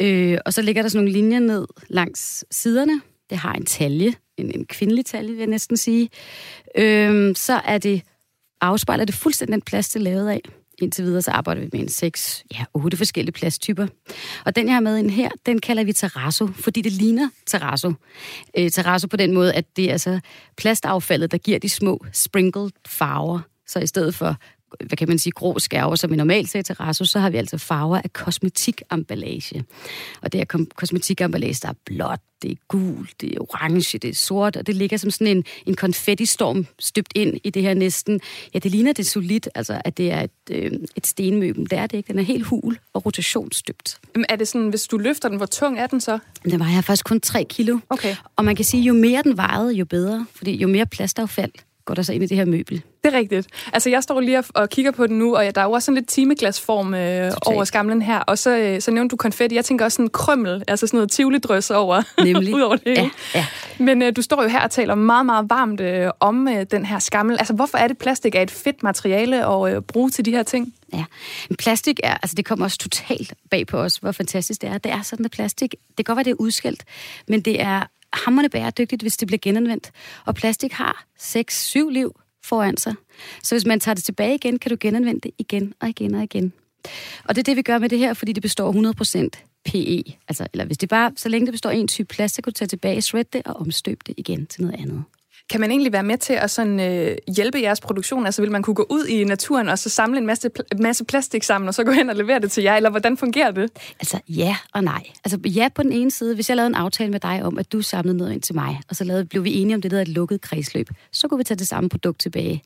Øh, 0.00 0.38
og 0.46 0.52
så 0.52 0.62
ligger 0.62 0.82
der 0.82 0.88
sådan 0.88 1.04
nogle 1.04 1.12
linjer 1.12 1.40
ned 1.40 1.66
langs 1.88 2.44
siderne. 2.50 3.00
Det 3.30 3.38
har 3.38 3.52
en 3.52 3.64
talje, 3.64 4.14
en, 4.38 4.50
en 4.54 4.64
kvindelig 4.64 5.06
talje, 5.06 5.30
vil 5.30 5.38
jeg 5.38 5.46
næsten 5.46 5.76
sige. 5.76 6.08
Øhm, 6.76 7.34
så 7.34 7.60
er 7.64 7.78
det, 7.78 8.02
afspejler 8.60 9.04
det 9.04 9.14
fuldstændig 9.14 9.52
den 9.52 9.62
plads, 9.62 9.88
det 9.88 10.00
er 10.00 10.04
lavet 10.04 10.28
af. 10.28 10.40
Indtil 10.82 11.04
videre 11.04 11.22
så 11.22 11.30
arbejder 11.30 11.60
vi 11.60 11.68
med 11.72 11.80
en 11.80 11.88
6, 11.88 12.44
ja, 12.54 12.64
8 12.74 12.96
forskellige 12.96 13.32
plasttyper. 13.32 13.86
Og 14.44 14.56
den, 14.56 14.66
jeg 14.66 14.74
har 14.74 14.80
med 14.80 14.98
ind 14.98 15.10
her, 15.10 15.30
den 15.46 15.60
kalder 15.60 15.84
vi 15.84 15.92
terrasso, 15.92 16.46
fordi 16.46 16.80
det 16.80 16.92
ligner 16.92 17.28
terrasso. 17.46 17.92
Øh, 18.58 18.70
terrasso 18.70 19.08
på 19.08 19.16
den 19.16 19.34
måde, 19.34 19.54
at 19.54 19.76
det 19.76 19.84
er 19.84 19.92
altså 19.92 20.20
plastaffaldet, 20.56 21.32
der 21.32 21.38
giver 21.38 21.58
de 21.58 21.68
små 21.68 22.04
sprinkled 22.12 22.70
farver. 22.86 23.40
Så 23.66 23.78
i 23.78 23.86
stedet 23.86 24.14
for 24.14 24.36
hvad 24.86 24.96
kan 24.96 25.08
man 25.08 25.18
sige, 25.18 25.32
grå 25.32 25.58
skærver, 25.58 25.96
som 25.96 26.10
vi 26.10 26.16
normalt 26.16 26.50
ser 26.50 26.62
til 26.62 26.74
Rasso, 26.74 27.04
så 27.04 27.18
har 27.18 27.30
vi 27.30 27.36
altså 27.36 27.58
farver 27.58 28.00
af 28.04 28.12
kosmetikemballage. 28.12 29.64
Og 30.22 30.32
det 30.32 30.40
er 30.40 30.64
kosmetikemballage, 30.74 31.58
der 31.62 31.68
er 31.68 31.74
blåt, 31.84 32.20
det 32.42 32.50
er 32.50 32.56
gult, 32.68 33.20
det 33.20 33.34
er 33.34 33.40
orange, 33.40 33.98
det 33.98 34.10
er 34.10 34.14
sort, 34.14 34.56
og 34.56 34.66
det 34.66 34.74
ligger 34.74 34.96
som 34.96 35.10
sådan 35.10 35.36
en, 35.36 35.44
en 35.66 35.76
konfettistorm 35.76 36.66
støbt 36.78 37.12
ind 37.14 37.40
i 37.44 37.50
det 37.50 37.62
her 37.62 37.74
næsten. 37.74 38.20
Ja, 38.54 38.58
det 38.58 38.70
ligner 38.70 38.92
det 38.92 39.06
solidt, 39.06 39.48
altså 39.54 39.80
at 39.84 39.98
det 39.98 40.12
er 40.12 40.20
et, 40.20 40.30
øh, 40.50 40.72
et 40.96 41.06
stenmøbel. 41.06 41.70
Det 41.70 41.78
er 41.78 41.86
det 41.86 41.96
ikke. 41.96 42.08
Den 42.08 42.18
er 42.18 42.22
helt 42.22 42.44
hul 42.44 42.78
og 42.92 43.06
rotationsstøbt. 43.06 44.00
Men 44.14 44.24
er 44.28 44.36
det 44.36 44.48
sådan, 44.48 44.68
hvis 44.68 44.86
du 44.86 44.96
løfter 44.96 45.28
den, 45.28 45.36
hvor 45.36 45.46
tung 45.46 45.78
er 45.78 45.86
den 45.86 46.00
så? 46.00 46.18
Den 46.44 46.60
vejer 46.60 46.80
faktisk 46.80 47.04
kun 47.04 47.20
3 47.20 47.44
kilo. 47.44 47.78
Okay. 47.90 48.16
Og 48.36 48.44
man 48.44 48.56
kan 48.56 48.64
sige, 48.64 48.82
jo 48.82 48.94
mere 48.94 49.22
den 49.22 49.36
vejede, 49.36 49.72
jo 49.72 49.84
bedre. 49.84 50.26
Fordi 50.34 50.56
jo 50.56 50.68
mere 50.68 50.86
plastaffald, 50.86 51.52
går 51.88 51.94
der 51.94 52.02
så 52.02 52.12
ind 52.12 52.22
i 52.22 52.26
det 52.26 52.36
her 52.36 52.44
møbel. 52.44 52.82
Det 53.04 53.14
er 53.14 53.18
rigtigt. 53.18 53.48
Altså, 53.72 53.90
jeg 53.90 54.02
står 54.02 54.20
lige 54.20 54.42
og 54.54 54.68
kigger 54.68 54.90
på 54.90 55.06
den 55.06 55.18
nu, 55.18 55.36
og 55.36 55.54
der 55.54 55.60
er 55.60 55.64
jo 55.64 55.72
også 55.72 55.86
sådan 55.86 55.94
lidt 55.94 56.08
timeglasform 56.08 56.94
øh, 56.94 57.32
over 57.46 57.64
skamlen 57.64 58.02
her. 58.02 58.18
Og 58.18 58.38
så, 58.38 58.58
øh, 58.58 58.80
så 58.80 58.90
nævnte 58.90 59.12
du 59.12 59.16
konfetti. 59.16 59.56
Jeg 59.56 59.64
tænker 59.64 59.84
også 59.84 59.96
sådan 59.96 60.06
en 60.06 60.10
krømmel, 60.10 60.62
altså 60.68 60.86
sådan 60.86 60.96
noget 60.96 61.12
tivoli-drøs 61.12 61.70
over, 61.70 62.02
Nemlig. 62.24 62.54
ud 62.54 62.60
over 62.60 62.76
det. 62.76 62.96
Ja, 62.96 63.10
ja. 63.34 63.46
Men 63.78 64.02
øh, 64.02 64.16
du 64.16 64.22
står 64.22 64.42
jo 64.42 64.48
her 64.48 64.60
og 64.60 64.70
taler 64.70 64.94
meget, 64.94 65.26
meget 65.26 65.50
varmt 65.50 65.80
øh, 65.80 66.10
om 66.20 66.48
øh, 66.48 66.66
den 66.70 66.86
her 66.86 66.98
skammel. 66.98 67.36
Altså, 67.38 67.52
hvorfor 67.54 67.78
er 67.78 67.88
det, 67.88 67.98
plastik 67.98 68.34
er 68.34 68.42
et 68.42 68.50
fedt 68.50 68.82
materiale 68.82 69.46
at 69.46 69.74
øh, 69.74 69.82
bruge 69.82 70.10
til 70.10 70.24
de 70.24 70.30
her 70.30 70.42
ting? 70.42 70.74
Ja, 70.92 71.04
men 71.48 71.56
plastik 71.56 72.00
er, 72.02 72.14
altså 72.14 72.34
det 72.34 72.44
kommer 72.44 72.64
også 72.64 72.78
totalt 72.78 73.34
bag 73.50 73.66
på 73.66 73.78
os, 73.78 73.96
hvor 73.96 74.12
fantastisk 74.12 74.62
det 74.62 74.70
er. 74.70 74.78
Det 74.78 74.92
er 74.92 75.02
sådan, 75.02 75.24
at 75.24 75.30
plastik, 75.30 75.74
det 75.88 75.96
kan 75.96 76.04
godt 76.04 76.16
være, 76.16 76.24
det 76.24 76.30
er 76.30 76.40
udskilt, 76.40 76.84
men 77.28 77.40
det 77.40 77.60
er 77.60 77.82
hammerne 78.12 78.48
bæredygtigt, 78.48 79.02
hvis 79.02 79.16
det 79.16 79.28
bliver 79.28 79.38
genanvendt. 79.42 79.90
Og 80.24 80.34
plastik 80.34 80.72
har 80.72 81.04
6-7 81.20 81.90
liv 81.90 82.20
foran 82.44 82.76
sig. 82.76 82.94
Så 83.42 83.54
hvis 83.54 83.66
man 83.66 83.80
tager 83.80 83.94
det 83.94 84.04
tilbage 84.04 84.34
igen, 84.34 84.58
kan 84.58 84.70
du 84.70 84.76
genanvende 84.80 85.20
det 85.20 85.30
igen 85.38 85.74
og 85.80 85.88
igen 85.88 86.14
og 86.14 86.22
igen. 86.22 86.52
Og 87.24 87.36
det 87.36 87.38
er 87.38 87.44
det, 87.44 87.56
vi 87.56 87.62
gør 87.62 87.78
med 87.78 87.88
det 87.88 87.98
her, 87.98 88.14
fordi 88.14 88.32
det 88.32 88.42
består 88.42 88.72
100% 89.32 89.44
PE. 89.64 90.02
Altså, 90.28 90.46
eller 90.52 90.64
hvis 90.64 90.78
det 90.78 90.88
bare, 90.88 91.12
så 91.16 91.28
længe 91.28 91.46
det 91.46 91.52
består 91.52 91.70
en 91.70 91.88
type 91.88 92.06
plast, 92.06 92.34
så 92.34 92.42
kan 92.42 92.52
du 92.52 92.54
tage 92.54 92.68
tilbage, 92.68 93.02
shred 93.02 93.24
det 93.24 93.42
og 93.44 93.56
omstøbe 93.56 94.00
det 94.06 94.14
igen 94.18 94.46
til 94.46 94.62
noget 94.62 94.80
andet. 94.80 95.04
Kan 95.50 95.60
man 95.60 95.70
egentlig 95.70 95.92
være 95.92 96.02
med 96.02 96.18
til 96.18 96.32
at 96.32 96.50
sådan, 96.50 96.80
øh, 96.80 97.16
hjælpe 97.36 97.60
jeres 97.60 97.80
produktion? 97.80 98.26
Altså 98.26 98.42
vil 98.42 98.50
man 98.50 98.62
kunne 98.62 98.74
gå 98.74 98.86
ud 98.90 99.06
i 99.06 99.24
naturen 99.24 99.68
og 99.68 99.78
så 99.78 99.88
samle 99.88 100.18
en 100.18 100.26
masse, 100.26 100.50
pl- 100.58 100.82
masse 100.82 101.04
plastik 101.04 101.42
sammen, 101.42 101.68
og 101.68 101.74
så 101.74 101.84
gå 101.84 101.90
hen 101.90 102.10
og 102.10 102.16
levere 102.16 102.40
det 102.40 102.50
til 102.50 102.62
jer, 102.62 102.76
eller 102.76 102.90
hvordan 102.90 103.16
fungerer 103.16 103.50
det? 103.50 103.70
Altså 104.00 104.20
ja 104.28 104.56
og 104.72 104.84
nej. 104.84 105.02
Altså 105.24 105.38
ja 105.44 105.68
på 105.74 105.82
den 105.82 105.92
ene 105.92 106.10
side, 106.10 106.34
hvis 106.34 106.48
jeg 106.48 106.56
lavede 106.56 106.66
en 106.66 106.74
aftale 106.74 107.10
med 107.10 107.20
dig 107.20 107.42
om, 107.42 107.58
at 107.58 107.72
du 107.72 107.82
samlede 107.82 108.16
noget 108.16 108.32
ind 108.32 108.42
til 108.42 108.54
mig, 108.54 108.80
og 108.88 108.96
så 108.96 109.04
lavede, 109.04 109.24
blev 109.24 109.44
vi 109.44 109.54
enige 109.54 109.74
om 109.74 109.82
det, 109.82 109.90
der 109.90 110.00
et 110.00 110.08
lukket 110.08 110.40
kredsløb, 110.40 110.88
så 111.12 111.28
kunne 111.28 111.38
vi 111.38 111.44
tage 111.44 111.58
det 111.58 111.68
samme 111.68 111.88
produkt 111.88 112.20
tilbage. 112.20 112.62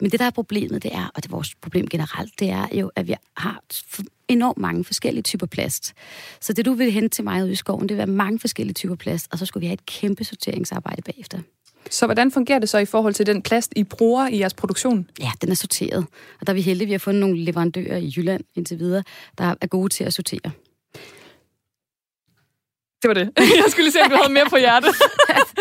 Men 0.00 0.10
det, 0.10 0.20
der 0.20 0.26
er 0.26 0.30
problemet, 0.30 0.82
det 0.82 0.94
er, 0.94 1.10
og 1.14 1.22
det 1.22 1.28
er 1.28 1.34
vores 1.34 1.54
problem 1.54 1.88
generelt, 1.88 2.40
det 2.40 2.50
er 2.50 2.68
jo, 2.72 2.90
at 2.96 3.08
vi 3.08 3.14
har 3.36 3.62
enormt 4.28 4.58
mange 4.58 4.84
forskellige 4.84 5.22
typer 5.22 5.46
plast. 5.46 5.92
Så 6.40 6.52
det, 6.52 6.64
du 6.64 6.72
vil 6.72 6.92
hente 6.92 7.08
til 7.08 7.24
mig 7.24 7.42
ude 7.42 7.52
i 7.52 7.54
skoven, 7.54 7.82
det 7.82 7.90
vil 7.90 7.96
være 7.96 8.06
mange 8.06 8.38
forskellige 8.38 8.74
typer 8.74 8.94
plast, 8.94 9.28
og 9.32 9.38
så 9.38 9.46
skulle 9.46 9.60
vi 9.60 9.66
have 9.66 9.74
et 9.74 9.86
kæmpe 9.86 10.24
sorteringsarbejde 10.24 11.02
bagefter. 11.02 11.38
Så 11.90 12.06
hvordan 12.06 12.30
fungerer 12.30 12.58
det 12.58 12.68
så 12.68 12.78
i 12.78 12.84
forhold 12.84 13.14
til 13.14 13.26
den 13.26 13.42
plast, 13.42 13.72
I 13.76 13.84
bruger 13.84 14.28
i 14.28 14.38
jeres 14.38 14.54
produktion? 14.54 15.10
Ja, 15.20 15.30
den 15.40 15.50
er 15.50 15.54
sorteret. 15.54 16.06
Og 16.40 16.46
der 16.46 16.52
er 16.52 16.54
vi 16.54 16.60
heldige, 16.60 16.84
at 16.84 16.88
vi 16.88 16.92
har 16.92 16.98
fundet 16.98 17.20
nogle 17.20 17.38
leverandører 17.38 17.96
i 17.96 18.12
Jylland 18.16 18.44
indtil 18.54 18.78
videre, 18.78 19.02
der 19.38 19.54
er 19.60 19.66
gode 19.66 19.88
til 19.88 20.04
at 20.04 20.14
sortere. 20.14 20.50
Det 23.04 23.08
var 23.08 23.14
det. 23.14 23.30
Jeg 23.62 23.64
skulle 23.68 23.84
lige 23.84 23.92
se, 23.92 24.02
om 24.04 24.10
du 24.10 24.16
havde 24.16 24.32
mere 24.32 24.46
på 24.50 24.56
hjertet. 24.56 24.90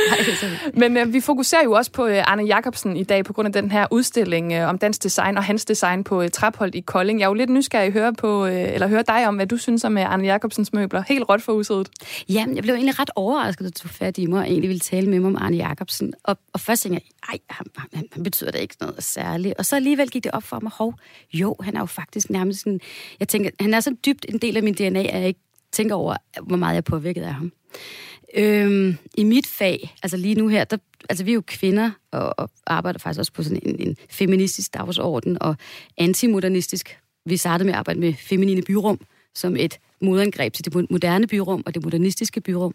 Men 0.81 0.97
øh, 0.97 1.13
vi 1.13 1.19
fokuserer 1.19 1.63
jo 1.63 1.71
også 1.71 1.91
på 1.91 2.05
øh, 2.05 2.31
Arne 2.31 2.43
Jacobsen 2.43 2.97
i 2.97 3.03
dag, 3.03 3.25
på 3.25 3.33
grund 3.33 3.45
af 3.45 3.53
den 3.53 3.71
her 3.71 3.87
udstilling 3.91 4.53
øh, 4.53 4.69
om 4.69 4.77
dansk 4.77 5.03
design 5.03 5.37
og 5.37 5.43
hans 5.43 5.65
design 5.65 6.03
på 6.03 6.21
øh, 6.21 6.29
Trapholdt 6.29 6.75
i 6.75 6.79
Kolding. 6.79 7.19
Jeg 7.19 7.25
er 7.25 7.29
jo 7.29 7.33
lidt 7.33 7.49
nysgerrig 7.49 7.87
at 7.87 7.93
høre, 7.93 8.13
på, 8.13 8.45
øh, 8.45 8.73
eller 8.73 8.87
høre 8.87 9.03
dig 9.07 9.27
om, 9.27 9.35
hvad 9.35 9.47
du 9.47 9.57
synes 9.57 9.83
om 9.83 9.97
øh, 9.97 10.13
Arne 10.13 10.23
Jacobsens 10.23 10.73
møbler. 10.73 11.03
Helt 11.07 11.29
råt 11.29 11.41
for 11.41 11.53
usædet. 11.53 11.89
Ja, 12.29 12.45
jeg 12.55 12.63
blev 12.63 12.75
egentlig 12.75 12.99
ret 12.99 13.09
overrasket, 13.15 13.65
at 13.65 13.73
du 13.75 13.79
tog 13.79 13.89
fat 13.89 14.17
i 14.17 14.25
mig 14.25 14.39
og 14.39 14.47
egentlig 14.47 14.69
ville 14.69 14.79
tale 14.79 15.09
med 15.09 15.19
mig 15.19 15.27
om 15.27 15.37
Arne 15.41 15.57
Jacobsen. 15.57 16.13
Og, 16.23 16.37
og 16.53 16.59
først 16.59 16.83
tænkte 16.83 17.01
jeg, 17.03 17.33
ej, 17.33 17.39
han, 17.49 17.65
han, 17.93 18.07
han 18.11 18.23
betyder 18.23 18.51
da 18.51 18.57
ikke 18.57 18.75
noget 18.81 19.03
særligt. 19.03 19.53
Og 19.57 19.65
så 19.65 19.75
alligevel 19.75 20.09
gik 20.09 20.23
det 20.23 20.31
op 20.31 20.43
for 20.43 20.59
mig, 20.59 20.71
hov, 20.75 20.93
jo, 21.33 21.55
han 21.61 21.75
er 21.75 21.79
jo 21.79 21.85
faktisk 21.85 22.29
nærmest 22.29 22.59
sådan, 22.59 22.79
jeg 23.19 23.27
tænker, 23.27 23.49
han 23.59 23.73
er 23.73 23.79
så 23.79 23.95
dybt 24.05 24.25
en 24.29 24.37
del 24.37 24.57
af 24.57 24.63
min 24.63 24.73
DNA, 24.73 24.99
at 24.99 25.19
jeg 25.19 25.27
ikke 25.27 25.39
tænker 25.73 25.95
over, 25.95 26.15
hvor 26.43 26.57
meget 26.57 26.73
jeg 26.73 26.77
er 26.77 26.81
påvirket 26.81 27.21
af 27.21 27.33
ham. 27.33 27.51
Øhm, 28.35 28.97
I 29.17 29.23
mit 29.23 29.47
fag, 29.47 29.95
altså 30.03 30.17
lige 30.17 30.35
nu 30.35 30.47
her, 30.47 30.63
der, 30.63 30.77
altså 31.09 31.23
vi 31.23 31.31
er 31.31 31.35
jo 31.35 31.43
kvinder, 31.47 31.91
og, 32.11 32.39
og 32.39 32.49
arbejder 32.65 32.99
faktisk 32.99 33.19
også 33.19 33.33
på 33.33 33.43
sådan 33.43 33.59
en, 33.65 33.87
en 33.87 33.97
feministisk 34.09 34.73
dagsorden, 34.73 35.37
og 35.41 35.55
antimodernistisk. 35.97 36.99
Vi 37.25 37.37
startede 37.37 37.65
med 37.65 37.73
at 37.73 37.79
arbejde 37.79 37.99
med 37.99 38.13
feminine 38.13 38.61
byrum, 38.61 38.99
som 39.35 39.55
et 39.55 39.79
modangreb 40.01 40.53
til 40.53 40.65
det 40.65 40.91
moderne 40.91 41.27
byrum 41.27 41.63
og 41.65 41.73
det 41.73 41.83
modernistiske 41.83 42.41
byrum. 42.41 42.73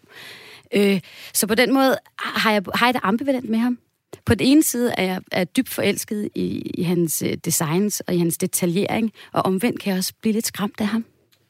Øh, 0.73 0.99
så 1.33 1.47
på 1.47 1.55
den 1.55 1.73
måde 1.73 1.97
har 2.19 2.51
jeg, 2.51 2.63
har 2.75 2.87
jeg 2.87 2.93
det 2.93 3.01
ambivalent 3.03 3.49
med 3.49 3.59
ham. 3.59 3.79
På 4.25 4.35
den 4.35 4.47
ene 4.47 4.63
side 4.63 4.93
er 4.97 5.03
jeg 5.03 5.21
er 5.31 5.43
dybt 5.43 5.69
forelsket 5.69 6.29
i, 6.35 6.71
i 6.73 6.83
hans 6.83 7.21
øh, 7.21 7.33
designs 7.45 7.99
og 7.99 8.15
i 8.15 8.17
hans 8.17 8.37
detaljering, 8.37 9.11
og 9.31 9.45
omvendt 9.45 9.79
kan 9.79 9.89
jeg 9.89 9.97
også 9.97 10.13
blive 10.21 10.33
lidt 10.33 10.47
skræmt 10.47 10.81
af 10.81 10.87
ham. 10.87 11.05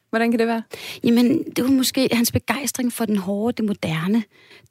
Hvordan 0.10 0.32
kan 0.32 0.40
det 0.40 0.48
være? 0.48 0.64
Jamen, 1.04 1.44
det 1.44 1.64
var 1.64 1.72
måske 1.72 2.10
hans 2.12 2.32
begejstring 2.32 2.94
for 2.94 3.06
den 3.06 3.18
hårde, 3.18 3.54
det 3.58 3.66
moderne, 3.66 4.24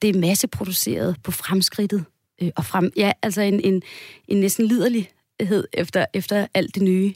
det 0.03 0.15
masseproducerede 0.15 1.15
på 1.23 1.31
fremskridtet. 1.31 2.05
Øh, 2.43 2.51
og 2.57 2.65
frem, 2.65 2.93
ja, 2.97 3.13
altså 3.23 3.41
en, 3.41 3.61
en, 3.61 3.83
en 4.29 4.41
næsten 4.41 4.67
liderlighed 4.67 5.65
efter, 5.73 6.07
efter 6.15 6.47
alt 6.55 6.75
det 6.75 6.83
nye. 6.83 7.15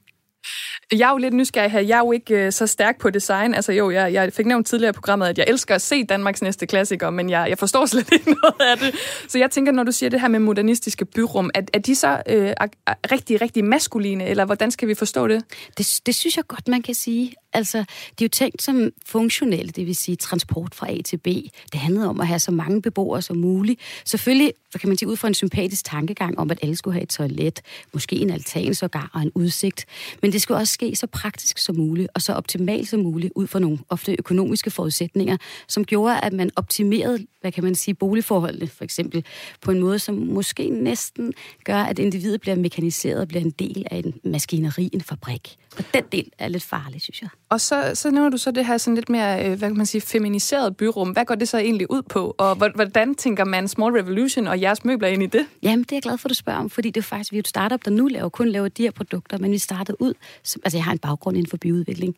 Jeg 0.92 1.06
er 1.06 1.10
jo 1.10 1.16
lidt 1.16 1.34
nysgerrig 1.34 1.70
her. 1.70 1.80
Jeg 1.80 1.94
er 1.94 1.98
jo 1.98 2.12
ikke 2.12 2.34
øh, 2.34 2.52
så 2.52 2.66
stærk 2.66 3.00
på 3.00 3.10
design. 3.10 3.54
Altså 3.54 3.72
jo, 3.72 3.90
jeg, 3.90 4.12
jeg 4.12 4.32
fik 4.32 4.46
nævnt 4.46 4.66
tidligere 4.66 4.90
i 4.90 4.92
programmet, 4.92 5.26
at 5.26 5.38
jeg 5.38 5.46
elsker 5.48 5.74
at 5.74 5.82
se 5.82 6.04
Danmarks 6.04 6.42
næste 6.42 6.66
klassiker, 6.66 7.10
men 7.10 7.30
jeg, 7.30 7.46
jeg 7.48 7.58
forstår 7.58 7.86
slet 7.92 8.12
ikke 8.12 8.30
noget 8.30 8.70
af 8.70 8.78
det. 8.78 8.94
Så 9.28 9.38
jeg 9.38 9.50
tænker, 9.50 9.72
når 9.72 9.82
du 9.82 9.92
siger 9.92 10.10
det 10.10 10.20
her 10.20 10.28
med 10.28 10.38
modernistiske 10.38 11.04
byrum, 11.04 11.50
er, 11.54 11.62
er 11.72 11.78
de 11.78 11.94
så 11.94 12.22
øh, 12.28 12.52
er, 12.60 12.66
er 12.86 12.94
rigtig, 13.12 13.40
rigtig 13.40 13.64
maskuline, 13.64 14.26
eller 14.26 14.44
hvordan 14.44 14.70
skal 14.70 14.88
vi 14.88 14.94
forstå 14.94 15.28
det? 15.28 15.44
det? 15.78 16.00
Det 16.06 16.14
synes 16.14 16.36
jeg 16.36 16.46
godt, 16.46 16.68
man 16.68 16.82
kan 16.82 16.94
sige. 16.94 17.34
Altså, 17.52 17.78
det 17.78 18.20
er 18.20 18.24
jo 18.24 18.28
tænkt 18.28 18.62
som 18.62 18.90
funktionelle, 19.06 19.70
det 19.70 19.86
vil 19.86 19.96
sige 19.96 20.16
transport 20.16 20.74
fra 20.74 20.90
A 20.92 21.02
til 21.02 21.16
B. 21.16 21.26
Det 21.72 21.80
handlede 21.80 22.08
om 22.08 22.20
at 22.20 22.26
have 22.26 22.38
så 22.38 22.50
mange 22.50 22.82
beboere 22.82 23.22
som 23.22 23.36
muligt. 23.36 23.80
Selvfølgelig, 24.04 24.52
hvad 24.70 24.80
kan 24.80 24.88
man 24.88 24.98
sige, 24.98 25.08
ud 25.08 25.16
fra 25.16 25.28
en 25.28 25.34
sympatisk 25.34 25.84
tankegang 25.84 26.38
om, 26.38 26.50
at 26.50 26.58
alle 26.62 26.76
skulle 26.76 26.94
have 26.94 27.02
et 27.02 27.08
toilet, 27.08 27.60
måske 27.92 28.16
en 28.16 28.30
altan 28.30 28.74
sågar 28.74 29.10
og 29.14 29.22
en 29.22 29.32
udsigt. 29.34 29.86
Men 30.22 30.32
det 30.32 30.42
skulle 30.42 30.58
også 30.58 30.74
ske 30.74 30.96
så 30.96 31.06
praktisk 31.06 31.58
som 31.58 31.76
muligt, 31.76 32.08
og 32.14 32.22
så 32.22 32.32
optimalt 32.32 32.88
som 32.88 33.00
muligt, 33.00 33.32
ud 33.36 33.46
fra 33.46 33.58
nogle 33.58 33.78
ofte 33.88 34.16
økonomiske 34.18 34.70
forudsætninger, 34.70 35.36
som 35.68 35.84
gjorde, 35.84 36.20
at 36.20 36.32
man 36.32 36.50
optimerede, 36.56 37.26
hvad 37.40 37.52
kan 37.52 37.64
man 37.64 37.74
sige, 37.74 37.94
boligforholdene, 37.94 38.68
for 38.68 38.84
eksempel, 38.84 39.24
på 39.60 39.70
en 39.70 39.80
måde, 39.80 39.98
som 39.98 40.14
måske 40.14 40.68
næsten 40.68 41.32
gør, 41.64 41.82
at 41.82 41.98
individet 41.98 42.40
bliver 42.40 42.56
mekaniseret 42.56 43.20
og 43.20 43.28
bliver 43.28 43.44
en 43.44 43.50
del 43.50 43.86
af 43.90 43.96
en 43.96 44.14
maskineri, 44.24 44.90
en 44.92 45.00
fabrik. 45.00 45.58
Og 45.78 45.84
den 45.94 46.04
del 46.12 46.30
er 46.38 46.48
lidt 46.48 46.62
farlig, 46.62 47.02
synes 47.02 47.22
jeg. 47.22 47.28
Og 47.48 47.60
så, 47.60 47.90
så 47.94 48.10
nævner 48.10 48.30
du 48.30 48.36
så 48.36 48.50
det 48.50 48.66
her 48.66 48.78
sådan 48.78 48.94
lidt 48.94 49.08
mere, 49.08 49.44
øh, 49.46 49.58
hvad 49.58 49.68
kan 49.68 49.76
man 49.76 49.86
sige, 49.86 50.00
feminiseret 50.00 50.76
byrum. 50.76 51.10
Hvad 51.10 51.24
går 51.24 51.34
det 51.34 51.48
så 51.48 51.58
egentlig 51.58 51.90
ud 51.90 52.02
på? 52.02 52.34
Og 52.38 52.54
hvordan 52.54 53.14
tænker 53.14 53.44
man 53.44 53.68
Small 53.68 53.92
Revolution 53.92 54.46
og 54.46 54.60
jeres 54.60 54.84
møbler 54.84 55.08
ind 55.08 55.22
i 55.22 55.26
det? 55.26 55.46
Jamen, 55.62 55.82
det 55.82 55.92
er 55.92 55.96
jeg 55.96 56.02
glad 56.02 56.18
for, 56.18 56.26
at 56.26 56.30
du 56.30 56.34
spørger 56.34 56.58
om, 56.58 56.70
fordi 56.70 56.90
det 56.90 57.00
er 57.00 57.04
faktisk, 57.04 57.32
vi 57.32 57.36
er 57.36 57.40
et 57.40 57.48
startup, 57.48 57.84
der 57.84 57.90
nu 57.90 58.06
laver, 58.06 58.28
kun 58.28 58.48
laver 58.48 58.68
de 58.68 58.82
her 58.82 58.90
produkter, 58.90 59.38
men 59.38 59.52
vi 59.52 59.58
startede 59.58 60.02
ud, 60.02 60.14
som, 60.42 60.62
altså 60.64 60.78
jeg 60.78 60.84
har 60.84 60.92
en 60.92 60.98
baggrund 60.98 61.36
inden 61.36 61.50
for 61.50 61.56
byudvikling, 61.56 62.16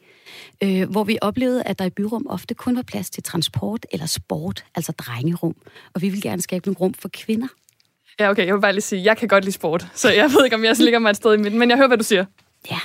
øh, 0.62 0.90
hvor 0.90 1.04
vi 1.04 1.18
oplevede, 1.22 1.62
at 1.62 1.78
der 1.78 1.84
i 1.84 1.90
byrum 1.90 2.26
ofte 2.28 2.54
kun 2.54 2.76
var 2.76 2.82
plads 2.82 3.10
til 3.10 3.22
transport 3.22 3.86
eller 3.92 4.06
sport, 4.06 4.64
altså 4.74 4.92
drengerum. 4.92 5.56
Og 5.94 6.02
vi 6.02 6.08
vil 6.08 6.22
gerne 6.22 6.42
skabe 6.42 6.66
nogle 6.66 6.78
rum 6.78 6.94
for 6.94 7.08
kvinder. 7.12 7.48
Ja, 8.20 8.30
okay, 8.30 8.46
jeg 8.46 8.54
vil 8.54 8.60
bare 8.60 8.72
lige 8.72 8.82
sige, 8.82 9.04
jeg 9.04 9.16
kan 9.16 9.28
godt 9.28 9.44
lide 9.44 9.54
sport, 9.54 9.86
så 9.94 10.10
jeg 10.10 10.30
ved 10.30 10.44
ikke, 10.44 10.56
om 10.56 10.64
jeg 10.64 10.78
ligger 10.78 10.98
mig 10.98 11.10
et 11.10 11.16
sted 11.16 11.34
i 11.34 11.36
midten, 11.36 11.58
men 11.58 11.70
jeg 11.70 11.76
hører, 11.76 11.88
hvad 11.88 11.98
du 11.98 12.04
siger. 12.04 12.24
Ja, 12.70 12.78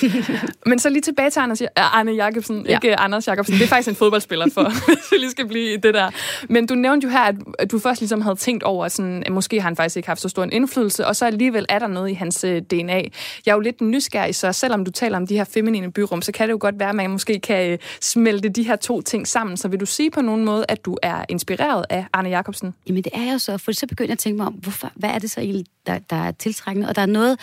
Men 0.66 0.78
så 0.78 0.90
lige 0.90 1.02
tilbage 1.02 1.30
til 1.30 1.40
Anders, 1.40 1.62
Arne 1.76 2.12
Jacobsen, 2.12 2.66
ja. 2.66 2.74
ikke 2.74 2.96
Anders 2.96 3.28
Jacobsen. 3.28 3.54
Det 3.54 3.62
er 3.62 3.66
faktisk 3.66 3.88
en 3.88 3.94
fodboldspiller, 3.94 4.46
for 4.54 4.62
hvis 4.86 5.12
vi 5.12 5.16
lige 5.16 5.30
skal 5.30 5.48
blive 5.48 5.74
i 5.74 5.76
det 5.76 5.94
der. 5.94 6.10
Men 6.48 6.66
du 6.66 6.74
nævnte 6.74 7.04
jo 7.04 7.10
her, 7.10 7.32
at 7.58 7.70
du 7.70 7.78
først 7.78 8.00
ligesom 8.00 8.20
havde 8.20 8.36
tænkt 8.36 8.62
over, 8.62 8.88
sådan, 8.88 9.22
at 9.26 9.32
måske 9.32 9.60
har 9.60 9.68
han 9.68 9.76
faktisk 9.76 9.96
ikke 9.96 10.08
haft 10.08 10.20
så 10.20 10.28
stor 10.28 10.44
en 10.44 10.52
indflydelse, 10.52 11.06
og 11.06 11.16
så 11.16 11.26
alligevel 11.26 11.66
er 11.68 11.78
der 11.78 11.86
noget 11.86 12.10
i 12.10 12.14
hans 12.14 12.44
øh, 12.44 12.62
DNA. 12.62 13.02
Jeg 13.46 13.52
er 13.52 13.54
jo 13.54 13.60
lidt 13.60 13.80
nysgerrig, 13.80 14.34
så 14.34 14.52
selvom 14.52 14.84
du 14.84 14.90
taler 14.90 15.16
om 15.16 15.26
de 15.26 15.36
her 15.36 15.44
feminine 15.44 15.92
byrum, 15.92 16.22
så 16.22 16.32
kan 16.32 16.48
det 16.48 16.52
jo 16.52 16.58
godt 16.60 16.78
være, 16.78 16.88
at 16.88 16.94
man 16.94 17.10
måske 17.10 17.40
kan 17.40 17.70
øh, 17.70 17.78
smelte 18.00 18.48
de 18.48 18.62
her 18.62 18.76
to 18.76 19.00
ting 19.00 19.28
sammen. 19.28 19.56
Så 19.56 19.68
vil 19.68 19.80
du 19.80 19.86
sige 19.86 20.10
på 20.10 20.20
nogen 20.20 20.44
måde, 20.44 20.64
at 20.68 20.84
du 20.84 20.96
er 21.02 21.24
inspireret 21.28 21.84
af 21.90 22.06
Arne 22.12 22.28
Jacobsen? 22.28 22.74
Jamen 22.86 23.02
det 23.02 23.12
er 23.14 23.22
jeg 23.22 23.40
så, 23.40 23.58
for 23.58 23.72
så 23.72 23.86
begynder 23.86 24.08
jeg 24.08 24.12
at 24.12 24.18
tænke 24.18 24.36
mig 24.36 24.46
om, 24.46 24.52
hvorfor, 24.52 24.92
hvad 24.94 25.10
er 25.10 25.18
det 25.18 25.30
så 25.30 25.40
egentlig, 25.40 25.66
der, 25.86 25.98
der 26.10 26.16
er 26.16 26.32
tiltrækkende? 26.32 26.88
Og 26.88 26.96
der 26.96 27.02
er 27.02 27.06
noget 27.06 27.38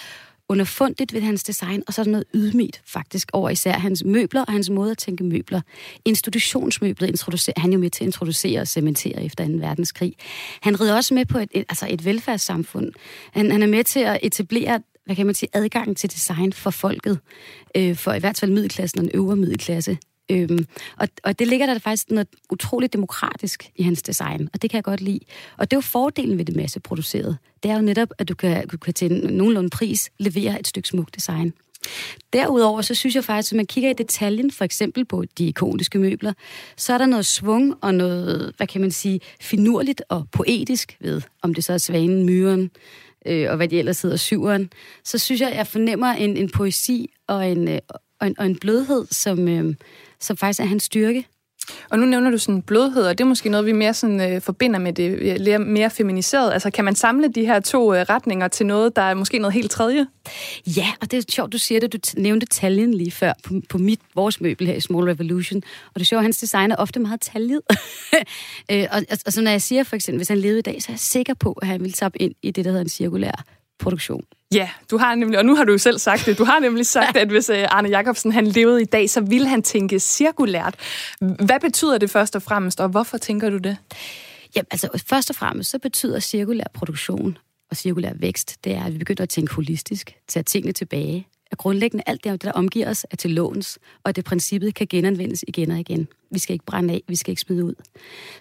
underfundigt 0.49 1.13
ved 1.13 1.21
hans 1.21 1.43
design, 1.43 1.83
og 1.87 1.93
så 1.93 2.01
er 2.01 2.03
der 2.03 2.11
noget 2.11 2.25
ydmygt 2.33 2.81
faktisk 2.85 3.29
over 3.33 3.49
især 3.49 3.71
hans 3.71 4.03
møbler 4.05 4.45
og 4.45 4.51
hans 4.51 4.69
måde 4.69 4.91
at 4.91 4.97
tænke 4.97 5.23
møbler. 5.23 5.61
Institutionsmøblet 6.05 7.07
introducerer 7.07 7.59
han 7.59 7.73
jo 7.73 7.79
med 7.79 7.89
til 7.89 8.03
at 8.03 8.07
introducere 8.07 8.61
og 8.61 8.67
cementere 8.67 9.23
efter 9.23 9.47
2. 9.47 9.53
verdenskrig. 9.53 10.13
Han 10.61 10.81
rider 10.81 10.95
også 10.95 11.13
med 11.13 11.25
på 11.25 11.37
et, 11.37 11.49
et, 11.51 11.65
altså 11.69 11.87
et 11.89 12.05
velfærdssamfund. 12.05 12.91
Han, 13.31 13.51
han 13.51 13.63
er 13.63 13.67
med 13.67 13.83
til 13.83 13.99
at 13.99 14.19
etablere 14.23 14.79
hvad 15.05 15.15
kan 15.15 15.25
man 15.25 15.35
sige, 15.35 15.49
adgang 15.53 15.97
til 15.97 16.11
design 16.11 16.53
for 16.53 16.69
folket, 16.69 17.19
øh, 17.77 17.95
for 17.95 18.13
i 18.13 18.19
hvert 18.19 18.39
fald 18.39 18.51
middelklassen 18.51 18.99
og 18.99 19.03
den 19.03 19.11
øvre 19.13 19.35
middelklasse. 19.35 19.97
Øhm, 20.29 20.65
og, 20.97 21.07
og 21.23 21.39
det 21.39 21.47
ligger 21.47 21.65
der 21.65 21.79
faktisk 21.79 22.09
noget 22.09 22.27
utroligt 22.49 22.93
demokratisk 22.93 23.71
i 23.75 23.83
hans 23.83 24.01
design, 24.01 24.49
og 24.53 24.61
det 24.61 24.69
kan 24.69 24.77
jeg 24.77 24.83
godt 24.83 25.01
lide. 25.01 25.19
Og 25.57 25.71
det 25.71 25.75
er 25.75 25.77
jo 25.77 25.81
fordelen 25.81 26.37
ved 26.37 26.45
det 26.45 26.55
masseproducerede. 26.55 27.37
Det 27.63 27.71
er 27.71 27.75
jo 27.75 27.81
netop, 27.81 28.09
at 28.17 28.29
du 28.29 28.35
kan, 28.35 28.67
du 28.67 28.77
kan 28.77 28.93
til 28.93 29.11
en 29.11 29.33
nogenlunde 29.33 29.69
pris 29.69 30.09
levere 30.17 30.59
et 30.59 30.67
stykke 30.67 30.87
smukt 30.87 31.15
design. 31.15 31.53
Derudover 32.33 32.81
så 32.81 32.95
synes 32.95 33.15
jeg 33.15 33.23
faktisk, 33.23 33.53
at 33.53 33.55
man 33.55 33.65
kigger 33.65 33.89
i 33.89 33.93
detaljen, 33.93 34.51
for 34.51 34.65
eksempel 34.65 35.05
på 35.05 35.23
de 35.37 35.47
ikoniske 35.47 35.99
møbler, 35.99 36.33
så 36.77 36.93
er 36.93 36.97
der 36.97 37.05
noget 37.05 37.25
svung 37.25 37.75
og 37.81 37.93
noget, 37.93 38.53
hvad 38.57 38.67
kan 38.67 38.81
man 38.81 38.91
sige, 38.91 39.19
finurligt 39.41 40.01
og 40.09 40.27
poetisk 40.31 40.97
ved, 40.99 41.21
om 41.41 41.53
det 41.53 41.63
så 41.63 41.73
er 41.73 41.77
svanen, 41.77 42.25
myren, 42.25 42.71
øh, 43.25 43.49
og 43.49 43.55
hvad 43.55 43.67
de 43.67 43.79
ellers 43.79 44.01
hedder, 44.01 44.17
syveren, 44.17 44.69
så 45.03 45.17
synes 45.17 45.41
jeg, 45.41 45.49
at 45.49 45.57
jeg 45.57 45.67
fornemmer 45.67 46.07
en, 46.07 46.37
en 46.37 46.49
poesi 46.49 47.11
og 47.27 47.51
en, 47.51 47.67
øh, 47.67 47.79
og 48.19 48.27
en, 48.27 48.35
og 48.39 48.45
en 48.45 48.59
blødhed, 48.59 49.05
som, 49.11 49.47
øh, 49.47 49.75
som 50.21 50.37
faktisk 50.37 50.59
er 50.59 50.65
hans 50.65 50.83
styrke. 50.83 51.25
Og 51.89 51.99
nu 51.99 52.05
nævner 52.05 52.29
du 52.31 52.37
sådan 52.37 52.61
blødhed, 52.61 53.03
og 53.03 53.17
det 53.17 53.23
er 53.23 53.27
måske 53.27 53.49
noget, 53.49 53.65
vi 53.65 53.71
mere 53.71 53.93
sådan, 53.93 54.33
øh, 54.33 54.41
forbinder 54.41 54.79
med 54.79 54.93
det 54.93 55.09
øh, 55.47 55.61
mere 55.61 55.89
feminiseret. 55.89 56.53
Altså 56.53 56.71
kan 56.71 56.85
man 56.85 56.95
samle 56.95 57.27
de 57.27 57.45
her 57.45 57.59
to 57.59 57.93
øh, 57.93 58.01
retninger 58.09 58.47
til 58.47 58.65
noget, 58.65 58.95
der 58.95 59.01
er 59.01 59.13
måske 59.13 59.39
noget 59.39 59.53
helt 59.53 59.71
tredje? 59.71 60.07
Ja, 60.67 60.87
og 61.01 61.11
det 61.11 61.17
er 61.17 61.23
sjovt, 61.31 61.53
du 61.53 61.57
siger 61.57 61.79
det. 61.79 61.93
Du 61.93 61.99
nævnte 62.21 62.45
taljen 62.45 62.93
lige 62.93 63.11
før 63.11 63.33
på, 63.43 63.53
på 63.69 63.77
mit, 63.77 63.99
vores 64.15 64.41
møbel 64.41 64.67
her 64.67 64.73
i 64.73 64.79
Small 64.79 65.05
Revolution. 65.05 65.61
Og 65.87 65.93
det 65.95 66.01
er 66.01 66.05
sjovt, 66.05 66.23
hans 66.23 66.37
design 66.37 66.71
er 66.71 66.75
ofte 66.75 66.99
meget 66.99 67.21
taljet. 67.21 67.61
øh, 68.71 68.85
og, 68.91 69.01
og, 69.11 69.17
og 69.25 69.33
så 69.33 69.41
når 69.41 69.51
jeg 69.51 69.61
siger 69.61 69.83
for 69.83 69.95
eksempel, 69.95 70.19
hvis 70.19 70.27
han 70.27 70.37
levede 70.37 70.59
i 70.59 70.61
dag, 70.61 70.81
så 70.81 70.85
er 70.89 70.93
jeg 70.93 70.99
sikker 70.99 71.33
på, 71.33 71.53
at 71.53 71.67
han 71.67 71.79
ville 71.79 71.93
tappe 71.93 72.21
ind 72.21 72.35
i 72.41 72.51
det, 72.51 72.65
der 72.65 72.71
hedder 72.71 72.83
en 72.83 72.89
cirkulær 72.89 73.43
produktion. 73.79 74.23
Ja, 74.53 74.69
du 74.91 74.97
har 74.97 75.15
nemlig, 75.15 75.39
og 75.39 75.45
nu 75.45 75.55
har 75.55 75.63
du 75.63 75.71
jo 75.71 75.77
selv 75.77 75.99
sagt 75.99 76.25
det, 76.25 76.37
du 76.37 76.43
har 76.43 76.59
nemlig 76.59 76.85
sagt, 76.85 77.17
at 77.23 77.27
hvis 77.27 77.49
øh, 77.49 77.65
Arne 77.69 77.89
Jacobsen 77.89 78.31
han 78.31 78.47
levede 78.47 78.81
i 78.81 78.85
dag, 78.85 79.09
så 79.09 79.21
ville 79.21 79.47
han 79.47 79.61
tænke 79.61 79.99
cirkulært. 79.99 80.75
Hvad 81.21 81.59
betyder 81.59 81.97
det 81.97 82.09
først 82.09 82.35
og 82.35 82.41
fremmest, 82.41 82.79
og 82.79 82.89
hvorfor 82.89 83.17
tænker 83.17 83.49
du 83.49 83.57
det? 83.57 83.77
Ja, 84.55 84.61
altså 84.71 85.03
først 85.07 85.29
og 85.29 85.35
fremmest, 85.35 85.69
så 85.69 85.79
betyder 85.79 86.19
cirkulær 86.19 86.63
produktion 86.73 87.37
og 87.71 87.77
cirkulær 87.77 88.11
vækst, 88.15 88.63
det 88.63 88.73
er, 88.73 88.83
at 88.83 88.93
vi 88.93 88.97
begynder 88.97 89.23
at 89.23 89.29
tænke 89.29 89.53
holistisk, 89.53 90.15
tage 90.27 90.43
tingene 90.43 90.73
tilbage, 90.73 91.27
at 91.51 91.57
grundlæggende 91.57 92.03
alt 92.07 92.23
det, 92.23 92.43
der 92.43 92.51
omgiver 92.51 92.89
os, 92.89 93.05
er 93.11 93.15
til 93.15 93.31
låns, 93.31 93.79
og 94.03 94.15
det 94.15 94.25
princippet 94.25 94.75
kan 94.75 94.87
genanvendes 94.87 95.45
igen 95.47 95.71
og 95.71 95.79
igen. 95.79 96.07
Vi 96.31 96.39
skal 96.39 96.53
ikke 96.53 96.65
brænde 96.65 96.93
af, 96.93 97.01
vi 97.07 97.15
skal 97.15 97.31
ikke 97.31 97.41
smide 97.41 97.65
ud. 97.65 97.73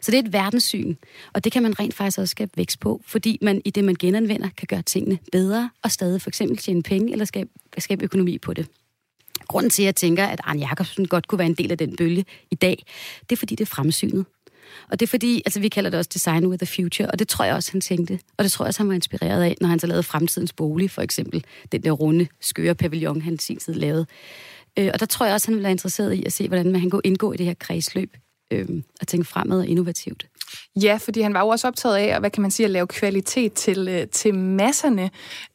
Så 0.01 0.11
det 0.11 0.19
er 0.19 0.23
et 0.23 0.33
verdenssyn, 0.33 0.95
og 1.33 1.45
det 1.45 1.53
kan 1.53 1.63
man 1.63 1.81
rent 1.81 1.95
faktisk 1.95 2.19
også 2.19 2.31
skabe 2.31 2.51
vækst 2.57 2.81
på, 2.81 3.01
fordi 3.07 3.39
man 3.43 3.63
i 3.65 3.71
det, 3.71 3.85
man 3.85 3.95
genanvender, 3.95 4.49
kan 4.57 4.67
gøre 4.67 4.83
tingene 4.83 5.19
bedre, 5.33 5.71
og 5.83 5.91
stadig 5.91 6.23
for 6.23 6.31
eksempel 6.31 6.57
tjene 6.57 6.83
penge, 6.83 7.13
eller 7.13 7.25
skabe, 7.25 7.51
skabe 7.79 8.05
økonomi 8.05 8.39
på 8.39 8.53
det. 8.53 8.67
Grunden 9.49 9.71
til, 9.71 9.83
at 9.83 9.87
jeg 9.87 9.97
tænker, 9.97 10.27
at 10.27 10.41
Arne 10.45 10.61
Jacobsen 10.61 11.09
godt 11.09 11.29
kunne 11.29 11.39
være 11.39 11.49
en 11.49 11.55
del 11.55 11.71
af 11.71 11.79
den 11.79 11.97
bølge 11.97 12.25
i 12.51 12.55
dag, 12.55 12.85
det 13.21 13.37
er 13.37 13.39
fordi, 13.39 13.55
det 13.55 13.65
er 13.65 13.75
fremsynet. 13.75 14.27
Og 14.91 15.01
det 15.01 15.07
er 15.07 15.11
fordi, 15.11 15.43
altså 15.47 15.61
vi 15.61 15.69
kalder 15.69 15.91
det 15.91 15.99
også 15.99 16.11
Design 16.15 16.47
with 16.47 16.65
the 16.65 16.83
Future, 16.83 17.11
og 17.11 17.19
det 17.19 17.29
tror 17.29 17.45
jeg 17.45 17.55
også, 17.55 17.73
han 17.73 17.81
tænkte. 17.81 18.19
Og 18.37 18.45
det 18.45 18.53
tror 18.53 18.65
jeg 18.65 18.69
også, 18.69 18.81
han 18.81 18.89
var 18.89 18.95
inspireret 18.95 19.43
af, 19.43 19.57
når 19.61 19.69
han 19.69 19.79
så 19.79 19.87
lavede 19.87 20.03
Fremtidens 20.03 20.53
Bolig, 20.53 20.91
for 20.91 21.03
eksempel. 21.03 21.45
Den 21.73 21.83
der 21.83 21.91
runde, 21.91 22.27
skøre 22.41 22.75
pavillon, 22.75 23.23
han 23.23 23.39
sin 23.39 23.59
tid 23.59 23.75
lavede. 23.75 24.07
Øh, 24.79 24.91
og 24.95 25.01
der 25.01 25.07
tror 25.07 25.27
jeg 25.27 25.35
også, 25.35 25.47
han 25.47 25.55
ville 25.55 25.65
være 25.65 25.73
interesseret 25.73 26.13
i 26.13 26.25
at 26.25 26.33
se, 26.33 26.49
hvordan 26.49 26.73
man 26.73 26.81
kan 26.81 26.91
gå 26.91 27.01
indgå 27.05 27.33
i 27.33 27.37
det 27.37 27.47
her 27.47 27.55
kredsløb 27.55 28.17
øh, 28.51 28.69
at 29.01 29.09
tænke 29.09 29.27
fremad 29.27 29.59
og 29.59 29.67
innovativt. 29.67 30.27
Ja, 30.83 30.99
fordi 31.01 31.21
han 31.21 31.35
var 31.35 31.41
jo 31.41 31.49
også 31.49 31.69
optaget 31.69 31.97
af, 31.97 32.21
hvad 32.21 32.31
kan 32.31 32.43
man 32.43 32.51
sige, 32.51 32.65
at 32.65 32.71
lave 32.71 32.87
kvalitet 32.87 33.53
til, 33.53 33.89
øh, 33.89 34.07
til 34.07 34.35
masserne. 34.35 35.11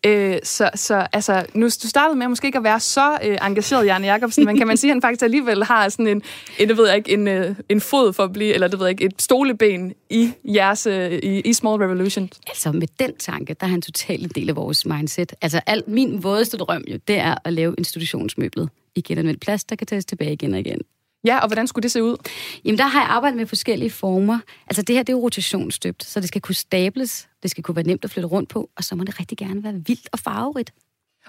Øh, 0.05 0.37
så, 0.43 0.69
så 0.75 1.07
altså, 1.13 1.45
nu 1.53 1.65
du 1.65 1.87
startede 1.87 2.19
med 2.19 2.27
måske 2.27 2.45
ikke 2.45 2.57
at 2.57 2.63
være 2.63 2.79
så 2.79 3.17
øh, 3.23 3.37
engageret, 3.41 3.85
Janne 3.85 4.07
Jacobsen, 4.07 4.45
men 4.45 4.57
kan 4.57 4.67
man 4.67 4.77
sige, 4.77 4.91
at 4.91 4.95
han 4.95 5.01
faktisk 5.01 5.23
alligevel 5.23 5.63
har 5.63 5.89
sådan 5.89 6.07
en, 6.07 6.21
en 6.59 6.69
det 6.69 6.77
ved 6.77 6.87
jeg 6.87 6.97
ikke, 6.97 7.13
en, 7.13 7.27
øh, 7.27 7.55
en 7.69 7.81
fod 7.81 8.13
for 8.13 8.23
at 8.23 8.33
blive, 8.33 8.53
eller 8.53 8.67
det 8.67 8.79
ved 8.79 8.85
jeg 8.85 8.91
ikke, 8.91 9.05
et 9.05 9.21
stoleben 9.21 9.93
i 10.09 10.31
jeres, 10.45 10.87
øh, 10.87 11.11
i, 11.11 11.41
i 11.41 11.53
Small 11.53 11.81
Revolution? 11.81 12.29
Altså 12.47 12.71
med 12.71 12.87
den 12.99 13.15
tanke, 13.19 13.53
der 13.53 13.65
er 13.65 13.71
han 13.71 13.81
totalt 13.81 14.23
en 14.23 14.31
del 14.35 14.49
af 14.49 14.55
vores 14.55 14.85
mindset. 14.85 15.33
Altså 15.41 15.61
alt, 15.65 15.87
min 15.87 16.23
vådeste 16.23 16.57
drøm 16.57 16.83
jo, 16.87 16.99
det 17.07 17.17
er 17.17 17.35
at 17.43 17.53
lave 17.53 17.75
institutionsmøblet 17.77 18.69
i 18.95 19.01
genanvendt 19.01 19.41
plads, 19.41 19.63
der 19.63 19.75
kan 19.75 19.87
tages 19.87 20.05
tilbage 20.05 20.33
igen 20.33 20.53
og 20.53 20.59
igen. 20.59 20.81
Ja, 21.25 21.39
og 21.39 21.47
hvordan 21.47 21.67
skulle 21.67 21.83
det 21.83 21.91
se 21.91 22.03
ud? 22.03 22.17
Jamen, 22.65 22.77
der 22.77 22.87
har 22.87 23.01
jeg 23.01 23.09
arbejdet 23.09 23.37
med 23.37 23.45
forskellige 23.45 23.91
former. 23.91 24.39
Altså, 24.67 24.81
det 24.81 24.95
her, 24.95 25.03
det 25.03 25.13
er 25.13 25.17
jo 25.17 25.23
rotationsstøbt, 25.23 26.03
så 26.03 26.19
det 26.19 26.27
skal 26.27 26.41
kunne 26.41 26.55
stables, 26.55 27.27
det 27.43 27.51
skal 27.51 27.63
kunne 27.63 27.75
være 27.75 27.85
nemt 27.85 28.03
at 28.03 28.11
flytte 28.11 28.27
rundt 28.27 28.49
på, 28.49 28.69
og 28.77 28.83
så 28.83 28.95
må 28.95 29.03
det 29.03 29.19
rigtig 29.19 29.37
gerne 29.37 29.63
være 29.63 29.73
vildt 29.73 30.09
og 30.11 30.19
farverigt. 30.19 30.73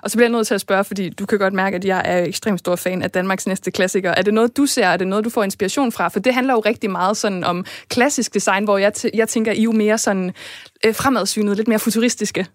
Og 0.03 0.11
så 0.11 0.17
bliver 0.17 0.29
jeg 0.29 0.33
nødt 0.33 0.47
til 0.47 0.55
at 0.55 0.61
spørge, 0.61 0.85
fordi 0.85 1.09
du 1.09 1.27
kan 1.27 1.39
godt 1.39 1.55
mærke, 1.55 1.77
at 1.77 1.85
jeg 1.85 2.03
er 2.05 2.25
ekstremt 2.25 2.59
stor 2.59 2.77
fan 2.77 3.03
af 3.03 3.11
Danmarks 3.11 3.47
næste 3.47 3.71
klassiker. 3.71 4.11
Er 4.11 4.23
det 4.23 4.35
noget, 4.35 4.57
du 4.57 4.67
ser? 4.67 4.87
Er 4.87 4.97
det 4.97 5.07
noget, 5.07 5.25
du 5.25 5.31
får 5.31 5.45
inspiration 5.45 5.93
fra? 5.93 6.09
For 6.09 6.21
det 6.21 6.35
handler 6.35 6.55
jo 6.55 6.61
rigtig 6.61 6.91
meget 6.91 7.17
sådan 7.17 7.45
om 7.45 7.65
klassisk 7.89 8.35
design, 8.35 8.65
hvor 8.65 8.79
jeg, 8.79 8.93
jeg 9.15 9.29
tænker, 9.29 9.53
I 9.53 9.59
er 9.59 9.63
jo 9.63 9.73
mere 9.73 9.99
sådan 9.99 10.33
øh, 10.87 10.95
fremadsynet, 10.95 11.57
lidt 11.57 11.69
mere 11.69 11.79
futuristiske. 11.79 12.47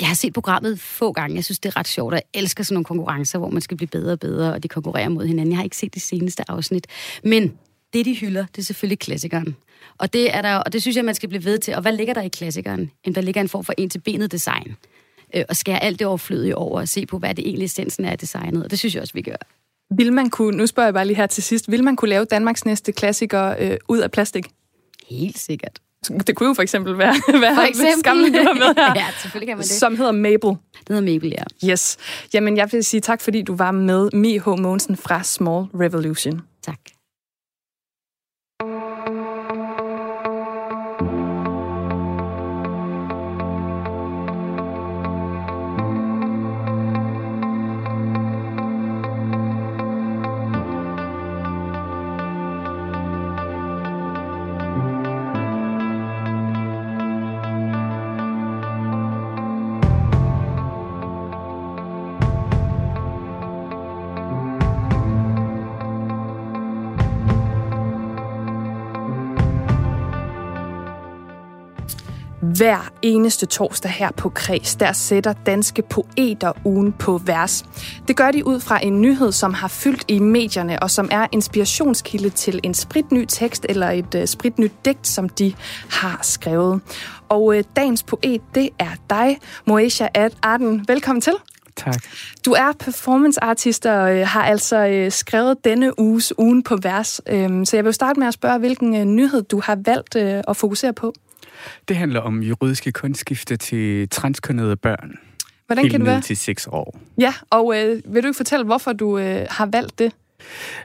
Jeg 0.00 0.08
har 0.08 0.14
set 0.14 0.32
programmet 0.32 0.80
få 0.80 1.12
gange. 1.12 1.36
Jeg 1.36 1.44
synes, 1.44 1.58
det 1.58 1.68
er 1.68 1.76
ret 1.76 1.88
sjovt. 1.88 2.14
Jeg 2.14 2.22
elsker 2.34 2.64
sådan 2.64 2.74
nogle 2.74 2.84
konkurrencer, 2.84 3.38
hvor 3.38 3.50
man 3.50 3.62
skal 3.62 3.76
blive 3.76 3.88
bedre 3.88 4.12
og 4.12 4.20
bedre, 4.20 4.52
og 4.52 4.62
de 4.62 4.68
konkurrerer 4.68 5.08
mod 5.08 5.26
hinanden. 5.26 5.52
Jeg 5.52 5.58
har 5.58 5.64
ikke 5.64 5.76
set 5.76 5.94
det 5.94 6.02
seneste 6.02 6.50
afsnit. 6.50 6.86
Men 7.24 7.58
det, 7.92 8.04
de 8.04 8.14
hylder, 8.14 8.46
det 8.46 8.58
er 8.58 8.62
selvfølgelig 8.62 8.98
klassikeren. 8.98 9.56
Og 9.98 10.12
det, 10.12 10.34
er 10.34 10.42
der, 10.42 10.56
og 10.56 10.72
det 10.72 10.82
synes 10.82 10.96
jeg, 10.96 11.04
man 11.04 11.14
skal 11.14 11.28
blive 11.28 11.44
ved 11.44 11.58
til. 11.58 11.74
Og 11.74 11.82
hvad 11.82 11.92
ligger 11.92 12.14
der 12.14 12.22
i 12.22 12.28
klassikeren? 12.28 12.90
Der 13.14 13.20
ligger 13.20 13.40
en 13.40 13.48
form 13.48 13.64
for 13.64 13.74
en-til-benet 13.78 14.32
design. 14.32 14.76
Øh, 15.34 15.44
og 15.48 15.56
skære 15.56 15.82
alt 15.82 15.98
det 15.98 16.06
overflødige 16.06 16.56
over 16.56 16.80
og 16.80 16.88
se 16.88 17.06
på, 17.06 17.18
hvad 17.18 17.34
det 17.34 17.46
egentlig 17.46 17.64
essensen 17.64 18.04
er 18.04 18.10
af 18.10 18.18
designet. 18.18 18.64
Og 18.64 18.70
det 18.70 18.78
synes 18.78 18.94
jeg 18.94 19.00
også, 19.02 19.14
vi 19.14 19.22
gør. 19.22 19.36
Vil 19.96 20.12
man 20.12 20.30
kunne, 20.30 20.56
nu 20.56 20.66
spørger 20.66 20.86
jeg 20.86 20.94
bare 20.94 21.06
lige 21.06 21.16
her 21.16 21.26
til 21.26 21.42
sidst, 21.42 21.70
vil 21.70 21.84
man 21.84 21.96
kunne 21.96 22.08
lave 22.08 22.24
Danmarks 22.24 22.64
næste 22.64 22.92
klassiker 22.92 23.54
øh, 23.58 23.76
ud 23.88 23.98
af 23.98 24.10
plastik? 24.10 24.44
Helt 25.08 25.38
sikkert. 25.38 25.80
Det 26.08 26.36
kunne 26.36 26.48
jo 26.48 26.54
for 26.54 26.62
eksempel 26.62 26.98
være, 26.98 27.14
være 27.40 27.54
for 27.54 27.62
eksempel. 27.62 27.98
skammen, 28.00 28.32
du 28.32 28.42
har 28.42 28.54
med 28.54 28.74
her. 28.84 28.92
ja, 28.96 29.06
selvfølgelig 29.22 29.48
kan 29.48 29.56
man 29.56 29.62
det. 29.62 29.70
Som 29.70 29.96
hedder 29.96 30.12
Mabel. 30.12 30.50
Det 30.50 30.88
hedder 30.88 31.02
Mabel, 31.12 31.34
ja. 31.38 31.68
Yes. 31.70 31.96
Jamen, 32.34 32.56
jeg 32.56 32.68
vil 32.72 32.84
sige 32.84 33.00
tak, 33.00 33.20
fordi 33.20 33.42
du 33.42 33.54
var 33.56 33.70
med, 33.70 34.10
Mi 34.12 34.38
H. 34.38 34.46
Mogensen 34.48 34.96
fra 34.96 35.22
Small 35.22 35.64
Revolution. 35.74 36.40
Tak. 36.62 36.78
Hver 72.60 72.92
eneste 73.02 73.46
torsdag 73.46 73.90
her 73.90 74.10
på 74.12 74.28
Kreds, 74.28 74.76
der 74.76 74.92
sætter 74.92 75.32
danske 75.32 75.82
poeter 75.82 76.52
ugen 76.64 76.92
på 76.92 77.18
vers. 77.18 77.64
Det 78.08 78.16
gør 78.16 78.30
de 78.30 78.46
ud 78.46 78.60
fra 78.60 78.84
en 78.84 79.00
nyhed, 79.00 79.32
som 79.32 79.54
har 79.54 79.68
fyldt 79.68 80.04
i 80.08 80.18
medierne, 80.18 80.82
og 80.82 80.90
som 80.90 81.08
er 81.12 81.26
inspirationskilde 81.32 82.30
til 82.30 82.60
en 82.62 82.74
spritny 82.74 83.24
tekst 83.28 83.66
eller 83.68 83.90
et 83.90 84.14
uh, 84.14 84.24
spritnyt 84.24 84.72
digt, 84.84 85.06
som 85.06 85.28
de 85.28 85.54
har 85.90 86.18
skrevet. 86.22 86.80
Og 87.28 87.44
uh, 87.44 87.56
dagens 87.76 88.02
poet, 88.02 88.40
det 88.54 88.68
er 88.78 88.90
dig, 89.10 89.38
Moesha 89.66 90.08
Arden. 90.42 90.84
Velkommen 90.88 91.20
til. 91.20 91.34
Tak. 91.76 92.02
Du 92.44 92.52
er 92.52 92.72
performanceartist 92.80 93.86
og 93.86 94.16
øh, 94.16 94.26
har 94.26 94.44
altså 94.44 94.86
øh, 94.86 95.12
skrevet 95.12 95.64
denne 95.64 96.00
uges 96.00 96.38
ugen 96.38 96.62
på 96.62 96.76
vers. 96.82 97.20
Øhm, 97.28 97.64
så 97.64 97.76
jeg 97.76 97.84
vil 97.84 97.94
starte 97.94 98.20
med 98.20 98.28
at 98.28 98.34
spørge, 98.34 98.58
hvilken 98.58 98.96
øh, 98.96 99.04
nyhed 99.04 99.42
du 99.42 99.60
har 99.60 99.78
valgt 99.84 100.16
øh, 100.16 100.42
at 100.48 100.56
fokusere 100.56 100.92
på. 100.92 101.12
Det 101.88 101.96
handler 101.96 102.20
om 102.20 102.42
juridiske 102.42 102.92
kunstskifte 102.92 103.56
til 103.56 104.08
transkønnede 104.08 104.76
børn. 104.76 105.18
Hvordan 105.66 105.88
kan 105.88 106.00
det 106.00 106.06
være? 106.06 106.20
til 106.20 106.36
6 106.36 106.68
år. 106.72 107.00
Ja, 107.18 107.34
og 107.50 107.74
øh, 107.76 108.02
vil 108.14 108.22
du 108.22 108.28
ikke 108.28 108.36
fortælle, 108.36 108.64
hvorfor 108.64 108.92
du 108.92 109.18
øh, 109.18 109.46
har 109.50 109.66
valgt 109.66 109.98
det? 109.98 110.12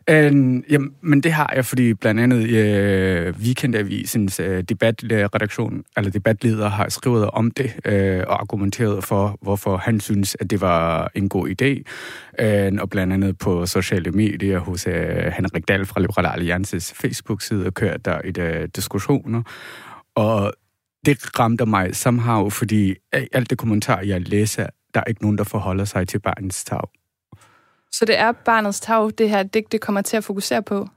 Øh, 0.09 0.63
jamen, 0.71 0.95
men 1.01 1.21
det 1.21 1.31
har 1.31 1.53
jeg, 1.55 1.65
fordi 1.65 1.93
blandt 1.93 2.21
andet 2.21 2.49
øh, 2.49 3.33
Weekendavisens 3.39 4.39
øh, 4.39 4.63
debatredaktion, 4.63 5.83
eller 5.97 6.11
debatleder, 6.11 6.69
har 6.69 6.89
skrevet 6.89 7.29
om 7.29 7.51
det 7.51 7.75
øh, 7.85 8.23
og 8.27 8.41
argumenteret 8.41 9.03
for, 9.03 9.37
hvorfor 9.41 9.77
han 9.77 9.99
synes, 9.99 10.37
at 10.39 10.49
det 10.49 10.61
var 10.61 11.11
en 11.15 11.29
god 11.29 11.49
idé. 11.49 11.83
Øh, 12.45 12.71
og 12.81 12.89
blandt 12.89 13.13
andet 13.13 13.37
på 13.37 13.65
sociale 13.65 14.11
medier 14.11 14.59
hos 14.59 14.87
øh, 14.87 14.93
Henrik 15.37 15.67
Dahl 15.67 15.85
fra 15.85 16.01
Liberale 16.01 16.33
Alliances 16.33 16.93
Facebook-side 16.93 17.71
kørt 17.71 18.05
der 18.05 18.19
et 18.23 18.37
øh, 18.37 18.67
diskussioner. 18.75 19.41
Og 20.15 20.53
det 21.05 21.39
ramte 21.39 21.65
mig 21.65 21.95
somehow, 21.95 22.49
fordi 22.49 22.95
øh, 23.15 23.27
alt 23.31 23.49
det 23.49 23.57
kommentar, 23.57 24.01
jeg 24.01 24.27
læser, 24.27 24.67
der 24.93 24.99
er 24.99 25.03
ikke 25.03 25.21
nogen, 25.21 25.37
der 25.37 25.43
forholder 25.43 25.85
sig 25.85 26.07
til 26.07 26.19
barnets 26.19 26.63
tag. 26.63 26.81
Så 27.91 28.05
det 28.05 28.19
er 28.19 28.31
barnets 28.31 28.79
tag, 28.79 29.11
det 29.17 29.29
her 29.29 29.43
digt, 29.43 29.71
det 29.71 29.81
kommer 29.81 30.01
til 30.01 30.17
at 30.17 30.23
fokusere 30.23 30.63
på? 30.63 30.87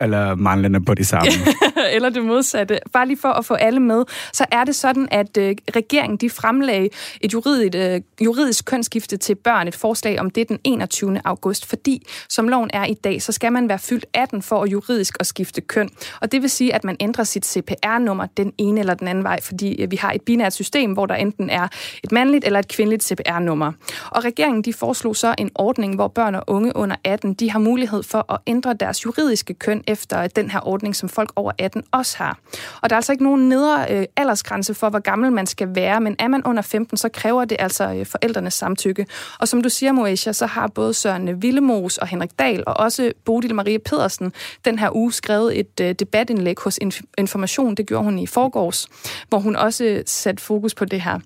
Eller 0.00 0.34
manglende 0.34 0.84
på 0.84 0.94
det 0.94 1.06
samme. 1.06 1.30
eller 1.94 2.10
det 2.10 2.24
modsatte. 2.24 2.78
Bare 2.92 3.06
lige 3.06 3.18
for 3.18 3.28
at 3.28 3.44
få 3.44 3.54
alle 3.54 3.80
med, 3.80 4.04
så 4.32 4.44
er 4.52 4.64
det 4.64 4.74
sådan, 4.74 5.08
at 5.10 5.36
øh, 5.36 5.56
regeringen 5.76 6.16
de 6.16 6.30
fremlagde 6.30 6.88
et 7.20 7.32
juridisk, 7.32 7.74
øh, 7.76 8.00
juridisk 8.24 8.64
kønsskifte 8.64 9.16
til 9.16 9.34
børn, 9.34 9.68
et 9.68 9.74
forslag 9.74 10.20
om 10.20 10.30
det 10.30 10.48
den 10.48 10.58
21. 10.64 11.20
august, 11.24 11.66
fordi 11.66 12.06
som 12.28 12.48
loven 12.48 12.70
er 12.72 12.84
i 12.84 12.94
dag, 12.94 13.22
så 13.22 13.32
skal 13.32 13.52
man 13.52 13.68
være 13.68 13.78
fyldt 13.78 14.06
18 14.14 14.42
for 14.42 14.62
at 14.62 14.72
juridisk 14.72 15.16
at 15.20 15.26
skifte 15.26 15.60
køn. 15.60 15.90
Og 16.20 16.32
det 16.32 16.42
vil 16.42 16.50
sige, 16.50 16.74
at 16.74 16.84
man 16.84 16.96
ændrer 17.00 17.24
sit 17.24 17.46
CPR-nummer 17.46 18.26
den 18.36 18.52
ene 18.58 18.80
eller 18.80 18.94
den 18.94 19.08
anden 19.08 19.24
vej, 19.24 19.40
fordi 19.42 19.82
øh, 19.82 19.90
vi 19.90 19.96
har 19.96 20.12
et 20.12 20.22
binært 20.22 20.52
system, 20.52 20.92
hvor 20.92 21.06
der 21.06 21.14
enten 21.14 21.50
er 21.50 21.68
et 22.04 22.12
mandligt 22.12 22.44
eller 22.44 22.58
et 22.58 22.68
kvindeligt 22.68 23.04
CPR-nummer. 23.04 23.72
Og 24.10 24.24
regeringen 24.24 24.62
de 24.62 24.72
foreslog 24.72 25.16
så 25.16 25.34
en 25.38 25.50
ordning, 25.54 25.94
hvor 25.94 26.08
børn 26.08 26.34
og 26.34 26.44
unge 26.46 26.76
under 26.76 26.96
18, 27.04 27.34
de 27.34 27.50
har 27.50 27.58
mulighed 27.58 28.02
for 28.02 28.32
at 28.32 28.38
ændre 28.46 28.74
deres 28.74 29.04
juridiske 29.04 29.54
køn 29.54 29.84
efter 29.90 30.26
den 30.26 30.50
her 30.50 30.68
ordning, 30.68 30.96
som 30.96 31.08
folk 31.08 31.32
over 31.36 31.52
18 31.58 31.82
også 31.92 32.18
har. 32.18 32.38
Og 32.82 32.90
der 32.90 32.96
er 32.96 32.98
altså 32.98 33.12
ikke 33.12 33.24
nogen 33.24 33.48
nedre 33.48 33.86
øh, 33.90 34.04
aldersgrænse 34.16 34.74
for, 34.74 34.90
hvor 34.90 34.98
gammel 34.98 35.32
man 35.32 35.46
skal 35.46 35.74
være, 35.74 36.00
men 36.00 36.16
er 36.18 36.28
man 36.28 36.46
under 36.46 36.62
15, 36.62 36.96
så 36.96 37.08
kræver 37.08 37.44
det 37.44 37.56
altså 37.60 37.94
øh, 37.94 38.06
forældrenes 38.06 38.54
samtykke. 38.54 39.06
Og 39.38 39.48
som 39.48 39.62
du 39.62 39.68
siger, 39.68 39.92
Moesha, 39.92 40.32
så 40.32 40.46
har 40.46 40.66
både 40.66 40.94
Søren 40.94 41.42
Villemos 41.42 41.98
og 41.98 42.06
Henrik 42.06 42.30
Dahl 42.38 42.62
og 42.66 42.76
også 42.76 43.12
Bodil 43.24 43.54
Marie 43.54 43.78
Pedersen 43.78 44.32
den 44.64 44.78
her 44.78 44.96
uge 44.96 45.12
skrevet 45.12 45.58
et 45.60 45.80
øh, 45.80 45.94
debatindlæg 45.94 46.56
hos 46.58 46.78
Information. 47.18 47.74
Det 47.74 47.86
gjorde 47.86 48.04
hun 48.04 48.18
i 48.18 48.26
forgårs, 48.26 48.88
hvor 49.28 49.38
hun 49.38 49.56
også 49.56 50.02
satte 50.06 50.42
fokus 50.42 50.74
på 50.74 50.84
det 50.84 51.00
her. 51.00 51.18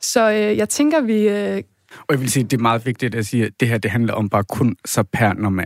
Så 0.00 0.30
øh, 0.30 0.56
jeg 0.56 0.68
tænker, 0.68 1.00
vi 1.00 1.28
øh, 1.28 1.62
og 1.98 2.06
jeg 2.10 2.20
vil 2.20 2.30
sige, 2.30 2.44
det 2.44 2.56
er 2.56 2.62
meget 2.62 2.86
vigtigt 2.86 3.14
at 3.14 3.26
sige, 3.26 3.46
at 3.46 3.52
det 3.60 3.68
her 3.68 3.78
det 3.78 3.90
handler 3.90 4.12
om 4.12 4.28
bare 4.28 4.44
kun 4.44 4.76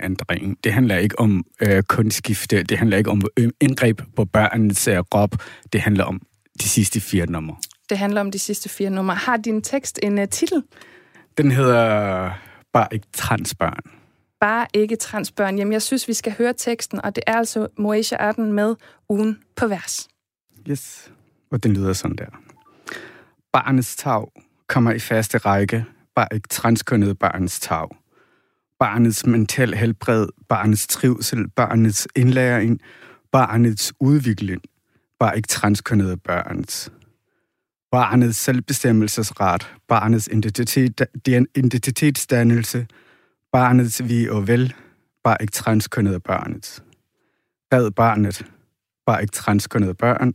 ændring. 0.05 0.59
Det 0.65 0.73
handler 0.73 0.97
ikke 0.97 1.19
om 1.19 1.45
øh, 1.63 1.83
kunstskifte, 1.83 2.63
det 2.63 2.79
handler 2.79 2.97
ikke 2.97 3.11
om 3.11 3.23
øh, 3.37 3.51
indgreb 3.61 4.01
på 4.17 4.25
børnens 4.25 4.89
øh, 4.89 5.03
krop, 5.11 5.35
det 5.73 5.81
handler 5.81 6.05
om 6.05 6.21
de 6.61 6.69
sidste 6.69 7.01
fire 7.01 7.27
numre. 7.27 7.57
Det 7.91 7.99
handler 7.99 8.21
om 8.21 8.31
de 8.31 8.39
sidste 8.39 8.69
fire 8.69 8.91
numre. 8.91 9.15
Har 9.15 9.37
din 9.37 9.63
tekst 9.63 9.99
en 10.03 10.19
uh, 10.19 10.25
titel? 10.25 10.63
Den 11.39 11.51
hedder 11.51 12.31
Bare 12.73 12.89
ikke 12.93 13.07
transbørn. 13.13 13.83
Bare 14.41 14.67
ikke 14.75 14.97
transbørn. 14.97 15.59
Jamen, 15.59 15.73
jeg 15.73 15.83
synes, 15.83 16.09
vi 16.09 16.15
skal 16.15 16.35
høre 16.39 16.53
teksten, 16.53 17.05
og 17.05 17.17
det 17.17 17.25
er 17.27 17.35
altså 17.35 17.69
Moesha 17.79 18.17
Arden 18.17 18.53
med 18.53 18.75
ugen 19.09 19.39
på 19.57 19.67
vers. 19.67 20.09
Yes, 20.71 21.13
og 21.51 21.63
den 21.63 21.75
lyder 21.75 21.93
sådan 21.93 22.17
der. 22.17 22.27
Barnets 23.53 23.97
tag 23.97 24.27
kommer 24.67 24.93
i 24.93 24.99
faste 24.99 25.39
række 25.39 25.85
var 26.21 26.29
ikke 26.35 26.49
transkønnet 26.49 27.19
barnets 27.19 27.61
tag. 27.61 27.89
Barnets 28.79 29.27
mental 29.27 29.75
helbred, 29.75 30.29
barnets 30.49 30.87
trivsel, 30.87 31.49
barnets 31.49 32.09
indlæring, 32.17 32.81
barnets 33.33 33.93
udvikling, 34.01 34.63
var 35.21 35.33
ikke 35.33 35.47
transkønnede 35.47 36.17
børns. 36.17 36.93
Barnets 37.91 38.39
selvbestemmelsesret, 38.39 39.75
barnets 39.89 40.29
identitet, 40.33 41.01
identitetsdannelse, 41.55 42.87
barnets 43.53 44.09
vi 44.09 44.29
og 44.29 44.49
vel, 44.49 44.75
var 45.25 45.37
ikke 45.37 45.53
transkønnede 45.53 46.21
børnets. 46.21 46.83
Red 47.73 47.91
barnet, 47.91 48.47
var 49.07 49.19
ikke 49.19 49.33
transkønnede 49.33 49.95
børn. 49.95 50.35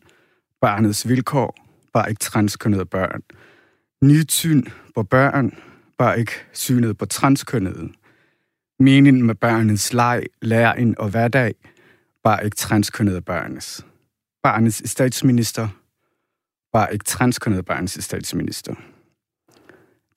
Barnets 0.62 1.08
vilkår, 1.08 1.56
var 1.94 2.06
ikke 2.06 2.20
transkønnede 2.20 2.86
børn. 2.86 3.22
Nyt 4.02 4.32
syn 4.32 4.64
på 4.96 5.04
børn, 5.04 5.54
var 6.00 6.14
ikke 6.14 6.32
synet 6.54 6.98
på 6.98 7.06
transkønnede. 7.06 7.92
Meningen 8.80 9.24
med 9.24 9.36
børnenes 9.36 9.94
leg, 9.94 10.24
læring 10.42 11.00
og 11.00 11.10
hverdag, 11.10 11.56
var 12.24 12.40
ikke 12.40 12.56
transkønnede 12.56 13.22
børnenes. 13.22 13.86
Barnets 14.44 14.90
statsminister, 14.92 15.68
var 16.74 16.88
ikke 16.88 17.06
transkønnede 17.06 17.64
børns 17.64 18.04
statsminister. 18.04 18.76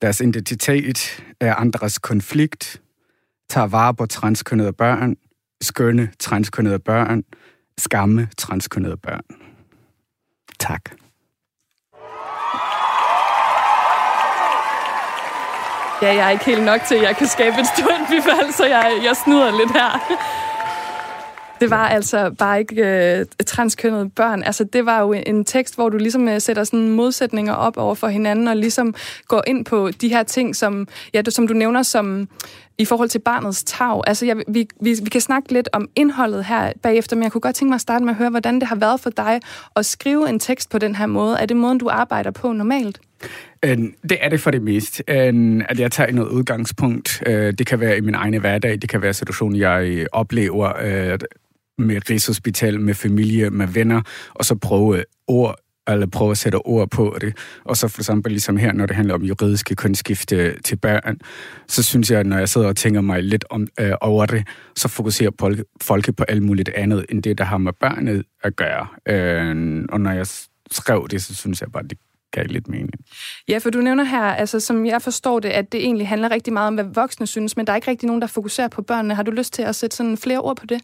Deres 0.01 0.21
identitet 0.21 1.23
er 1.39 1.55
andres 1.55 1.99
konflikt, 1.99 2.81
tager 3.49 3.67
vare 3.67 3.93
på 3.95 4.05
transkønnede 4.05 4.73
børn, 4.73 5.15
skønne 5.61 6.11
transkønnede 6.19 6.79
børn, 6.79 7.23
skamme 7.77 8.29
transkønnede 8.37 8.97
børn. 8.97 9.23
Tak. 10.59 10.91
Ja, 16.01 16.15
jeg 16.15 16.25
er 16.25 16.29
ikke 16.29 16.45
helt 16.45 16.63
nok 16.63 16.81
til, 16.87 16.95
at 16.95 17.01
jeg 17.01 17.15
kan 17.15 17.27
skabe 17.27 17.55
et 17.59 17.67
stort 17.77 18.01
bifald, 18.09 18.51
så 18.53 18.65
jeg, 18.65 18.91
jeg 19.03 19.15
snyder 19.15 19.51
lidt 19.51 19.71
her. 19.71 20.17
Det 21.61 21.69
var 21.69 21.87
altså 21.87 22.35
bare 22.37 22.59
ikke 22.59 22.85
øh, 22.85 23.25
transkønnede 23.45 24.09
børn. 24.09 24.43
Altså, 24.43 24.63
det 24.63 24.85
var 24.85 25.01
jo 25.01 25.13
en 25.13 25.45
tekst, 25.45 25.75
hvor 25.75 25.89
du 25.89 25.97
ligesom 25.97 26.27
øh, 26.27 26.41
sætter 26.41 26.63
sådan 26.63 26.89
modsætninger 26.89 27.53
op 27.53 27.77
over 27.77 27.95
for 27.95 28.07
hinanden, 28.07 28.47
og 28.47 28.55
ligesom 28.55 28.95
går 29.27 29.43
ind 29.47 29.65
på 29.65 29.89
de 30.01 30.09
her 30.09 30.23
ting, 30.23 30.55
som, 30.55 30.87
ja, 31.13 31.21
du, 31.21 31.31
som 31.31 31.47
du 31.47 31.53
nævner 31.53 31.83
som 31.83 32.27
i 32.77 32.85
forhold 32.85 33.09
til 33.09 33.19
barnets 33.19 33.63
tag. 33.63 34.01
Altså, 34.07 34.25
jeg, 34.25 34.37
vi, 34.47 34.67
vi, 34.81 34.95
vi 35.03 35.09
kan 35.09 35.21
snakke 35.21 35.53
lidt 35.53 35.69
om 35.73 35.89
indholdet 35.95 36.45
her 36.45 36.71
bagefter, 36.81 37.15
men 37.15 37.23
jeg 37.23 37.31
kunne 37.31 37.41
godt 37.41 37.55
tænke 37.55 37.69
mig 37.69 37.75
at 37.75 37.81
starte 37.81 38.05
med 38.05 38.13
at 38.13 38.17
høre, 38.17 38.29
hvordan 38.29 38.59
det 38.59 38.67
har 38.67 38.75
været 38.75 38.99
for 38.99 39.09
dig 39.09 39.39
at 39.75 39.85
skrive 39.85 40.29
en 40.29 40.39
tekst 40.39 40.69
på 40.69 40.77
den 40.77 40.95
her 40.95 41.05
måde. 41.05 41.37
Er 41.39 41.45
det 41.45 41.57
måden, 41.57 41.77
du 41.77 41.89
arbejder 41.89 42.31
på 42.31 42.53
normalt? 42.53 42.99
Øhm, 43.65 43.93
det 44.09 44.17
er 44.21 44.29
det 44.29 44.39
for 44.39 44.51
det 44.51 44.61
meste, 44.61 45.03
øhm, 45.07 45.61
at 45.69 45.79
jeg 45.79 45.91
tager 45.91 46.11
noget 46.11 46.29
udgangspunkt. 46.29 47.23
Øh, 47.25 47.53
det 47.53 47.67
kan 47.67 47.79
være 47.79 47.97
i 47.97 48.01
min 48.01 48.15
egen 48.15 48.39
hverdag, 48.39 48.71
det 48.81 48.89
kan 48.89 49.01
være 49.01 49.13
situationen, 49.13 49.59
jeg 49.59 50.07
oplever 50.11 50.73
øh, 50.81 51.19
med 51.77 52.09
Rigshospital, 52.09 52.79
med 52.79 52.93
familie, 52.93 53.49
med 53.49 53.67
venner, 53.67 54.01
og 54.33 54.45
så 54.45 54.55
prøve 54.55 55.03
ord 55.27 55.55
eller 55.87 56.07
prøve 56.07 56.31
at 56.31 56.37
sætte 56.37 56.55
ord 56.55 56.89
på 56.89 57.17
det. 57.21 57.37
Og 57.65 57.77
så 57.77 57.87
for 57.87 58.01
eksempel 58.01 58.31
ligesom 58.31 58.57
her, 58.57 58.73
når 58.73 58.85
det 58.85 58.95
handler 58.95 59.13
om 59.13 59.23
juridiske 59.23 59.75
kønsskifte 59.75 60.61
til 60.61 60.75
børn, 60.75 61.19
så 61.67 61.83
synes 61.83 62.11
jeg, 62.11 62.23
når 62.23 62.37
jeg 62.37 62.49
sidder 62.49 62.67
og 62.67 62.75
tænker 62.75 63.01
mig 63.01 63.23
lidt 63.23 63.45
om, 63.49 63.67
øh, 63.79 63.91
over 64.01 64.25
det, 64.25 64.47
så 64.75 64.87
fokuserer 64.87 65.31
folk, 65.39 65.59
folket 65.81 66.15
på 66.15 66.23
alt 66.23 66.43
muligt 66.43 66.69
andet, 66.69 67.05
end 67.09 67.23
det, 67.23 67.37
der 67.37 67.43
har 67.43 67.57
med 67.57 67.73
børnet 67.73 68.23
at 68.43 68.55
gøre. 68.55 68.87
Øh, 69.09 69.85
og 69.89 70.01
når 70.01 70.11
jeg 70.11 70.27
skrev 70.71 71.07
det, 71.11 71.23
så 71.23 71.35
synes 71.35 71.61
jeg 71.61 71.71
bare, 71.71 71.83
det 71.83 71.97
gav 72.31 72.45
lidt 72.45 72.67
mening. 72.67 72.93
Ja, 73.47 73.57
for 73.57 73.69
du 73.69 73.81
nævner 73.81 74.03
her, 74.03 74.23
altså 74.23 74.59
som 74.59 74.85
jeg 74.85 75.01
forstår 75.01 75.39
det, 75.39 75.49
at 75.49 75.71
det 75.71 75.79
egentlig 75.79 76.07
handler 76.07 76.31
rigtig 76.31 76.53
meget 76.53 76.67
om, 76.67 76.73
hvad 76.73 76.85
voksne 76.93 77.27
synes, 77.27 77.57
men 77.57 77.67
der 77.67 77.73
er 77.73 77.75
ikke 77.75 77.91
rigtig 77.91 78.07
nogen, 78.07 78.21
der 78.21 78.27
fokuserer 78.27 78.67
på 78.67 78.81
børnene. 78.81 79.15
Har 79.15 79.23
du 79.23 79.31
lyst 79.31 79.53
til 79.53 79.61
at 79.61 79.75
sætte 79.75 79.95
sådan 79.95 80.17
flere 80.17 80.39
ord 80.39 80.57
på 80.57 80.65
det? 80.65 80.81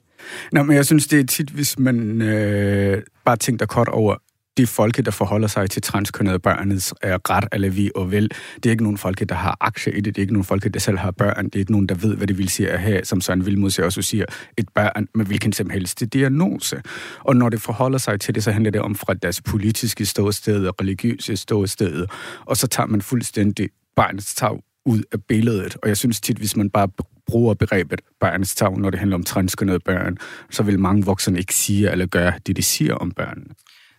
Nå, 0.51 0.63
men 0.63 0.75
jeg 0.75 0.85
synes, 0.85 1.07
det 1.07 1.19
er 1.19 1.25
tit, 1.25 1.49
hvis 1.49 1.79
man 1.79 2.21
øh, 2.21 3.03
bare 3.25 3.37
tænker 3.37 3.65
kort 3.65 3.87
over, 3.87 4.15
de 4.57 4.67
folke, 4.67 5.01
der 5.01 5.11
forholder 5.11 5.47
sig 5.47 5.69
til 5.69 5.81
transkønnede 5.81 6.39
børnets 6.39 6.93
øh, 7.03 7.11
ret 7.11 7.47
eller 7.51 7.69
vi 7.69 7.91
og 7.95 8.11
vel, 8.11 8.31
det 8.55 8.65
er 8.65 8.71
ikke 8.71 8.83
nogen 8.83 8.97
folke, 8.97 9.25
der 9.25 9.35
har 9.35 9.57
aktier 9.61 9.93
i 9.93 10.01
det. 10.01 10.15
Det 10.15 10.17
er 10.17 10.23
ikke 10.23 10.33
nogen 10.33 10.45
folke, 10.45 10.69
der 10.69 10.79
selv 10.79 10.97
har 10.97 11.11
børn. 11.11 11.45
Det 11.45 11.55
er 11.55 11.59
ikke 11.59 11.71
nogen, 11.71 11.89
der 11.89 11.95
ved, 11.95 12.15
hvad 12.15 12.27
det 12.27 12.37
vil 12.37 12.49
sige 12.49 12.69
at 12.69 12.79
have, 12.79 13.05
som 13.05 13.21
Søren 13.21 13.45
Vilmod 13.45 13.79
også 13.79 14.01
siger, 14.01 14.25
et 14.57 14.69
børn 14.75 15.07
med 15.15 15.25
hvilken 15.25 15.53
som 15.53 15.69
helst 15.69 16.03
diagnose. 16.13 16.81
Og 17.19 17.35
når 17.35 17.49
det 17.49 17.61
forholder 17.61 17.97
sig 17.97 18.19
til 18.19 18.35
det, 18.35 18.43
så 18.43 18.51
handler 18.51 18.71
det 18.71 18.81
om 18.81 18.95
fra 18.95 19.13
deres 19.13 19.41
politiske 19.41 20.05
ståsted 20.05 20.67
og 20.67 20.75
religiøse 20.81 21.37
ståsted. 21.37 22.07
Og 22.45 22.57
så 22.57 22.67
tager 22.67 22.87
man 22.87 23.01
fuldstændig 23.01 23.69
barnets 23.95 24.35
tag 24.35 24.59
ud 24.85 25.03
af 25.11 25.23
billedet. 25.23 25.77
Og 25.83 25.87
jeg 25.87 25.97
synes 25.97 26.21
tit, 26.21 26.37
hvis 26.37 26.55
man 26.55 26.69
bare 26.69 26.87
bruger 27.27 27.53
begrebet 27.53 28.01
barnets 28.19 28.55
tag, 28.55 28.77
når 28.77 28.89
det 28.89 28.99
handler 28.99 29.17
om 29.17 29.23
transkønnede 29.23 29.79
børn, 29.79 30.17
så 30.49 30.63
vil 30.63 30.79
mange 30.79 31.05
voksne 31.05 31.39
ikke 31.39 31.55
sige 31.55 31.91
eller 31.91 32.05
gøre 32.05 32.33
det, 32.47 32.57
de 32.57 32.63
siger 32.63 32.95
om 32.95 33.11
børnene. 33.11 33.53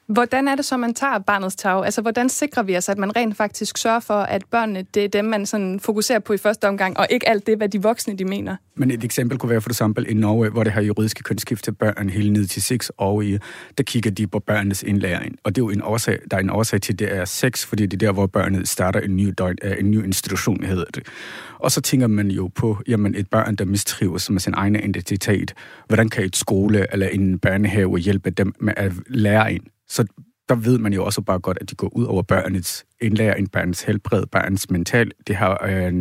Hvordan 0.08 0.48
er 0.48 0.54
det 0.54 0.64
så, 0.64 0.76
man 0.76 0.94
tager 0.94 1.18
barnets 1.18 1.56
tag? 1.56 1.84
Altså, 1.84 2.02
hvordan 2.02 2.28
sikrer 2.28 2.62
vi 2.62 2.76
os, 2.76 2.88
at 2.88 2.98
man 2.98 3.16
rent 3.16 3.36
faktisk 3.36 3.78
sørger 3.78 4.00
for, 4.00 4.14
at 4.14 4.44
børnene, 4.50 4.84
det 4.94 5.04
er 5.04 5.08
dem, 5.08 5.24
man 5.24 5.46
sådan 5.46 5.80
fokuserer 5.80 6.18
på 6.18 6.32
i 6.32 6.36
første 6.36 6.68
omgang, 6.68 6.98
og 6.98 7.06
ikke 7.10 7.28
alt 7.28 7.46
det, 7.46 7.56
hvad 7.56 7.68
de 7.68 7.82
voksne, 7.82 8.18
de 8.18 8.24
mener? 8.24 8.56
Men 8.74 8.90
et 8.90 9.04
eksempel 9.04 9.38
kunne 9.38 9.50
være 9.50 9.60
for 9.60 9.70
eksempel 9.70 10.06
i 10.08 10.14
Norge, 10.14 10.50
hvor 10.50 10.64
det 10.64 10.72
har 10.72 10.80
juridiske 10.80 11.22
kønsskifte 11.22 11.72
børn 11.72 12.10
helt 12.10 12.32
ned 12.32 12.46
til 12.46 12.62
6 12.62 12.92
år 12.98 13.22
i, 13.22 13.38
der 13.78 13.84
kigger 13.84 14.10
de 14.10 14.26
på 14.26 14.38
børnenes 14.38 14.82
indlæring. 14.82 15.36
Og 15.44 15.54
det 15.54 15.62
er 15.62 15.64
jo 15.64 15.70
en 15.70 15.82
årsag, 15.82 16.18
der 16.30 16.36
er 16.36 16.40
en 16.40 16.50
årsag 16.50 16.80
til, 16.80 16.92
at 16.92 16.98
det 16.98 17.16
er 17.16 17.24
6, 17.24 17.66
fordi 17.66 17.86
det 17.86 18.02
er 18.02 18.06
der, 18.06 18.12
hvor 18.12 18.26
børnet 18.26 18.68
starter 18.68 19.00
en 19.00 19.16
ny, 19.16 19.34
døgn, 19.38 19.56
øh, 19.62 19.76
en 19.78 19.90
ny 19.90 20.04
institution, 20.04 20.64
hedder 20.64 20.84
det. 20.94 21.02
Og 21.58 21.72
så 21.72 21.80
tænker 21.80 22.06
man 22.06 22.30
jo 22.30 22.50
på, 22.54 22.78
jamen 22.88 23.14
et 23.14 23.30
børn, 23.30 23.56
der 23.56 23.64
mistrives 23.64 24.30
med 24.30 24.40
sin 24.40 24.54
egen 24.56 24.76
identitet, 24.76 25.54
hvordan 25.86 26.08
kan 26.08 26.24
et 26.24 26.36
skole 26.36 26.86
eller 26.92 27.08
en 27.08 27.38
børnehave 27.38 27.98
hjælpe 27.98 28.30
dem 28.30 28.54
med 28.60 28.74
at 28.76 28.92
lære 29.08 29.52
en 29.52 29.62
så 29.88 30.04
der 30.48 30.54
ved 30.54 30.78
man 30.78 30.92
jo 30.92 31.04
også 31.04 31.20
bare 31.20 31.38
godt, 31.38 31.58
at 31.60 31.70
de 31.70 31.74
går 31.74 31.96
ud 31.96 32.04
over 32.04 32.22
børnets 32.22 32.86
indlæring, 33.00 33.50
børnets 33.50 33.82
helbred, 33.82 34.26
børnets 34.26 34.70
mental. 34.70 35.10
Det 35.26 35.36
har 35.36 35.66
øh, 35.68 35.92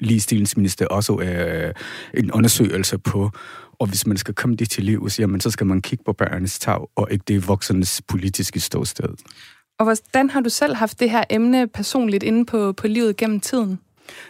ligestillingsminister 0.00 0.86
også 0.86 1.20
øh, 1.20 1.74
en 2.14 2.32
undersøgelse 2.32 2.98
på. 2.98 3.30
Og 3.78 3.86
hvis 3.86 4.06
man 4.06 4.16
skal 4.16 4.34
komme 4.34 4.56
det 4.56 4.70
til 4.70 4.84
livs, 4.84 5.20
jamen, 5.20 5.40
så 5.40 5.50
skal 5.50 5.66
man 5.66 5.82
kigge 5.82 6.04
på 6.04 6.12
børnenes 6.12 6.58
tag, 6.58 6.88
og 6.96 7.08
ikke 7.10 7.24
det 7.28 7.48
voksenes 7.48 8.02
politiske 8.08 8.60
ståsted. 8.60 9.08
Og 9.78 9.84
hvordan 9.84 10.30
har 10.30 10.40
du 10.40 10.50
selv 10.50 10.74
haft 10.74 11.00
det 11.00 11.10
her 11.10 11.24
emne 11.30 11.68
personligt 11.68 12.22
inde 12.22 12.46
på, 12.46 12.72
på 12.72 12.86
livet 12.86 13.16
gennem 13.16 13.40
tiden? 13.40 13.78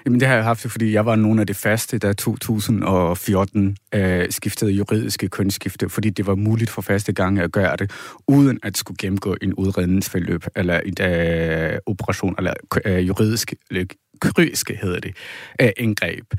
Jamen 0.05 0.20
det 0.20 0.28
har 0.28 0.35
jeg 0.35 0.45
haft, 0.45 0.61
fordi 0.70 0.93
jeg 0.93 1.07
var 1.07 1.16
nogle 1.16 1.41
af 1.41 1.47
de 1.47 1.55
faste, 1.55 1.99
der 1.99 2.12
2014 2.12 3.76
øh, 3.95 4.26
skiftede 4.30 4.70
juridiske 4.70 5.28
kønsskifte, 5.28 5.89
fordi 5.89 6.11
det 6.11 6.26
var 6.26 6.35
muligt 6.35 6.70
for 6.70 6.83
faste 6.83 7.12
gange 7.12 7.43
at 7.43 7.53
gøre 7.53 7.76
det, 7.76 7.91
uden 8.28 8.59
at 8.62 8.76
skulle 8.76 8.99
gennemgå 8.99 9.37
en 9.43 9.55
udredningsforløb, 9.55 10.45
eller 10.57 10.80
en 10.80 10.95
øh, 11.03 11.78
operation, 11.87 12.35
eller 12.39 12.55
øh, 12.85 13.09
juridisk 13.09 13.55
øh, 13.70 13.87
kryske 14.20 14.78
hedder 14.83 15.01
det, 15.01 15.16
øh, 15.61 15.70
indgreb. 15.76 16.35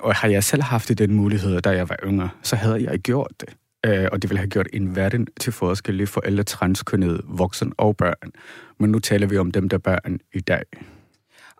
Og 0.00 0.14
har 0.14 0.28
jeg 0.28 0.44
selv 0.44 0.62
haft 0.62 0.98
den 0.98 1.14
mulighed, 1.14 1.60
da 1.60 1.70
jeg 1.70 1.88
var 1.88 1.96
yngre, 2.04 2.28
så 2.42 2.56
havde 2.56 2.84
jeg 2.90 2.98
gjort 2.98 3.32
det. 3.40 3.48
Øh, 3.86 4.08
og 4.12 4.22
det 4.22 4.30
ville 4.30 4.38
have 4.38 4.48
gjort 4.48 4.68
en 4.72 4.96
verden 4.96 5.26
til 5.40 5.52
forskel 5.52 6.06
for 6.06 6.20
alle 6.20 6.42
transkønnede 6.42 7.20
voksne 7.24 7.72
og 7.76 7.96
børn. 7.96 8.32
Men 8.78 8.90
nu 8.90 8.98
taler 8.98 9.26
vi 9.26 9.38
om 9.38 9.50
dem, 9.50 9.68
der 9.68 9.78
børn 9.78 10.18
i 10.34 10.40
dag. 10.40 10.64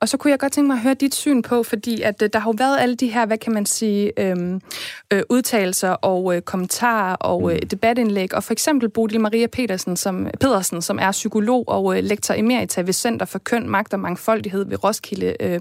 Og 0.01 0.09
så 0.09 0.17
kunne 0.17 0.31
jeg 0.31 0.39
godt 0.39 0.53
tænke 0.53 0.67
mig 0.67 0.75
at 0.75 0.81
høre 0.81 0.95
dit 0.95 1.15
syn 1.15 1.43
på, 1.43 1.63
fordi 1.63 2.03
at 2.03 2.23
øh, 2.23 2.31
der 2.33 2.39
har 2.39 2.51
jo 2.51 2.55
været 2.59 2.79
alle 2.81 2.95
de 2.95 3.09
her, 3.09 3.27
hvad 3.27 3.39
kan 3.39 3.53
man 3.53 3.67
sige, 3.67 4.13
øhm, 4.21 4.61
øh, 5.13 5.23
udtalelser 5.29 5.91
og 5.91 6.37
øh, 6.37 6.43
kommentarer 6.43 7.15
og 7.15 7.53
øh, 7.53 7.59
debatindlæg, 7.71 8.35
og 8.35 8.45
for 8.45 8.53
eksempel 8.53 8.89
Bodil 8.89 9.21
Maria 9.21 9.47
Petersen, 9.47 9.97
som, 9.97 10.27
Pedersen, 10.41 10.83
som 10.83 10.99
er 10.99 11.11
psykolog 11.13 11.65
og 11.69 11.97
øh, 11.97 12.05
lektor 12.05 12.35
emerita 12.35 12.81
ved 12.81 12.93
Center 12.93 13.27
for 13.27 13.39
Køn, 13.39 13.69
Magt 13.69 13.95
og 13.95 14.01
Mangfoldighed 14.01 14.65
ved 14.65 14.85
Roskilde 14.85 15.37
øh, 15.41 15.61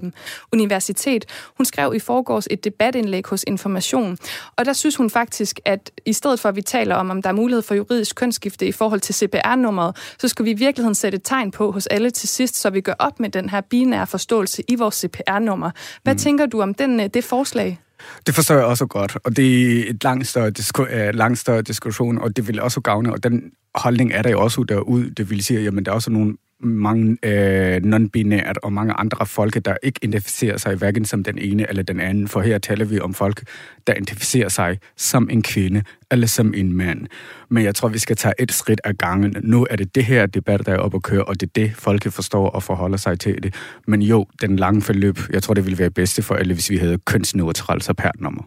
Universitet. 0.52 1.24
Hun 1.56 1.64
skrev 1.64 1.94
i 1.94 1.98
forgårs 1.98 2.46
et 2.50 2.64
debatindlæg 2.64 3.26
hos 3.26 3.44
Information, 3.46 4.18
og 4.56 4.64
der 4.64 4.72
synes 4.72 4.96
hun 4.96 5.10
faktisk, 5.10 5.60
at 5.64 5.90
i 6.06 6.12
stedet 6.12 6.40
for 6.40 6.48
at 6.48 6.56
vi 6.56 6.62
taler 6.62 6.94
om, 6.94 7.10
om 7.10 7.22
der 7.22 7.28
er 7.28 7.34
mulighed 7.34 7.62
for 7.62 7.74
juridisk 7.74 8.16
kønsskifte 8.16 8.66
i 8.66 8.72
forhold 8.72 9.00
til 9.00 9.14
CPR-nummeret, 9.14 9.96
så 10.18 10.28
skal 10.28 10.44
vi 10.44 10.50
i 10.50 10.54
virkeligheden 10.54 10.94
sætte 10.94 11.16
et 11.16 11.22
tegn 11.24 11.50
på 11.50 11.72
hos 11.72 11.86
alle 11.86 12.10
til 12.10 12.28
sidst, 12.28 12.56
så 12.56 12.70
vi 12.70 12.80
gør 12.80 12.94
op 12.98 13.20
med 13.20 13.30
den 13.30 13.48
her 13.48 13.60
binære 13.60 14.06
forståelse 14.06 14.27
forståelse 14.28 14.62
i 14.68 14.74
vores 14.74 14.94
CPR-nummer. 14.94 15.70
Hvad 16.02 16.14
mm. 16.14 16.18
tænker 16.18 16.46
du 16.46 16.62
om 16.62 16.74
den, 16.74 17.00
øh, 17.00 17.06
det 17.14 17.24
forslag? 17.24 17.78
Det 18.26 18.34
forstår 18.34 18.54
jeg 18.54 18.64
også 18.64 18.86
godt, 18.86 19.16
og 19.24 19.36
det 19.36 19.80
er 19.80 19.90
et 19.90 20.04
langt 20.04 20.26
større, 20.26 20.52
disku- 20.58 21.08
uh, 21.08 21.14
langt 21.14 21.38
større 21.38 21.62
diskussion, 21.62 22.18
og 22.18 22.36
det 22.36 22.48
vil 22.48 22.60
også 22.60 22.80
gavne, 22.80 23.12
og 23.12 23.22
den 23.22 23.42
holdning 23.74 24.12
er 24.12 24.22
der 24.22 24.30
jo 24.30 24.40
også 24.40 24.62
derude. 24.62 25.10
Det 25.10 25.30
vil 25.30 25.44
sige, 25.44 25.66
at 25.66 25.72
der 25.72 25.90
er 25.90 25.94
også 25.94 26.10
nogle 26.10 26.36
mange 26.60 27.16
øh, 27.22 27.76
non-binært 27.76 28.54
og 28.62 28.72
mange 28.72 28.92
andre 28.92 29.26
folk, 29.26 29.64
der 29.64 29.76
ikke 29.82 30.00
identificerer 30.02 30.56
sig 30.56 30.74
hverken 30.74 31.04
som 31.04 31.24
den 31.24 31.38
ene 31.38 31.68
eller 31.68 31.82
den 31.82 32.00
anden. 32.00 32.28
For 32.28 32.40
her 32.40 32.58
taler 32.58 32.84
vi 32.84 33.00
om 33.00 33.14
folk, 33.14 33.42
der 33.86 33.94
identificerer 33.94 34.48
sig 34.48 34.78
som 34.96 35.30
en 35.30 35.42
kvinde 35.42 35.82
eller 36.10 36.26
som 36.26 36.54
en 36.54 36.72
mand. 36.72 37.06
Men 37.48 37.64
jeg 37.64 37.74
tror, 37.74 37.88
vi 37.88 37.98
skal 37.98 38.16
tage 38.16 38.34
et 38.38 38.52
skridt 38.52 38.80
ad 38.84 38.94
gangen. 38.94 39.36
Nu 39.42 39.66
er 39.70 39.76
det 39.76 39.94
det 39.94 40.04
her 40.04 40.26
debat, 40.26 40.66
der 40.66 40.72
er 40.72 40.78
oppe 40.78 40.96
at 40.96 41.02
køre, 41.02 41.24
og 41.24 41.40
det 41.40 41.46
er 41.46 41.50
det, 41.54 41.76
folk 41.76 42.12
forstår 42.12 42.48
og 42.48 42.62
forholder 42.62 42.96
sig 42.96 43.20
til 43.20 43.42
det. 43.42 43.54
Men 43.86 44.02
jo, 44.02 44.26
den 44.40 44.56
lange 44.56 44.82
forløb, 44.82 45.18
jeg 45.30 45.42
tror, 45.42 45.54
det 45.54 45.64
ville 45.64 45.78
være 45.78 45.90
bedste 45.90 46.22
for 46.22 46.34
alle, 46.34 46.54
hvis 46.54 46.70
vi 46.70 46.76
havde 46.76 46.98
kønsneutralt 46.98 47.90
nummer. 48.20 48.42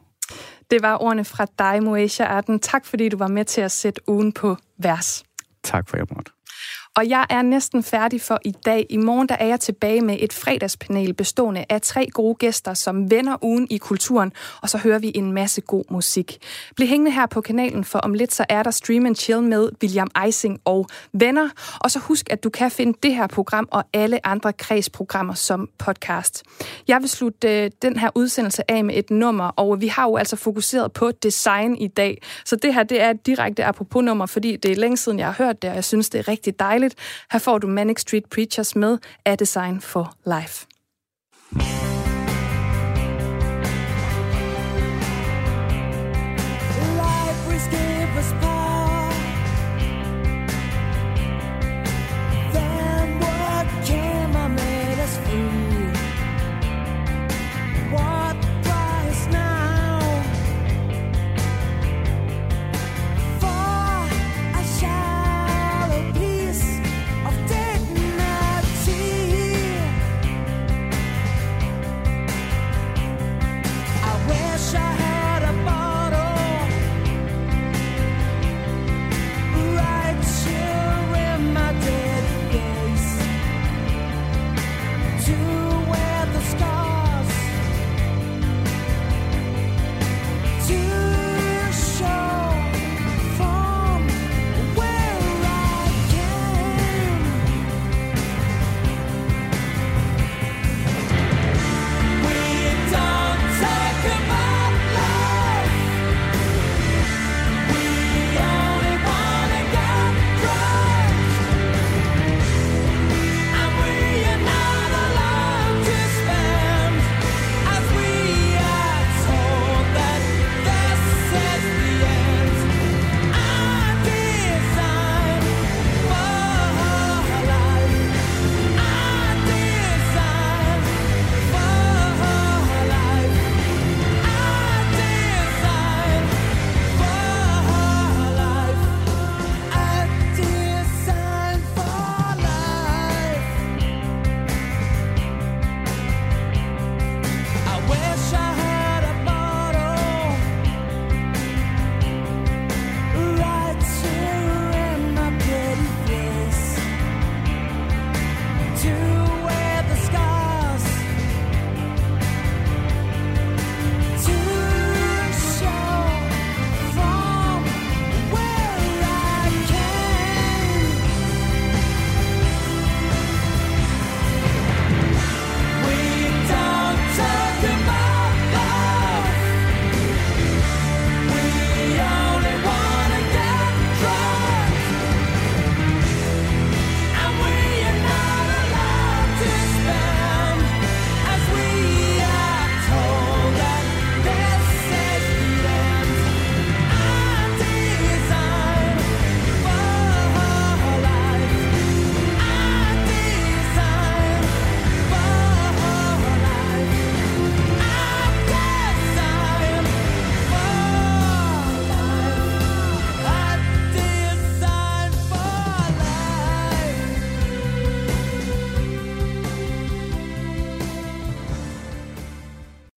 Det 0.71 0.81
var 0.81 0.97
ordene 1.01 1.25
fra 1.25 1.45
dig, 1.59 1.83
Moesha 1.83 2.23
Arden. 2.23 2.59
Tak, 2.59 2.85
fordi 2.85 3.09
du 3.09 3.17
var 3.17 3.27
med 3.27 3.45
til 3.45 3.61
at 3.61 3.71
sætte 3.71 4.01
ugen 4.07 4.31
på 4.31 4.57
vers. 4.77 5.23
Tak 5.63 5.89
for, 5.89 5.97
jeg 5.97 6.05
måtte. 6.15 6.31
Og 6.95 7.09
jeg 7.09 7.25
er 7.29 7.41
næsten 7.41 7.83
færdig 7.83 8.21
for 8.21 8.39
i 8.45 8.51
dag. 8.65 8.85
I 8.89 8.97
morgen 8.97 9.29
der 9.29 9.35
er 9.35 9.45
jeg 9.45 9.59
tilbage 9.59 10.01
med 10.01 10.17
et 10.19 10.33
fredagspanel 10.33 11.13
bestående 11.13 11.65
af 11.69 11.81
tre 11.81 12.07
gode 12.13 12.35
gæster, 12.35 12.73
som 12.73 13.11
vender 13.11 13.37
ugen 13.41 13.67
i 13.69 13.77
kulturen, 13.77 14.31
og 14.61 14.69
så 14.69 14.77
hører 14.77 14.99
vi 14.99 15.11
en 15.15 15.31
masse 15.31 15.61
god 15.61 15.83
musik. 15.89 16.37
Bliv 16.75 16.87
hængende 16.87 17.11
her 17.11 17.25
på 17.25 17.41
kanalen, 17.41 17.83
for 17.83 17.99
om 17.99 18.13
lidt 18.13 18.33
så 18.33 18.45
er 18.49 18.63
der 18.63 18.71
Stream 18.71 19.05
and 19.05 19.15
Chill 19.15 19.41
med 19.43 19.69
William 19.83 20.07
Eising 20.25 20.59
og 20.65 20.87
venner. 21.13 21.49
Og 21.79 21.91
så 21.91 21.99
husk, 21.99 22.29
at 22.29 22.43
du 22.43 22.49
kan 22.49 22.71
finde 22.71 22.97
det 23.03 23.15
her 23.15 23.27
program 23.27 23.67
og 23.71 23.83
alle 23.93 24.25
andre 24.27 24.53
kredsprogrammer 24.53 25.33
som 25.33 25.69
podcast. 25.77 26.43
Jeg 26.87 27.01
vil 27.01 27.09
slutte 27.09 27.63
øh, 27.63 27.71
den 27.81 27.97
her 27.97 28.09
udsendelse 28.15 28.71
af 28.71 28.85
med 28.85 28.95
et 28.97 29.09
nummer, 29.09 29.45
og 29.45 29.81
vi 29.81 29.87
har 29.87 30.03
jo 30.03 30.15
altså 30.15 30.35
fokuseret 30.35 30.93
på 30.93 31.11
design 31.11 31.77
i 31.77 31.87
dag. 31.87 32.21
Så 32.45 32.55
det 32.55 32.73
her, 32.73 32.83
det 32.83 33.01
er 33.01 33.09
et 33.09 33.25
direkte 33.25 33.65
apropos 33.65 34.03
nummer, 34.03 34.25
fordi 34.25 34.55
det 34.55 34.71
er 34.71 34.75
længe 34.75 34.97
siden, 34.97 35.19
jeg 35.19 35.27
har 35.27 35.45
hørt 35.45 35.61
det, 35.61 35.69
og 35.69 35.75
jeg 35.75 35.83
synes, 35.83 36.09
det 36.09 36.19
er 36.19 36.27
rigtig 36.27 36.59
dejligt. 36.81 36.99
Her 37.31 37.39
får 37.39 37.57
du 37.57 37.67
Manic 37.67 37.99
Street 37.99 38.29
Preachers 38.29 38.75
med 38.75 38.97
A 39.25 39.35
Design 39.35 39.81
for 39.81 40.13
Life. 40.25 40.65